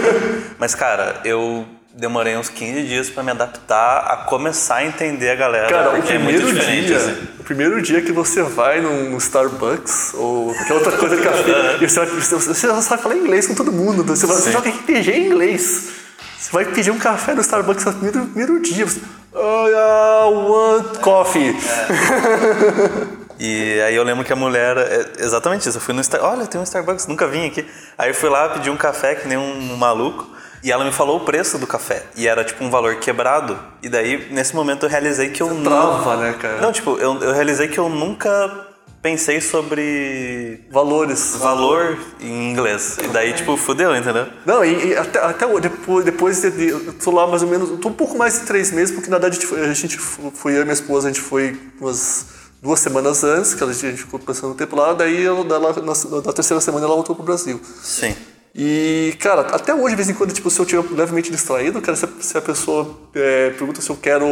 Mas, 0.60 0.76
cara, 0.76 1.20
eu 1.24 1.66
demorei 1.92 2.36
uns 2.36 2.48
15 2.48 2.84
dias 2.84 3.10
para 3.10 3.24
me 3.24 3.32
adaptar 3.32 3.98
a 4.06 4.16
começar 4.18 4.76
a 4.76 4.86
entender 4.86 5.30
a 5.30 5.34
galera. 5.34 5.68
Cara, 5.68 5.92
o 5.94 5.96
é 5.96 6.02
primeiro 6.02 6.48
é 6.48 6.52
dia, 6.52 6.96
assim. 6.98 7.28
o 7.40 7.42
primeiro 7.42 7.82
dia 7.82 8.00
que 8.00 8.12
você 8.12 8.44
vai 8.44 8.80
num 8.80 9.16
Starbucks 9.16 10.14
ou 10.14 10.54
qualquer 10.54 10.74
outra 10.74 10.92
coisa 10.92 11.16
de 11.16 11.22
café, 11.22 11.78
e 11.82 11.88
você 11.88 11.98
vai, 11.98 12.06
você 12.06 12.66
vai 12.68 12.82
falar 12.82 13.16
inglês 13.16 13.48
com 13.48 13.54
todo 13.54 13.72
mundo, 13.72 14.04
você, 14.04 14.24
vai, 14.24 14.36
você 14.36 14.52
joga 14.52 14.70
RPG 14.70 15.10
em 15.10 15.26
inglês. 15.26 16.05
Você 16.46 16.52
vai 16.52 16.64
pedir 16.64 16.92
um 16.92 16.98
café 16.98 17.34
no 17.34 17.40
Starbucks 17.40 17.84
no 17.86 17.92
primeiro, 17.94 18.24
primeiro 18.26 18.62
dia. 18.62 18.86
Você, 18.86 19.00
oh, 19.34 19.66
I 19.66 20.32
want 20.32 20.98
coffee. 21.00 21.50
É. 21.50 23.26
E 23.38 23.82
aí 23.82 23.94
eu 23.94 24.02
lembro 24.02 24.24
que 24.24 24.32
a 24.32 24.36
mulher, 24.36 24.78
é 24.78 25.22
exatamente 25.22 25.68
isso, 25.68 25.76
eu 25.76 25.80
fui 25.82 25.92
no 25.92 26.00
Starbucks, 26.00 26.38
olha, 26.38 26.46
tem 26.46 26.58
um 26.58 26.64
Starbucks, 26.64 27.06
nunca 27.06 27.26
vim 27.26 27.44
aqui. 27.46 27.68
Aí 27.98 28.08
eu 28.08 28.14
fui 28.14 28.30
lá, 28.30 28.48
pedi 28.48 28.70
um 28.70 28.78
café 28.78 29.14
que 29.14 29.28
nem 29.28 29.36
um 29.36 29.76
maluco, 29.76 30.26
e 30.64 30.72
ela 30.72 30.82
me 30.86 30.90
falou 30.90 31.18
o 31.18 31.20
preço 31.20 31.58
do 31.58 31.66
café, 31.66 32.04
e 32.16 32.26
era 32.26 32.42
tipo 32.42 32.64
um 32.64 32.70
valor 32.70 32.96
quebrado. 32.96 33.58
E 33.82 33.90
daí, 33.90 34.32
nesse 34.32 34.56
momento, 34.56 34.86
eu 34.86 34.88
realizei 34.88 35.28
que 35.28 35.42
eu 35.42 35.48
Você 35.48 35.54
não... 35.54 35.64
Trava, 35.64 36.16
né, 36.16 36.34
cara? 36.40 36.62
Não, 36.62 36.72
tipo, 36.72 36.96
eu, 36.96 37.20
eu 37.20 37.34
realizei 37.34 37.68
que 37.68 37.76
eu 37.76 37.90
nunca 37.90 38.65
pensei 39.06 39.40
sobre 39.40 40.58
valores, 40.68 41.36
valor 41.36 41.96
em 42.20 42.50
inglês. 42.50 42.96
E 43.00 43.06
daí, 43.06 43.32
tipo, 43.32 43.56
fudeu, 43.56 43.94
entendeu? 43.94 44.26
Não, 44.44 44.64
e, 44.64 44.88
e 44.88 44.96
até, 44.96 45.20
até 45.20 45.60
depois, 45.60 46.04
depois 46.04 46.40
de, 46.42 46.66
eu 46.66 46.92
tô 46.94 47.12
lá 47.12 47.24
mais 47.24 47.40
ou 47.40 47.48
menos, 47.48 47.78
tô 47.78 47.88
um 47.88 47.92
pouco 47.92 48.18
mais 48.18 48.40
de 48.40 48.46
três 48.46 48.72
meses, 48.72 48.92
porque 48.92 49.08
na 49.08 49.18
verdade 49.18 49.38
a 49.70 49.72
gente, 49.72 49.96
foi, 49.96 50.56
eu 50.56 50.62
e 50.62 50.64
minha 50.64 50.72
esposa, 50.72 51.06
a 51.06 51.12
gente 51.12 51.22
foi 51.22 51.56
umas 51.80 52.26
duas 52.60 52.80
semanas 52.80 53.22
antes, 53.22 53.54
que 53.54 53.62
a 53.62 53.72
gente 53.72 53.96
ficou 53.98 54.18
passando 54.18 54.50
o 54.50 54.56
tempo 54.56 54.74
lá, 54.74 54.92
daí 54.92 55.24
ela, 55.24 55.44
na, 55.44 55.60
na 55.60 56.32
terceira 56.32 56.60
semana 56.60 56.84
ela 56.84 56.96
voltou 56.96 57.14
pro 57.14 57.24
Brasil. 57.24 57.60
Sim. 57.80 58.12
E, 58.58 59.14
cara, 59.20 59.42
até 59.42 59.72
hoje, 59.72 59.90
de 59.90 59.96
vez 59.96 60.08
em 60.08 60.14
quando, 60.14 60.32
tipo, 60.32 60.50
se 60.50 60.58
eu 60.58 60.64
estiver 60.64 60.82
levemente 60.96 61.30
distraído, 61.30 61.80
cara, 61.80 61.94
se 61.94 62.06
a, 62.06 62.08
se 62.18 62.38
a 62.38 62.42
pessoa 62.42 62.98
é, 63.14 63.50
pergunta 63.50 63.80
se 63.80 63.90
eu 63.90 63.96
quero 63.96 64.26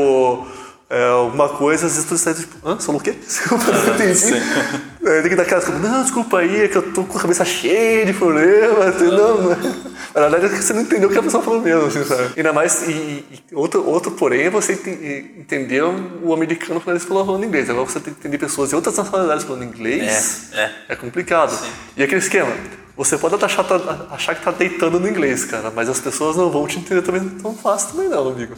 é, 0.95 1.09
alguma 1.09 1.49
coisa, 1.49 1.87
às 1.87 1.95
vezes 1.95 2.09
tu 2.09 2.17
sai 2.17 2.35
tipo, 2.35 2.57
hã? 2.65 2.79
Falou 2.79 3.01
o 3.01 3.03
quê? 3.03 3.11
Desculpa, 3.27 3.65
não 3.65 3.83
entendi. 3.95 4.33
É, 5.05 5.21
tem 5.23 5.31
que 5.31 5.35
dar 5.35 5.43
aquela 5.43 5.61
desculpa, 5.61 5.89
não, 5.89 6.03
desculpa 6.03 6.39
aí, 6.39 6.63
é 6.63 6.69
que 6.69 6.79
eu 6.79 6.93
tô 6.93 7.03
com 7.03 7.19
a 7.19 7.21
cabeça 7.21 7.45
cheia 7.45 8.07
de 8.07 8.13
problemas, 8.13 9.01
não, 9.01 9.43
não. 9.43 9.49
Na 10.15 10.29
verdade 10.29 10.55
é 10.55 10.57
que 10.57 10.63
você 10.63 10.73
não 10.73 10.83
entendeu 10.83 11.09
o 11.09 11.13
que 11.13 11.19
a 11.19 11.23
pessoa 11.23 11.43
falou 11.43 11.61
mesmo, 11.61 11.87
assim, 11.87 12.05
sabe? 12.05 12.35
Ainda 12.37 12.53
mais, 12.53 12.87
e, 12.89 12.93
e 12.93 13.43
outro, 13.53 13.85
outro 13.85 14.13
porém 14.13 14.43
é 14.43 14.51
você 14.51 14.75
entender 15.37 15.83
o 15.83 16.33
americano 16.33 16.81
quando 16.81 16.95
eles 16.95 17.05
falam 17.05 17.27
falando 17.27 17.45
inglês. 17.45 17.69
Agora 17.69 17.87
você 17.87 17.99
tem 17.99 18.15
que 18.15 18.21
entender 18.21 18.39
pessoas 18.39 18.69
de 18.69 18.77
outras 18.77 18.97
nacionalidades 18.97 19.45
falando 19.45 19.65
inglês, 19.65 20.51
é, 20.53 20.61
é. 20.61 20.73
é 20.91 20.95
complicado. 20.95 21.51
Sim. 21.51 21.73
E 21.97 22.05
aquele 22.05 22.21
esquema, 22.21 22.53
você 22.97 23.19
pode 23.19 23.35
achar, 23.45 23.67
achar 24.13 24.37
que 24.37 24.45
tá 24.45 24.53
deitando 24.53 25.01
no 25.01 25.09
inglês, 25.09 25.45
cara, 25.45 25.73
mas 25.75 25.89
as 25.89 25.99
pessoas 25.99 26.37
não 26.37 26.51
vão 26.53 26.69
te 26.69 26.79
entender 26.79 27.03
também 27.03 27.29
tão 27.31 27.53
fácil 27.53 27.97
também 27.97 28.09
não, 28.09 28.29
amigo. 28.29 28.55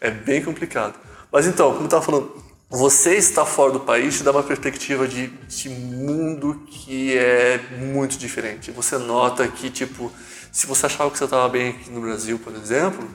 É 0.00 0.10
bem 0.10 0.42
complicado. 0.42 0.94
Mas 1.36 1.46
então, 1.46 1.68
como 1.68 1.82
eu 1.82 1.84
estava 1.84 2.02
falando, 2.02 2.34
você 2.70 3.14
está 3.16 3.44
fora 3.44 3.70
do 3.70 3.80
país 3.80 4.16
te 4.16 4.22
dá 4.22 4.30
uma 4.30 4.42
perspectiva 4.42 5.06
de, 5.06 5.26
de 5.26 5.68
mundo 5.68 6.62
que 6.66 7.14
é 7.14 7.60
muito 7.78 8.16
diferente. 8.16 8.70
Você 8.70 8.96
nota 8.96 9.46
que, 9.46 9.68
tipo, 9.68 10.10
se 10.50 10.66
você 10.66 10.86
achava 10.86 11.10
que 11.10 11.18
você 11.18 11.24
estava 11.24 11.46
bem 11.50 11.72
aqui 11.72 11.90
no 11.90 12.00
Brasil, 12.00 12.38
por 12.38 12.54
exemplo, 12.54 13.06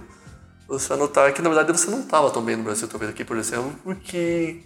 você 0.68 0.90
vai 0.90 1.00
notar 1.00 1.34
que, 1.34 1.42
na 1.42 1.50
verdade, 1.50 1.76
você 1.76 1.90
não 1.90 2.02
estava 2.02 2.30
tão 2.30 2.44
bem 2.44 2.56
no 2.56 2.62
Brasil, 2.62 2.88
talvez 2.88 3.10
aqui, 3.10 3.26
por 3.26 3.38
exemplo, 3.38 3.74
porque 3.84 4.62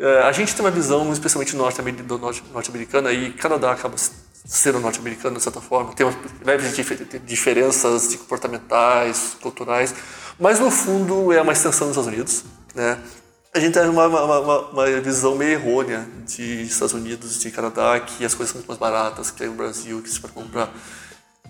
é, 0.00 0.22
a 0.22 0.32
gente 0.32 0.52
tem 0.56 0.64
uma 0.64 0.72
visão, 0.72 1.12
especialmente 1.12 1.54
norte-americana, 1.54 3.12
e 3.12 3.30
Canadá 3.34 3.70
acaba 3.70 3.94
sendo 4.44 4.80
norte-americano, 4.80 5.36
de 5.36 5.44
certa 5.44 5.60
forma, 5.60 5.92
tem 5.92 6.04
leves 6.44 6.74
diferenças 7.24 8.16
comportamentais, 8.16 9.36
culturais, 9.40 9.94
mas 10.40 10.58
no 10.58 10.72
fundo 10.72 11.32
é 11.32 11.40
uma 11.40 11.52
extensão 11.52 11.86
dos 11.86 11.96
Estados 11.96 12.12
Unidos. 12.12 12.44
Né? 12.76 12.98
A 13.54 13.58
gente 13.58 13.72
tem 13.72 13.88
uma, 13.88 14.06
uma, 14.06 14.58
uma, 14.68 14.86
visão 15.00 15.34
meio 15.34 15.52
errônea 15.52 16.06
de 16.26 16.62
Estados 16.64 16.92
Unidos, 16.92 17.40
de 17.40 17.50
Canadá, 17.50 17.98
que 17.98 18.22
as 18.22 18.34
coisas 18.34 18.52
são 18.52 18.58
muito 18.58 18.68
mais 18.68 18.78
baratas 18.78 19.30
que 19.30 19.46
no 19.46 19.54
Brasil, 19.54 20.02
que 20.02 20.10
se 20.10 20.20
pode 20.20 20.34
comprar. 20.34 20.70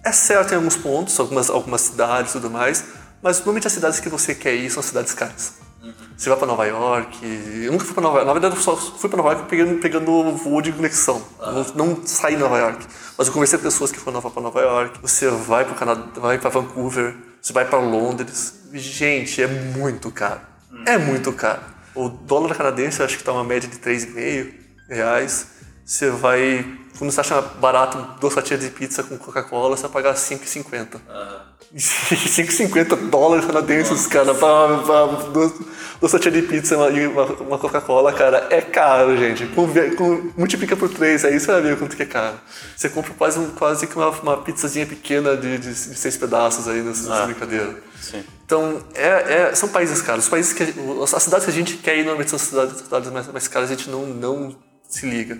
É 0.05 0.12
certo 0.12 0.53
em 0.53 0.55
alguns 0.55 0.77
pontos, 0.77 1.19
algumas, 1.19 1.51
algumas 1.51 1.81
cidades 1.81 2.31
e 2.31 2.35
tudo 2.35 2.49
mais, 2.49 2.85
mas 3.21 3.39
normalmente 3.39 3.67
as 3.67 3.73
cidades 3.73 3.99
que 3.99 4.09
você 4.09 4.37
quer 4.37 4.55
ir 4.55 4.71
são 4.71 4.85
cidades 4.85 5.15
caras. 5.15 5.55
Uhum. 5.83 5.93
Você 6.17 6.29
vai 6.29 6.39
para 6.39 6.47
Nova 6.47 6.65
York. 6.65 7.19
Eu 7.65 7.73
nunca 7.73 7.85
fui 7.85 7.95
para 7.95 8.03
Nova 8.05 8.19
York. 8.19 8.27
Na 8.29 8.33
verdade, 8.33 8.55
eu 8.55 8.62
só 8.62 8.77
fui 8.77 9.11
para 9.11 9.17
Nova 9.17 9.33
York 9.33 9.49
pegando, 9.49 9.81
pegando 9.81 10.33
voo 10.37 10.62
de 10.62 10.71
conexão. 10.71 11.21
Uhum. 11.41 11.65
Não, 11.75 11.87
não 11.87 12.07
saí 12.07 12.37
de 12.37 12.41
Nova 12.41 12.57
York. 12.57 12.87
Mas 13.19 13.27
eu 13.27 13.33
conversei 13.33 13.59
com 13.59 13.65
pessoas 13.65 13.91
que 13.91 13.99
foram 13.99 14.23
para 14.23 14.43
Nova 14.43 14.61
York. 14.61 15.01
Você 15.03 15.29
vai 15.29 15.65
para 15.65 15.75
Canadá, 15.75 16.05
vai 16.21 16.39
para 16.39 16.51
Vancouver. 16.51 17.17
Você 17.43 17.53
vai 17.53 17.65
para 17.65 17.81
Londres. 17.81 18.61
Gente, 18.73 19.43
é 19.43 19.49
muito 19.49 20.09
caro 20.12 20.56
é 20.87 20.96
muito 20.96 21.33
caro. 21.33 21.62
O 21.94 22.09
dólar 22.09 22.55
canadense, 22.55 23.03
acho 23.03 23.16
que 23.16 23.22
está 23.22 23.33
uma 23.33 23.44
média 23.44 23.68
de 23.68 23.77
3,5 23.79 24.55
reais. 24.88 25.49
Você 25.85 26.11
vai, 26.11 26.79
quando 26.99 27.11
você 27.11 27.20
acha 27.20 27.40
barato 27.40 27.99
duas 28.20 28.33
fatias 28.33 28.61
de 28.61 28.70
pizza 28.70 29.03
com 29.03 29.18
Coca-Cola, 29.18 29.77
você 29.77 29.83
vai 29.83 29.92
pagar 29.92 30.14
5,50. 30.14 30.94
Uhum. 30.94 31.56
5,50 31.77 33.11
dólares 33.11 33.45
canadenses, 33.45 34.07
cara, 34.07 34.35
para 34.35 35.07
duas, 35.33 35.53
duas 36.01 36.13
fatias 36.13 36.35
de 36.35 36.43
pizza 36.43 36.75
e 36.91 37.07
uma, 37.07 37.25
uma 37.25 37.59
Coca-Cola, 37.59 38.13
cara, 38.13 38.47
é 38.51 38.61
caro, 38.61 39.17
gente. 39.17 39.47
Com, 39.47 39.67
com, 39.97 40.31
multiplica 40.37 40.77
por 40.77 40.89
3, 40.89 41.25
aí 41.25 41.39
você 41.39 41.47
vai 41.47 41.61
ver 41.61 41.77
quanto 41.79 41.97
que 41.97 42.03
é 42.03 42.07
caro. 42.07 42.39
Você 42.77 42.89
compra 42.89 43.13
quase, 43.15 43.47
quase 43.59 43.87
que 43.87 43.97
uma, 43.97 44.11
uma 44.11 44.37
pizzazinha 44.39 44.87
pequena 44.87 45.37
de, 45.37 45.59
de, 45.59 45.69
de 45.69 45.75
seis 45.75 46.17
pedaços 46.17 46.69
aí 46.69 46.83
nessa 46.83 47.13
ah, 47.13 47.27
brincadeira. 47.27 47.77
Sim. 48.01 48.25
Então, 48.45 48.81
é, 48.95 49.51
é, 49.51 49.55
são 49.55 49.69
países 49.69 50.01
caros. 50.01 50.25
Os 50.25 50.31
países 50.31 50.53
que, 50.53 50.63
as 50.63 51.23
cidades 51.23 51.45
que 51.45 51.51
a 51.51 51.55
gente 51.55 51.77
quer 51.79 51.97
ir 51.97 52.05
normalmente 52.05 52.31
são 52.31 52.39
cidades, 52.39 52.79
cidades 52.79 53.11
mais, 53.11 53.27
mais 53.27 53.49
caras, 53.49 53.71
a 53.71 53.75
gente 53.75 53.91
não, 53.91 54.07
não 54.07 54.57
se 54.89 55.07
liga. 55.07 55.39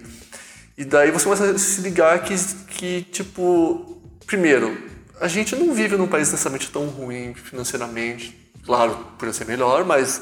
E 0.77 0.85
daí 0.85 1.11
você 1.11 1.25
começa 1.25 1.53
a 1.53 1.59
se 1.59 1.81
ligar 1.81 2.23
que, 2.23 2.35
que 2.67 3.03
tipo, 3.11 4.03
primeiro, 4.27 4.77
a 5.21 5.29
gente 5.29 5.55
não 5.57 5.73
vive 5.75 5.97
num 5.97 6.07
país 6.07 6.31
necessariamente 6.31 6.71
tão 6.71 6.87
ruim 6.87 7.35
financeiramente. 7.35 8.51
Claro, 8.65 8.97
poderia 9.19 9.33
ser 9.33 9.47
melhor, 9.47 9.85
mas 9.85 10.21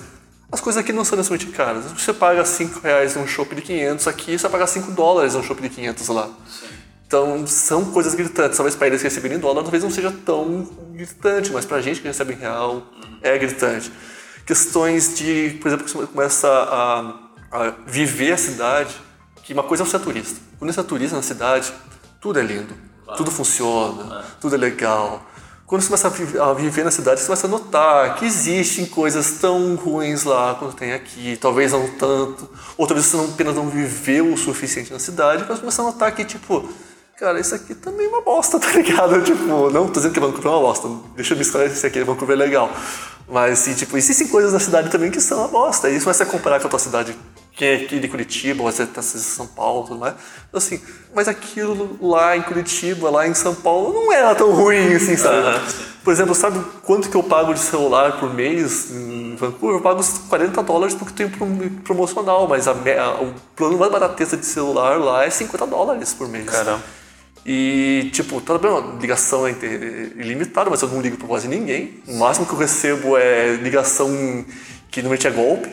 as 0.53 0.61
coisas 0.61 0.81
aqui 0.81 0.93
não 0.93 1.05
são 1.05 1.17
necessariamente 1.17 1.57
caras. 1.57 1.85
Você 1.93 2.13
paga 2.13 2.45
5 2.45 2.81
reais 2.81 3.17
num 3.17 3.27
shopping 3.27 3.57
de 3.57 3.63
500 3.63 4.07
aqui, 4.09 4.39
você 4.39 4.43
vai 4.43 4.53
pagar 4.53 4.67
5 4.67 4.93
dólares 4.93 5.35
num 5.35 5.43
shopping 5.43 5.63
de 5.63 5.71
500 5.71 6.09
lá. 6.09 6.27
Sim. 6.49 6.85
Então, 7.07 7.47
são 7.47 7.85
coisas 7.93 8.15
gritantes. 8.15 8.57
Talvez 8.57 8.75
para 8.75 8.89
eles 8.89 9.03
receberem 9.03 9.37
em 9.37 9.41
dólar, 9.41 9.63
talvez 9.63 9.83
não 9.83 9.91
seja 9.91 10.11
tão 10.11 10.65
gritante, 10.93 11.53
mas 11.53 11.65
para 11.65 11.77
a 11.77 11.81
gente 11.81 12.01
que 12.01 12.09
recebe 12.09 12.33
em 12.33 12.37
real, 12.37 12.83
é 13.23 13.39
gritante. 13.39 13.93
Questões 14.45 15.17
de, 15.17 15.57
por 15.61 15.69
exemplo, 15.69 15.85
que 15.85 15.93
você 15.93 16.07
começa 16.07 16.49
a, 16.49 17.15
a 17.53 17.71
viver 17.87 18.33
a 18.33 18.37
cidade, 18.37 18.95
que 19.43 19.53
uma 19.53 19.63
coisa 19.63 19.85
é 19.85 19.87
ser 19.87 20.01
turista. 20.01 20.41
Quando 20.59 20.73
você 20.73 20.81
é 20.81 20.83
turista 20.83 21.15
na 21.15 21.23
cidade, 21.23 21.73
tudo 22.21 22.41
é 22.41 22.43
lindo, 22.43 22.75
claro. 23.05 23.19
tudo 23.19 23.31
funciona, 23.31 24.21
é. 24.21 24.25
tudo 24.41 24.55
é 24.55 24.59
legal. 24.59 25.23
Quando 25.67 25.81
você 25.81 25.89
começa 25.89 26.43
a 26.43 26.53
viver 26.53 26.85
na 26.85 26.91
cidade, 26.91 27.21
você 27.21 27.27
começa 27.27 27.47
a 27.47 27.51
notar 27.51 28.15
que 28.17 28.27
existem 28.27 28.85
coisas 28.85 29.39
tão 29.41 29.75
ruins 29.77 30.25
lá 30.25 30.55
quanto 30.55 30.77
tem 30.77 30.93
aqui, 30.93 31.39
talvez 31.41 31.73
não 31.73 31.89
tanto, 31.89 32.49
ou 32.77 32.87
talvez 32.87 33.07
você 33.07 33.17
não, 33.17 33.25
apenas 33.25 33.55
não 33.55 33.69
viveu 33.69 34.33
o 34.33 34.37
suficiente 34.37 34.93
na 34.93 34.99
cidade, 34.99 35.45
mas 35.49 35.59
começa 35.59 35.81
a 35.81 35.87
notar 35.87 36.15
que, 36.15 36.23
tipo, 36.23 36.69
cara, 37.19 37.41
isso 37.41 37.55
aqui 37.55 37.75
também 37.75 38.07
é 38.07 38.09
uma 38.11 38.21
bosta, 38.21 38.61
tá 38.61 38.71
ligado? 38.73 39.23
Tipo, 39.23 39.71
não 39.71 39.87
tô 39.87 39.95
dizendo 39.95 40.13
que 40.13 40.21
Vancouver 40.21 40.53
é 40.53 40.55
uma 40.55 40.61
bosta, 40.61 40.89
deixa 41.17 41.33
eu 41.33 41.39
me 41.39 41.43
esclarecer 41.43 41.89
aqui, 41.89 42.05
Vancouver 42.05 42.37
é 42.37 42.39
legal. 42.39 42.71
Mas, 43.27 43.61
assim, 43.61 43.75
tipo, 43.75 43.97
existem 43.97 44.29
coisas 44.29 44.53
na 44.53 44.61
cidade 44.61 44.91
também 44.91 45.11
que 45.11 45.21
são 45.21 45.39
uma 45.39 45.49
bosta. 45.49 45.89
E 45.89 45.97
isso 45.97 46.05
vai 46.05 46.15
se 46.15 46.25
comparar 46.27 46.61
com 46.61 46.67
a 46.67 46.71
tua 46.71 46.79
cidade 46.79 47.17
que 47.55 47.65
é 47.65 47.75
aqui 47.77 48.01
de 48.01 48.09
Curitiba, 48.09 48.63
ou 48.63 48.71
você 48.71 48.85
tá 48.85 49.01
em 49.01 49.05
São 49.05 49.47
Paulo, 49.47 49.87
tudo 49.87 50.01
mais. 50.01 50.15
Então, 50.49 50.59
assim, 50.59 50.81
mas 51.15 51.29
aquilo 51.29 51.97
lá 52.01 52.37
em 52.37 52.43
Curitiba, 52.43 53.09
lá 53.11 53.29
em 53.29 53.35
São 53.35 53.55
Paulo, 53.55 53.93
não 53.93 54.13
era 54.13 54.35
tão 54.35 54.53
ruim, 54.53 54.95
assim, 54.95 55.17
sabe? 55.17 55.61
Por 56.03 56.13
exemplo, 56.13 56.35
sabe 56.35 56.61
quanto 56.83 57.09
que 57.09 57.17
eu 57.17 57.23
pago 57.23 57.55
de 57.55 57.61
celular 57.61 58.19
por 58.19 58.35
mês 58.35 58.91
em 58.91 59.37
Vancouver? 59.37 59.77
Eu 59.79 59.83
pago 59.83 60.03
40 60.29 60.63
dólares 60.63 60.95
porque 60.95 61.15
tem 61.15 61.29
promocional, 61.85 62.47
mas 62.49 62.67
a, 62.67 62.73
a, 62.73 63.23
o 63.23 63.33
plano 63.55 63.79
mais 63.79 63.91
barateza 63.91 64.37
de 64.37 64.45
celular 64.45 64.99
lá 64.99 65.25
é 65.25 65.31
50 65.31 65.67
dólares 65.67 66.13
por 66.13 66.29
mês. 66.29 66.51
Caramba. 66.51 66.83
E, 67.47 68.11
tipo, 68.13 68.41
tá 68.41 68.57
bem, 68.59 68.71
ligação 69.01 69.47
é 69.47 69.51
ilimitada, 69.51 70.71
mas 70.71 70.81
eu 70.81 70.89
não 70.89 71.01
ligo 71.01 71.19
pra 71.19 71.29
quase 71.29 71.47
ninguém. 71.47 72.03
O 72.09 72.17
máximo 72.17 72.47
que 72.47 72.53
eu 72.53 72.59
recebo 72.59 73.17
é 73.19 73.53
ligação 73.57 74.45
que 74.95 75.03
normalmente 75.03 75.27
é 75.27 75.31
golpe. 75.31 75.69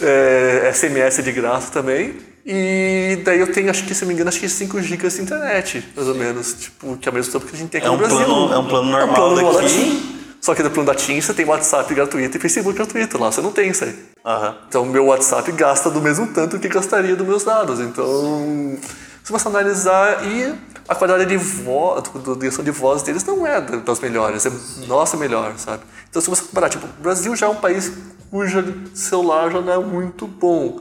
é, 0.00 0.72
SMS 0.72 1.22
de 1.22 1.32
graça 1.32 1.70
também. 1.70 2.14
E 2.44 3.20
daí 3.24 3.40
eu 3.40 3.52
tenho, 3.52 3.68
acho 3.68 3.84
que, 3.84 3.94
se 3.94 4.02
não 4.02 4.08
me 4.08 4.14
engano, 4.14 4.28
acho 4.28 4.40
que 4.40 4.48
5 4.48 4.80
GB 4.80 5.08
de 5.08 5.20
internet, 5.20 5.84
mais 5.94 6.08
ou 6.08 6.14
menos. 6.14 6.54
Tipo, 6.54 6.96
que 6.96 7.08
é 7.08 7.12
o 7.12 7.14
mesmo 7.14 7.32
tempo 7.32 7.44
que 7.44 7.54
a 7.54 7.58
gente 7.58 7.68
tem 7.68 7.80
aqui 7.80 7.88
é 7.88 7.90
um 7.90 7.94
no 7.94 7.98
Brasil. 7.98 8.24
Plano, 8.24 8.54
é 8.54 8.58
um 8.58 8.66
plano 8.66 8.90
normal 8.90 9.00
é 9.00 9.10
um 9.10 9.14
plano 9.14 9.52
daqui. 9.60 9.68
TIM, 9.68 10.16
só 10.40 10.54
que 10.54 10.62
no 10.62 10.70
plano 10.70 10.86
da 10.86 10.94
TIM 10.94 11.20
você 11.20 11.34
tem 11.34 11.44
WhatsApp 11.44 11.92
gratuito 11.92 12.36
e 12.36 12.40
Facebook 12.40 12.76
gratuito. 12.76 13.18
Lá 13.18 13.32
você 13.32 13.42
não 13.42 13.52
tem 13.52 13.70
isso 13.70 13.84
aí. 13.84 13.90
Uhum. 14.24 14.54
Então 14.68 14.84
meu 14.86 15.06
WhatsApp 15.06 15.50
gasta 15.52 15.90
do 15.90 16.00
mesmo 16.00 16.28
tanto 16.28 16.58
que 16.58 16.68
gastaria 16.68 17.16
dos 17.16 17.26
meus 17.26 17.42
dados. 17.42 17.80
Então, 17.80 18.78
se 19.26 19.32
você 19.32 19.48
analisar 19.48 20.24
e 20.24 20.54
a 20.88 20.94
qualidade 20.94 21.28
de 21.28 21.36
voz, 21.36 22.00
da 22.00 22.34
direção 22.34 22.64
de 22.64 22.70
voz 22.70 23.02
deles 23.02 23.24
não 23.24 23.44
é 23.44 23.60
das 23.60 23.98
melhores, 23.98 24.46
é 24.46 24.52
nossa 24.86 25.16
melhor, 25.16 25.52
sabe? 25.58 25.82
Então, 26.08 26.22
se 26.22 26.30
você 26.30 26.44
comparar, 26.44 26.68
tipo, 26.68 26.86
o 26.86 27.02
Brasil 27.02 27.34
já 27.34 27.46
é 27.46 27.48
um 27.48 27.56
país 27.56 27.90
cujo 28.30 28.62
celular 28.94 29.50
já 29.50 29.60
não 29.60 29.72
é 29.72 29.78
muito 29.84 30.28
bom. 30.28 30.78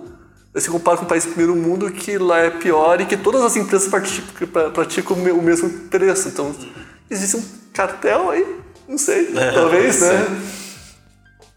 Aí 0.53 0.62
você 0.62 0.69
compara 0.69 0.95
com 0.95 1.05
um 1.05 1.08
país 1.08 1.25
do 1.25 1.29
primeiro 1.29 1.55
mundo 1.55 1.89
que 1.89 2.19
lá 2.19 2.38
é 2.38 2.51
pior 2.51 3.01
e 3.01 3.08
que 3.08 3.17
todas 3.17 3.41
as 3.41 3.55
empresas 3.55 3.89
praticam, 3.89 4.71
praticam 4.71 5.17
o 5.17 5.41
mesmo 5.41 5.67
preço. 5.89 6.27
Então, 6.27 6.55
existe 7.10 7.38
um 7.38 7.43
cartel 7.73 8.29
aí, 8.29 8.60
não 8.88 8.99
sei, 8.99 9.36
é, 9.36 9.51
talvez, 9.53 10.01
né? 10.01 10.41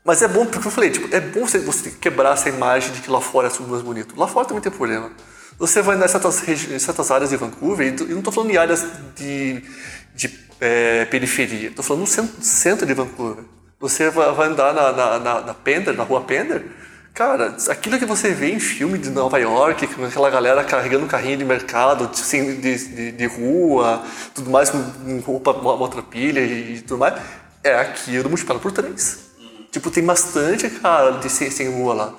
Mas 0.03 0.23
é 0.23 0.29
bom, 0.29 0.47
porque 0.47 0.67
eu 0.67 0.73
falei, 0.73 0.89
tipo, 0.89 1.15
é 1.15 1.21
bom 1.21 1.45
você 1.45 1.91
quebrar 2.01 2.33
essa 2.33 2.49
imagem 2.49 2.93
de 2.93 3.03
que 3.03 3.11
lá 3.11 3.21
fora 3.21 3.49
é 3.49 3.51
tudo 3.51 3.69
mais 3.69 3.83
bonito. 3.83 4.19
Lá 4.19 4.27
fora 4.27 4.47
também 4.47 4.63
tem 4.63 4.73
problema. 4.73 5.11
Você 5.59 5.83
vai 5.83 5.97
em 5.97 6.09
certas, 6.09 6.43
certas 6.79 7.11
áreas 7.11 7.31
de 7.31 7.37
Vancouver, 7.37 7.87
e 7.89 8.05
não 8.13 8.19
estou 8.19 8.33
falando 8.33 8.51
em 8.51 8.57
áreas 8.57 8.87
de, 9.17 9.63
de 10.15 10.39
é, 10.61 11.05
periferia, 11.07 11.69
estou 11.69 11.85
falando 11.85 12.03
no 12.03 12.07
centro, 12.07 12.43
centro 12.43 12.87
de 12.87 12.95
Vancouver. 12.95 13.45
Você 13.81 14.11
vai, 14.11 14.33
vai 14.33 14.49
andar 14.49 14.73
na, 14.73 14.93
na, 14.93 15.19
na, 15.19 15.41
na 15.41 15.55
Pender, 15.55 15.95
na 15.95 16.05
rua 16.05 16.21
Pender, 16.21 16.65
Cara, 17.19 17.57
aquilo 17.69 17.99
que 17.99 18.05
você 18.05 18.33
vê 18.33 18.53
em 18.53 18.61
filme 18.61 18.97
de 18.97 19.11
Nova 19.11 19.41
York, 19.41 19.89
com 19.89 20.05
aquela 20.05 20.31
galera 20.31 20.63
carregando 20.63 21.05
carrinho 21.07 21.39
de 21.39 21.45
mercado, 21.45 22.09
assim, 22.13 22.61
de, 22.61 22.79
de, 22.79 23.11
de 23.11 23.27
rua, 23.27 24.05
tudo 24.33 24.49
mais, 24.51 24.71
com 24.71 25.19
roupa, 25.27 25.51
outra 25.51 26.01
pilha 26.01 26.39
e 26.39 26.81
tudo 26.81 26.99
mais, 26.99 27.21
é 27.65 27.75
aquilo 27.75 28.29
multiplicado 28.29 28.61
por 28.61 28.71
três. 28.71 29.19
Tipo, 29.73 29.91
tem 29.91 30.05
bastante 30.05 30.71
cara 30.71 31.19
de 31.19 31.29
sem, 31.29 31.51
sem 31.51 31.69
rua 31.69 31.93
lá. 31.93 32.15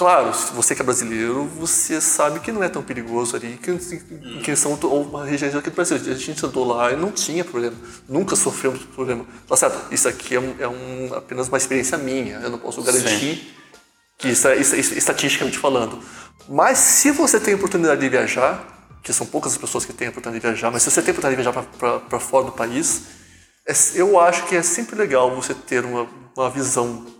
Claro, 0.00 0.32
se 0.32 0.50
você 0.54 0.74
que 0.74 0.80
é 0.80 0.84
brasileiro, 0.84 1.44
você 1.44 2.00
sabe 2.00 2.40
que 2.40 2.50
não 2.50 2.64
é 2.64 2.70
tão 2.70 2.82
perigoso 2.82 3.36
ali, 3.36 3.58
que 3.62 3.70
em 3.70 4.40
questão 4.40 4.78
ou 4.84 5.02
uma 5.02 5.26
região 5.26 5.58
aqui 5.58 5.68
do 5.68 5.76
Brasil. 5.76 5.98
A 5.98 6.14
gente 6.14 6.46
andou 6.46 6.66
lá 6.66 6.90
e 6.90 6.96
não 6.96 7.12
tinha 7.12 7.44
problema, 7.44 7.76
nunca 8.08 8.34
sofremos 8.34 8.82
problema. 8.82 9.26
Tá 9.46 9.58
certo, 9.58 9.92
isso 9.92 10.08
aqui 10.08 10.36
é, 10.36 10.40
um, 10.40 10.54
é 10.58 10.66
um, 10.66 11.12
apenas 11.14 11.48
uma 11.48 11.58
experiência 11.58 11.98
minha, 11.98 12.38
eu 12.38 12.48
não 12.48 12.58
posso 12.58 12.82
garantir 12.82 13.36
Sim. 13.36 13.46
que 14.16 14.28
isso 14.28 14.48
é, 14.48 14.56
isso 14.56 14.74
é 14.74 14.78
estatisticamente 14.78 15.58
falando. 15.58 15.98
Mas 16.48 16.78
se 16.78 17.10
você 17.10 17.38
tem 17.38 17.52
a 17.52 17.56
oportunidade 17.58 18.00
de 18.00 18.08
viajar, 18.08 18.88
que 19.02 19.12
são 19.12 19.26
poucas 19.26 19.52
as 19.52 19.58
pessoas 19.58 19.84
que 19.84 19.92
têm 19.92 20.06
a 20.06 20.10
oportunidade 20.10 20.42
de 20.42 20.48
viajar, 20.48 20.70
mas 20.70 20.82
se 20.82 20.90
você 20.90 21.02
tem 21.02 21.10
a 21.10 21.12
oportunidade 21.12 21.36
de 21.36 21.52
viajar 21.52 22.00
para 22.08 22.18
fora 22.18 22.46
do 22.46 22.52
país, 22.52 23.02
é, 23.68 23.74
eu 23.96 24.18
acho 24.18 24.46
que 24.46 24.56
é 24.56 24.62
sempre 24.62 24.96
legal 24.96 25.36
você 25.36 25.52
ter 25.52 25.84
uma, 25.84 26.08
uma 26.34 26.48
visão 26.48 27.19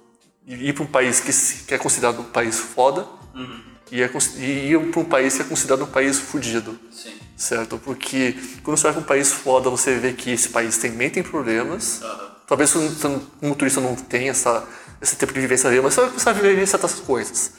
ir 0.55 0.73
para 0.73 0.85
um 0.85 0.87
país 0.87 1.21
que, 1.21 1.33
que, 1.67 1.75
é 1.75 1.79
considerado 1.79 2.21
um 2.21 2.25
país 2.25 2.59
foda 2.59 3.07
uhum. 3.35 3.61
e, 3.91 4.03
é, 4.03 4.11
e 4.39 4.73
ir 4.73 4.91
para 4.91 5.01
um 5.01 5.05
país 5.05 5.37
que 5.37 5.43
é 5.43 5.45
considerado 5.45 5.85
um 5.85 5.91
país 5.91 6.19
fudido. 6.19 6.79
Sim. 6.91 7.13
Certo? 7.37 7.79
Porque 7.79 8.37
quando 8.63 8.77
você 8.77 8.85
vai 8.85 8.93
para 8.93 9.03
um 9.03 9.07
país 9.07 9.33
foda, 9.33 9.71
você 9.71 9.97
vê 9.99 10.13
que 10.13 10.31
esse 10.31 10.49
país 10.51 10.77
também 10.77 11.09
tem 11.09 11.23
problemas. 11.23 12.01
Uhum. 12.03 12.31
Talvez 12.47 12.75
um 12.77 13.55
turista 13.55 13.81
não 13.81 13.95
tenha 13.95 14.33
essa, 14.33 14.67
esse 15.01 15.17
tempo 15.17 15.33
de 15.33 15.41
vivência 15.41 15.71
ali, 15.71 15.81
mas 15.81 15.95
você 15.95 16.01
vai 16.01 16.11
começar 16.11 16.31
a 16.31 16.35
viver 16.35 16.67
certas 16.67 16.95
coisas. 16.95 17.53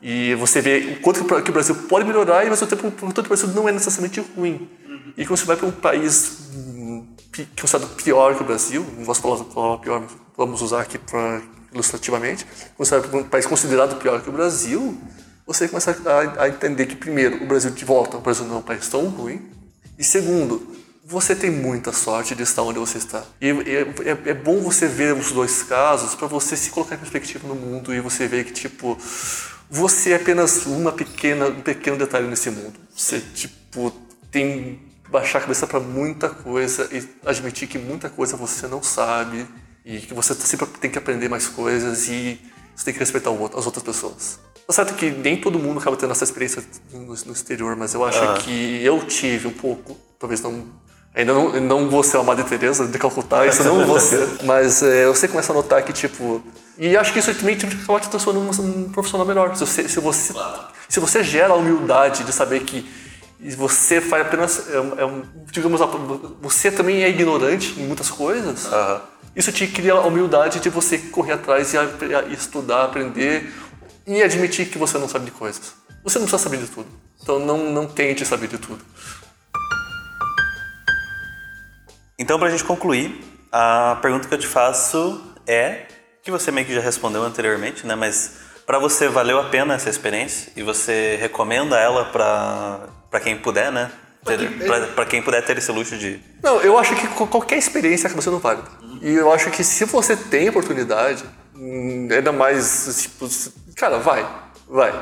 E 0.00 0.34
você 0.36 0.60
vê 0.60 0.96
o 0.98 1.00
quanto 1.00 1.24
que 1.42 1.50
o 1.50 1.52
Brasil 1.52 1.74
pode 1.88 2.06
melhorar 2.06 2.42
e 2.42 2.44
ao 2.44 2.50
mesmo 2.50 2.66
tempo 2.66 2.86
o 2.86 2.92
quanto 2.92 3.18
o 3.18 3.22
Brasil 3.22 3.48
não 3.48 3.68
é 3.68 3.72
necessariamente 3.72 4.20
ruim. 4.34 4.68
Uhum. 4.88 5.12
E 5.16 5.26
quando 5.26 5.38
você 5.38 5.44
vai 5.44 5.56
para 5.56 5.66
um 5.66 5.72
país 5.72 6.50
hum, 6.54 7.06
que 7.32 7.42
é 7.42 7.46
considerado 7.60 7.94
pior 7.96 8.34
que 8.36 8.42
o 8.42 8.46
Brasil, 8.46 8.86
não 8.96 9.04
posso 9.04 9.20
falar 9.20 9.40
a 9.40 9.44
palavra 9.44 9.78
pior, 9.78 10.04
vamos 10.36 10.62
usar 10.62 10.82
aqui 10.82 10.98
para 10.98 11.42
ilustrativamente, 11.72 12.46
você 12.76 12.98
vai 12.98 13.08
para 13.08 13.18
um 13.18 13.24
país 13.24 13.46
considerado 13.46 13.96
pior 13.96 14.22
que 14.22 14.28
o 14.28 14.32
Brasil, 14.32 14.98
você 15.46 15.68
começa 15.68 15.90
a, 15.90 16.42
a, 16.44 16.48
entender 16.48 16.86
que, 16.86 16.96
primeiro, 16.96 17.42
o 17.42 17.46
Brasil 17.46 17.70
de 17.70 17.84
volta, 17.84 18.16
o 18.16 18.20
Brasil 18.20 18.44
não 18.44 18.56
é 18.56 18.58
um 18.58 18.62
país 18.62 18.88
tão 18.88 19.08
ruim, 19.08 19.50
e 19.98 20.04
segundo, 20.04 20.76
você 21.04 21.34
tem 21.34 21.50
muita 21.50 21.90
sorte 21.90 22.34
de 22.34 22.42
estar 22.42 22.62
onde 22.62 22.78
você 22.78 22.98
está. 22.98 23.24
E 23.40 23.48
é, 23.48 24.10
é, 24.10 24.30
é 24.30 24.34
bom 24.34 24.60
você 24.60 24.86
ver 24.86 25.14
os 25.14 25.32
dois 25.32 25.62
casos 25.62 26.14
para 26.14 26.26
você 26.26 26.54
se 26.54 26.70
colocar 26.70 26.96
em 26.96 26.98
perspectiva 26.98 27.48
no 27.48 27.54
mundo 27.54 27.94
e 27.94 28.00
você 28.00 28.28
ver 28.28 28.44
que, 28.44 28.52
tipo, 28.52 28.98
você 29.70 30.12
é 30.12 30.16
apenas 30.16 30.66
uma 30.66 30.92
pequena, 30.92 31.46
um 31.46 31.62
pequeno 31.62 31.96
detalhe 31.96 32.26
nesse 32.26 32.50
mundo. 32.50 32.74
Você, 32.94 33.20
tipo, 33.20 33.90
tem 34.30 34.80
baixar 35.08 35.38
a 35.38 35.40
cabeça 35.40 35.66
para 35.66 35.80
muita 35.80 36.28
coisa 36.28 36.88
e 36.92 37.02
admitir 37.26 37.66
que 37.66 37.78
muita 37.78 38.10
coisa 38.10 38.36
você 38.36 38.66
não 38.66 38.82
sabe 38.82 39.46
e 39.88 40.00
que 40.00 40.12
você 40.12 40.34
sempre 40.34 40.66
tem 40.66 40.90
que 40.90 40.98
aprender 40.98 41.30
mais 41.30 41.48
coisas 41.48 42.08
e 42.08 42.38
você 42.76 42.84
tem 42.84 42.92
que 42.92 43.00
respeitar 43.00 43.30
as 43.30 43.64
outras 43.64 43.82
pessoas. 43.82 44.38
Tá 44.66 44.72
certo 44.74 44.94
que 44.94 45.10
nem 45.10 45.40
todo 45.40 45.58
mundo 45.58 45.80
acaba 45.80 45.96
tendo 45.96 46.12
essa 46.12 46.24
experiência 46.24 46.62
no, 46.92 47.06
no 47.06 47.32
exterior, 47.32 47.74
mas 47.74 47.94
eu 47.94 48.04
acho 48.04 48.22
ah. 48.22 48.34
que 48.34 48.84
eu 48.84 49.02
tive 49.06 49.48
um 49.48 49.52
pouco, 49.52 49.96
talvez 50.18 50.42
não 50.42 50.66
Ainda 51.14 51.32
não, 51.32 51.60
não 51.60 51.88
vou 51.88 52.04
ser 52.04 52.18
a 52.18 52.22
Madre 52.22 52.44
Teresa 52.44 52.86
de 52.86 52.96
Calcutá, 52.98 53.44
isso 53.46 53.64
não 53.64 53.84
vou 53.84 53.98
ser. 53.98 54.24
Mas 54.44 54.82
é, 54.82 55.06
você 55.06 55.26
começa 55.26 55.50
a 55.52 55.54
notar 55.54 55.82
que, 55.82 55.92
tipo... 55.92 56.40
E 56.78 56.96
acho 56.96 57.12
que 57.12 57.18
isso 57.18 57.34
também 57.34 57.56
tipo, 57.56 57.74
acaba 57.74 57.98
te 57.98 58.08
transformando 58.08 58.62
num 58.62 58.90
profissional 58.90 59.26
melhor. 59.26 59.56
Se 59.56 59.66
você, 59.66 59.88
se 59.88 59.98
você, 59.98 60.34
se 60.88 61.00
você 61.00 61.24
gera 61.24 61.54
a 61.54 61.56
humildade 61.56 62.22
de 62.22 62.32
saber 62.32 62.60
que 62.60 62.88
você 63.56 64.00
faz 64.00 64.26
apenas... 64.26 64.68
É, 64.68 64.76
é, 64.76 65.10
digamos, 65.50 65.80
você 66.40 66.70
também 66.70 67.02
é 67.02 67.08
ignorante 67.08 67.74
em 67.80 67.86
muitas 67.86 68.10
coisas... 68.10 68.66
Uhum 68.66 69.17
isso 69.38 69.52
te 69.52 69.68
cria 69.68 69.92
a 69.92 70.00
humildade 70.00 70.58
de 70.58 70.68
você 70.68 70.98
correr 70.98 71.34
atrás 71.34 71.72
e 71.72 71.76
estudar, 72.32 72.86
aprender 72.86 73.54
e 74.04 74.20
admitir 74.20 74.68
que 74.68 74.76
você 74.76 74.98
não 74.98 75.08
sabe 75.08 75.26
de 75.26 75.30
coisas. 75.30 75.74
Você 76.02 76.18
não 76.18 76.26
precisa 76.26 76.42
saber 76.42 76.56
de 76.56 76.66
tudo. 76.66 76.88
Então 77.22 77.38
não, 77.38 77.70
não 77.70 77.86
tente 77.86 78.26
saber 78.26 78.48
de 78.48 78.58
tudo. 78.58 78.84
Então, 82.18 82.36
para 82.36 82.48
a 82.48 82.50
gente 82.50 82.64
concluir, 82.64 83.24
a 83.52 83.96
pergunta 84.02 84.26
que 84.26 84.34
eu 84.34 84.38
te 84.38 84.46
faço 84.48 85.22
é 85.46 85.86
que 86.20 86.32
você 86.32 86.50
meio 86.50 86.66
que 86.66 86.74
já 86.74 86.80
respondeu 86.80 87.22
anteriormente, 87.22 87.86
né? 87.86 87.94
Mas 87.94 88.38
para 88.66 88.80
você 88.80 89.06
valeu 89.06 89.38
a 89.38 89.44
pena 89.44 89.74
essa 89.74 89.88
experiência 89.88 90.52
e 90.56 90.64
você 90.64 91.16
recomenda 91.20 91.78
ela 91.78 92.06
para 92.06 93.20
quem 93.20 93.38
puder, 93.38 93.70
né? 93.70 93.88
Para 94.94 95.06
quem 95.06 95.22
puder 95.22 95.44
ter 95.44 95.58
esse 95.58 95.70
luxo 95.72 95.96
de. 95.96 96.20
Não, 96.42 96.60
eu 96.60 96.78
acho 96.78 96.94
que 96.94 97.06
qualquer 97.08 97.58
experiência 97.58 98.06
acaba 98.06 98.22
sendo 98.22 98.38
válida. 98.38 98.68
E 99.00 99.14
eu 99.14 99.32
acho 99.32 99.50
que 99.50 99.62
se 99.62 99.84
você 99.84 100.16
tem 100.16 100.48
oportunidade, 100.48 101.24
hum, 101.54 102.08
ainda 102.10 102.32
mais, 102.32 103.00
tipo, 103.02 103.28
cara, 103.76 103.98
vai, 103.98 104.26
vai. 104.68 104.92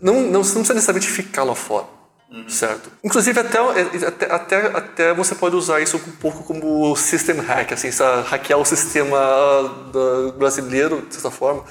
Não, 0.00 0.14
não, 0.14 0.30
não 0.30 0.40
precisa 0.40 0.74
necessariamente 0.74 1.08
ficar 1.08 1.44
lá 1.44 1.54
fora. 1.54 1.98
Uhum. 2.30 2.48
Certo? 2.48 2.90
Inclusive, 3.02 3.40
até, 3.40 3.58
até, 4.06 4.32
até, 4.32 4.56
até 4.76 5.14
você 5.14 5.34
pode 5.34 5.56
usar 5.56 5.80
isso 5.80 5.96
um 5.96 6.12
pouco 6.12 6.44
como 6.44 6.94
system 6.94 7.36
hack, 7.36 7.72
assim, 7.72 7.88
hackear 8.26 8.58
o 8.58 8.66
sistema 8.66 9.18
brasileiro, 10.36 11.06
de 11.08 11.14
certa 11.14 11.30
forma, 11.30 11.64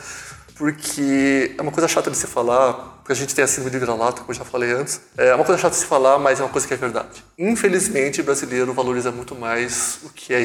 porque 0.55 1.53
é 1.55 1.61
uma 1.61 1.71
coisa 1.71 1.88
chata 1.88 2.09
de 2.09 2.17
se 2.17 2.25
falar, 2.25 2.97
porque 3.08 3.14
a 3.14 3.16
gente 3.16 3.34
tem 3.34 3.41
a 3.41 3.47
síndrome 3.47 3.72
de 3.72 3.80
vira-lata, 3.80 4.20
como 4.20 4.32
eu 4.32 4.36
já 4.36 4.43
falei 4.43 4.70
antes. 4.74 4.99
É 5.18 5.34
uma 5.34 5.45
coisa 5.45 5.62
chata 5.62 5.74
de 5.74 5.80
se 5.80 5.86
falar, 5.86 6.20
mas 6.20 6.41
é 6.41 6.43
uma 6.43 6.49
coisa 6.49 6.68
que 6.68 6.74
é 6.74 6.78
verdade. 6.78 7.24
Infelizmente, 7.39 8.20
o 8.20 8.24
brasileiro 8.26 8.74
valoriza 8.74 9.14
muito 9.14 9.34
mais 9.34 9.99
o 10.03 10.10
que 10.10 10.34
é 10.34 10.43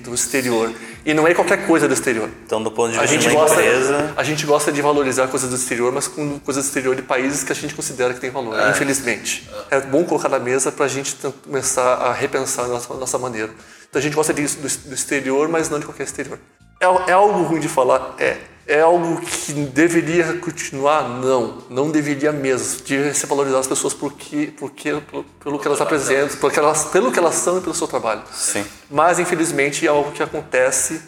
do 0.00 0.14
exterior. 0.14 0.72
E 1.04 1.12
não 1.12 1.26
é 1.26 1.34
qualquer 1.34 1.66
coisa 1.66 1.88
do 1.88 1.94
exterior. 1.94 2.30
Então, 2.46 2.62
do 2.62 2.70
ponto 2.70 2.92
de 2.92 3.00
vista 3.00 3.18
de 3.18 3.28
uma 3.30 3.46
empresa... 3.48 4.14
A 4.16 4.22
gente 4.22 4.46
gosta 4.46 4.70
de 4.70 4.80
valorizar 4.80 5.26
coisas 5.26 5.50
do 5.50 5.56
exterior, 5.56 5.90
mas 5.90 6.06
com 6.06 6.38
coisas 6.38 6.62
do 6.62 6.68
exterior 6.68 6.94
de 6.94 7.02
países 7.02 7.42
que 7.42 7.50
a 7.50 7.54
gente 7.56 7.74
considera 7.74 8.14
que 8.14 8.20
tem 8.20 8.30
valor, 8.30 8.60
é. 8.60 8.70
infelizmente. 8.70 9.50
É 9.68 9.80
bom 9.80 10.04
colocar 10.04 10.28
na 10.28 10.38
mesa 10.38 10.70
para 10.70 10.84
a 10.84 10.88
gente 10.88 11.16
começar 11.44 11.94
a 11.94 12.12
repensar 12.12 12.66
a 12.66 12.68
nossa, 12.68 12.94
a 12.94 12.96
nossa 12.96 13.18
maneira. 13.18 13.50
Então, 13.90 13.98
a 13.98 14.02
gente 14.02 14.14
gosta 14.14 14.32
disso 14.32 14.58
do, 14.58 14.88
do 14.88 14.94
exterior, 14.94 15.48
mas 15.48 15.68
não 15.68 15.80
de 15.80 15.84
qualquer 15.84 16.04
exterior. 16.04 16.38
É, 16.80 17.10
é 17.10 17.12
algo 17.12 17.42
ruim 17.42 17.60
de 17.60 17.68
falar? 17.68 18.14
É 18.18 18.38
é 18.66 18.80
algo 18.80 19.20
que 19.20 19.52
deveria 19.52 20.38
continuar? 20.38 21.08
Não, 21.08 21.58
não 21.68 21.90
deveria 21.90 22.32
mesmo. 22.32 22.82
Deveria 22.82 23.12
se 23.14 23.26
valorizar 23.26 23.58
as 23.58 23.66
pessoas 23.66 23.92
porque, 23.92 24.52
porque, 24.58 25.00
pelo, 25.10 25.24
pelo 25.24 25.58
que 25.58 25.66
elas 25.66 25.80
apresentam, 25.80 26.36
pelo 26.38 26.50
que 26.50 26.58
elas, 26.58 26.84
pelo 26.86 27.12
que 27.12 27.18
elas 27.18 27.34
são 27.34 27.58
e 27.58 27.60
pelo 27.60 27.74
seu 27.74 27.86
trabalho. 27.86 28.22
Sim. 28.32 28.64
Mas, 28.90 29.18
infelizmente, 29.18 29.86
é 29.86 29.90
algo 29.90 30.12
que 30.12 30.22
acontece. 30.22 31.00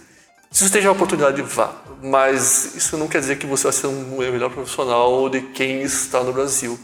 Se 0.51 0.69
você 0.69 0.79
tem 0.79 0.87
a 0.87 0.93
oportunidade, 0.93 1.41
vá. 1.43 1.73
Mas 2.03 2.75
isso 2.77 2.97
não 2.99 3.09
quer 3.09 3.21
dizer 3.21 3.39
que 3.39 3.47
você 3.47 3.65
vai 3.65 3.73
ser 3.73 3.87
um 3.87 4.19
melhor 4.19 4.51
profissional 4.51 5.29
de 5.29 5.41
quem 5.41 5.83
está 5.83 6.23
no 6.23 6.33
Brasil. 6.33 6.79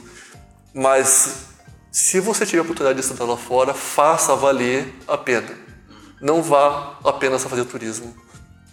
Mas, 0.74 1.48
se 1.90 2.18
você 2.18 2.46
tiver 2.46 2.60
a 2.60 2.62
oportunidade 2.62 2.98
de 2.98 3.04
estudar 3.04 3.26
lá 3.26 3.36
fora, 3.36 3.74
faça 3.74 4.34
valer 4.34 4.94
a 5.06 5.18
pena. 5.18 5.50
Não 6.18 6.42
vá 6.42 6.98
apenas 7.04 7.44
a 7.44 7.48
fazer 7.48 7.64
turismo 7.66 8.21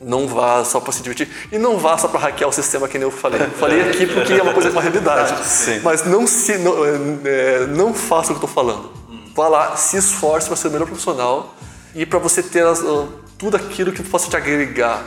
não 0.02 0.28
vá 0.28 0.64
só 0.64 0.80
para 0.80 0.94
se 0.94 1.02
divertir 1.02 1.28
e 1.52 1.58
não 1.58 1.78
vá 1.78 1.98
só 1.98 2.08
para 2.08 2.20
hackear 2.20 2.50
o 2.50 2.54
sistema 2.54 2.88
que 2.88 2.98
nem 2.98 3.08
eu 3.08 3.12
falei. 3.12 3.42
Eu 3.42 3.52
falei 3.52 3.82
aqui 3.82 4.08
porque 4.08 4.34
é 4.34 4.42
uma 4.42 4.54
coisa 4.54 4.70
uma 4.70 4.82
realidade. 4.82 5.44
Sim. 5.46 5.80
Mas 5.84 6.06
não 6.06 6.26
se 6.26 6.58
não, 6.58 6.74
é, 7.26 7.68
não 7.68 7.94
faça 7.94 8.32
o 8.32 8.36
que 8.36 8.44
eu 8.44 8.48
estou 8.48 8.50
falando. 8.50 8.92
Vá 9.36 9.48
lá, 9.48 9.76
se 9.76 9.98
esforce 9.98 10.48
para 10.48 10.56
ser 10.56 10.68
o 10.68 10.72
melhor 10.72 10.86
profissional 10.86 11.56
e 11.94 12.06
para 12.06 12.20
você 12.20 12.42
ter 12.42 12.66
as, 12.66 12.82
tudo 13.38 13.56
aquilo 13.56 13.92
que 13.92 14.04
possa 14.04 14.30
te 14.30 14.36
agregar, 14.36 15.04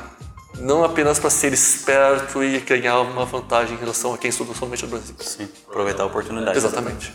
não 0.58 0.84
apenas 0.84 1.18
para 1.18 1.30
ser 1.30 1.52
esperto 1.52 2.42
e 2.42 2.58
ganhar 2.60 3.00
uma 3.00 3.24
vantagem 3.24 3.74
em 3.74 3.78
relação 3.78 4.14
a 4.14 4.18
quem 4.18 4.30
estuda 4.30 4.54
somente 4.54 4.82
no 4.84 4.88
Brasil. 4.88 5.14
Sim, 5.20 5.48
aproveitar 5.68 6.02
a 6.02 6.06
oportunidade. 6.06 6.56
Exatamente. 6.56 7.14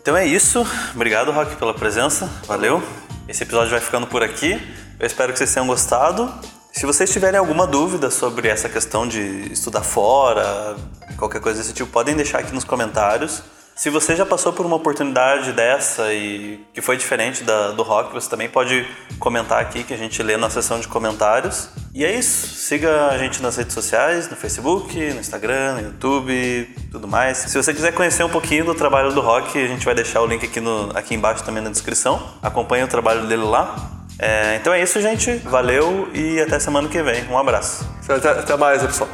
Então 0.00 0.16
é 0.16 0.26
isso. 0.26 0.66
Obrigado, 0.94 1.30
Rock, 1.32 1.56
pela 1.56 1.74
presença. 1.74 2.30
Valeu. 2.46 2.82
Esse 3.28 3.42
episódio 3.42 3.70
vai 3.70 3.80
ficando 3.80 4.06
por 4.06 4.22
aqui. 4.22 4.58
Eu 5.00 5.06
espero 5.06 5.32
que 5.32 5.38
vocês 5.38 5.54
tenham 5.54 5.66
gostado. 5.66 6.28
Se 6.72 6.84
vocês 6.84 7.08
tiverem 7.12 7.38
alguma 7.38 7.68
dúvida 7.68 8.10
sobre 8.10 8.48
essa 8.48 8.68
questão 8.68 9.06
de 9.06 9.52
estudar 9.52 9.82
fora, 9.82 10.76
qualquer 11.16 11.40
coisa 11.40 11.60
desse 11.60 11.72
tipo, 11.72 11.88
podem 11.88 12.16
deixar 12.16 12.40
aqui 12.40 12.52
nos 12.52 12.64
comentários. 12.64 13.40
Se 13.76 13.90
você 13.90 14.16
já 14.16 14.26
passou 14.26 14.52
por 14.52 14.66
uma 14.66 14.74
oportunidade 14.74 15.52
dessa 15.52 16.12
e 16.12 16.66
que 16.74 16.80
foi 16.80 16.96
diferente 16.96 17.44
da, 17.44 17.70
do 17.70 17.84
rock, 17.84 18.12
você 18.12 18.28
também 18.28 18.48
pode 18.48 18.84
comentar 19.20 19.60
aqui 19.60 19.84
que 19.84 19.94
a 19.94 19.96
gente 19.96 20.20
lê 20.20 20.36
na 20.36 20.50
seção 20.50 20.80
de 20.80 20.88
comentários. 20.88 21.68
E 21.94 22.04
é 22.04 22.12
isso. 22.12 22.48
Siga 22.56 23.06
a 23.06 23.18
gente 23.18 23.40
nas 23.40 23.56
redes 23.56 23.74
sociais, 23.74 24.28
no 24.28 24.34
Facebook, 24.34 24.98
no 25.12 25.20
Instagram, 25.20 25.74
no 25.74 25.80
YouTube, 25.82 26.74
tudo 26.90 27.06
mais. 27.06 27.38
Se 27.38 27.56
você 27.56 27.72
quiser 27.72 27.92
conhecer 27.92 28.24
um 28.24 28.30
pouquinho 28.30 28.64
do 28.64 28.74
trabalho 28.74 29.12
do 29.12 29.20
rock, 29.20 29.56
a 29.62 29.68
gente 29.68 29.84
vai 29.84 29.94
deixar 29.94 30.22
o 30.22 30.26
link 30.26 30.44
aqui, 30.44 30.58
no, 30.58 30.90
aqui 30.92 31.14
embaixo 31.14 31.44
também 31.44 31.62
na 31.62 31.70
descrição. 31.70 32.34
Acompanhe 32.42 32.82
o 32.82 32.88
trabalho 32.88 33.28
dele 33.28 33.44
lá. 33.44 33.97
É, 34.18 34.56
então 34.56 34.72
é 34.72 34.82
isso, 34.82 35.00
gente. 35.00 35.36
Valeu 35.44 36.08
e 36.12 36.40
até 36.40 36.58
semana 36.58 36.88
que 36.88 37.02
vem. 37.02 37.24
Um 37.28 37.38
abraço. 37.38 37.88
Até, 38.08 38.30
até 38.30 38.56
mais, 38.56 38.82
pessoal. 38.82 39.08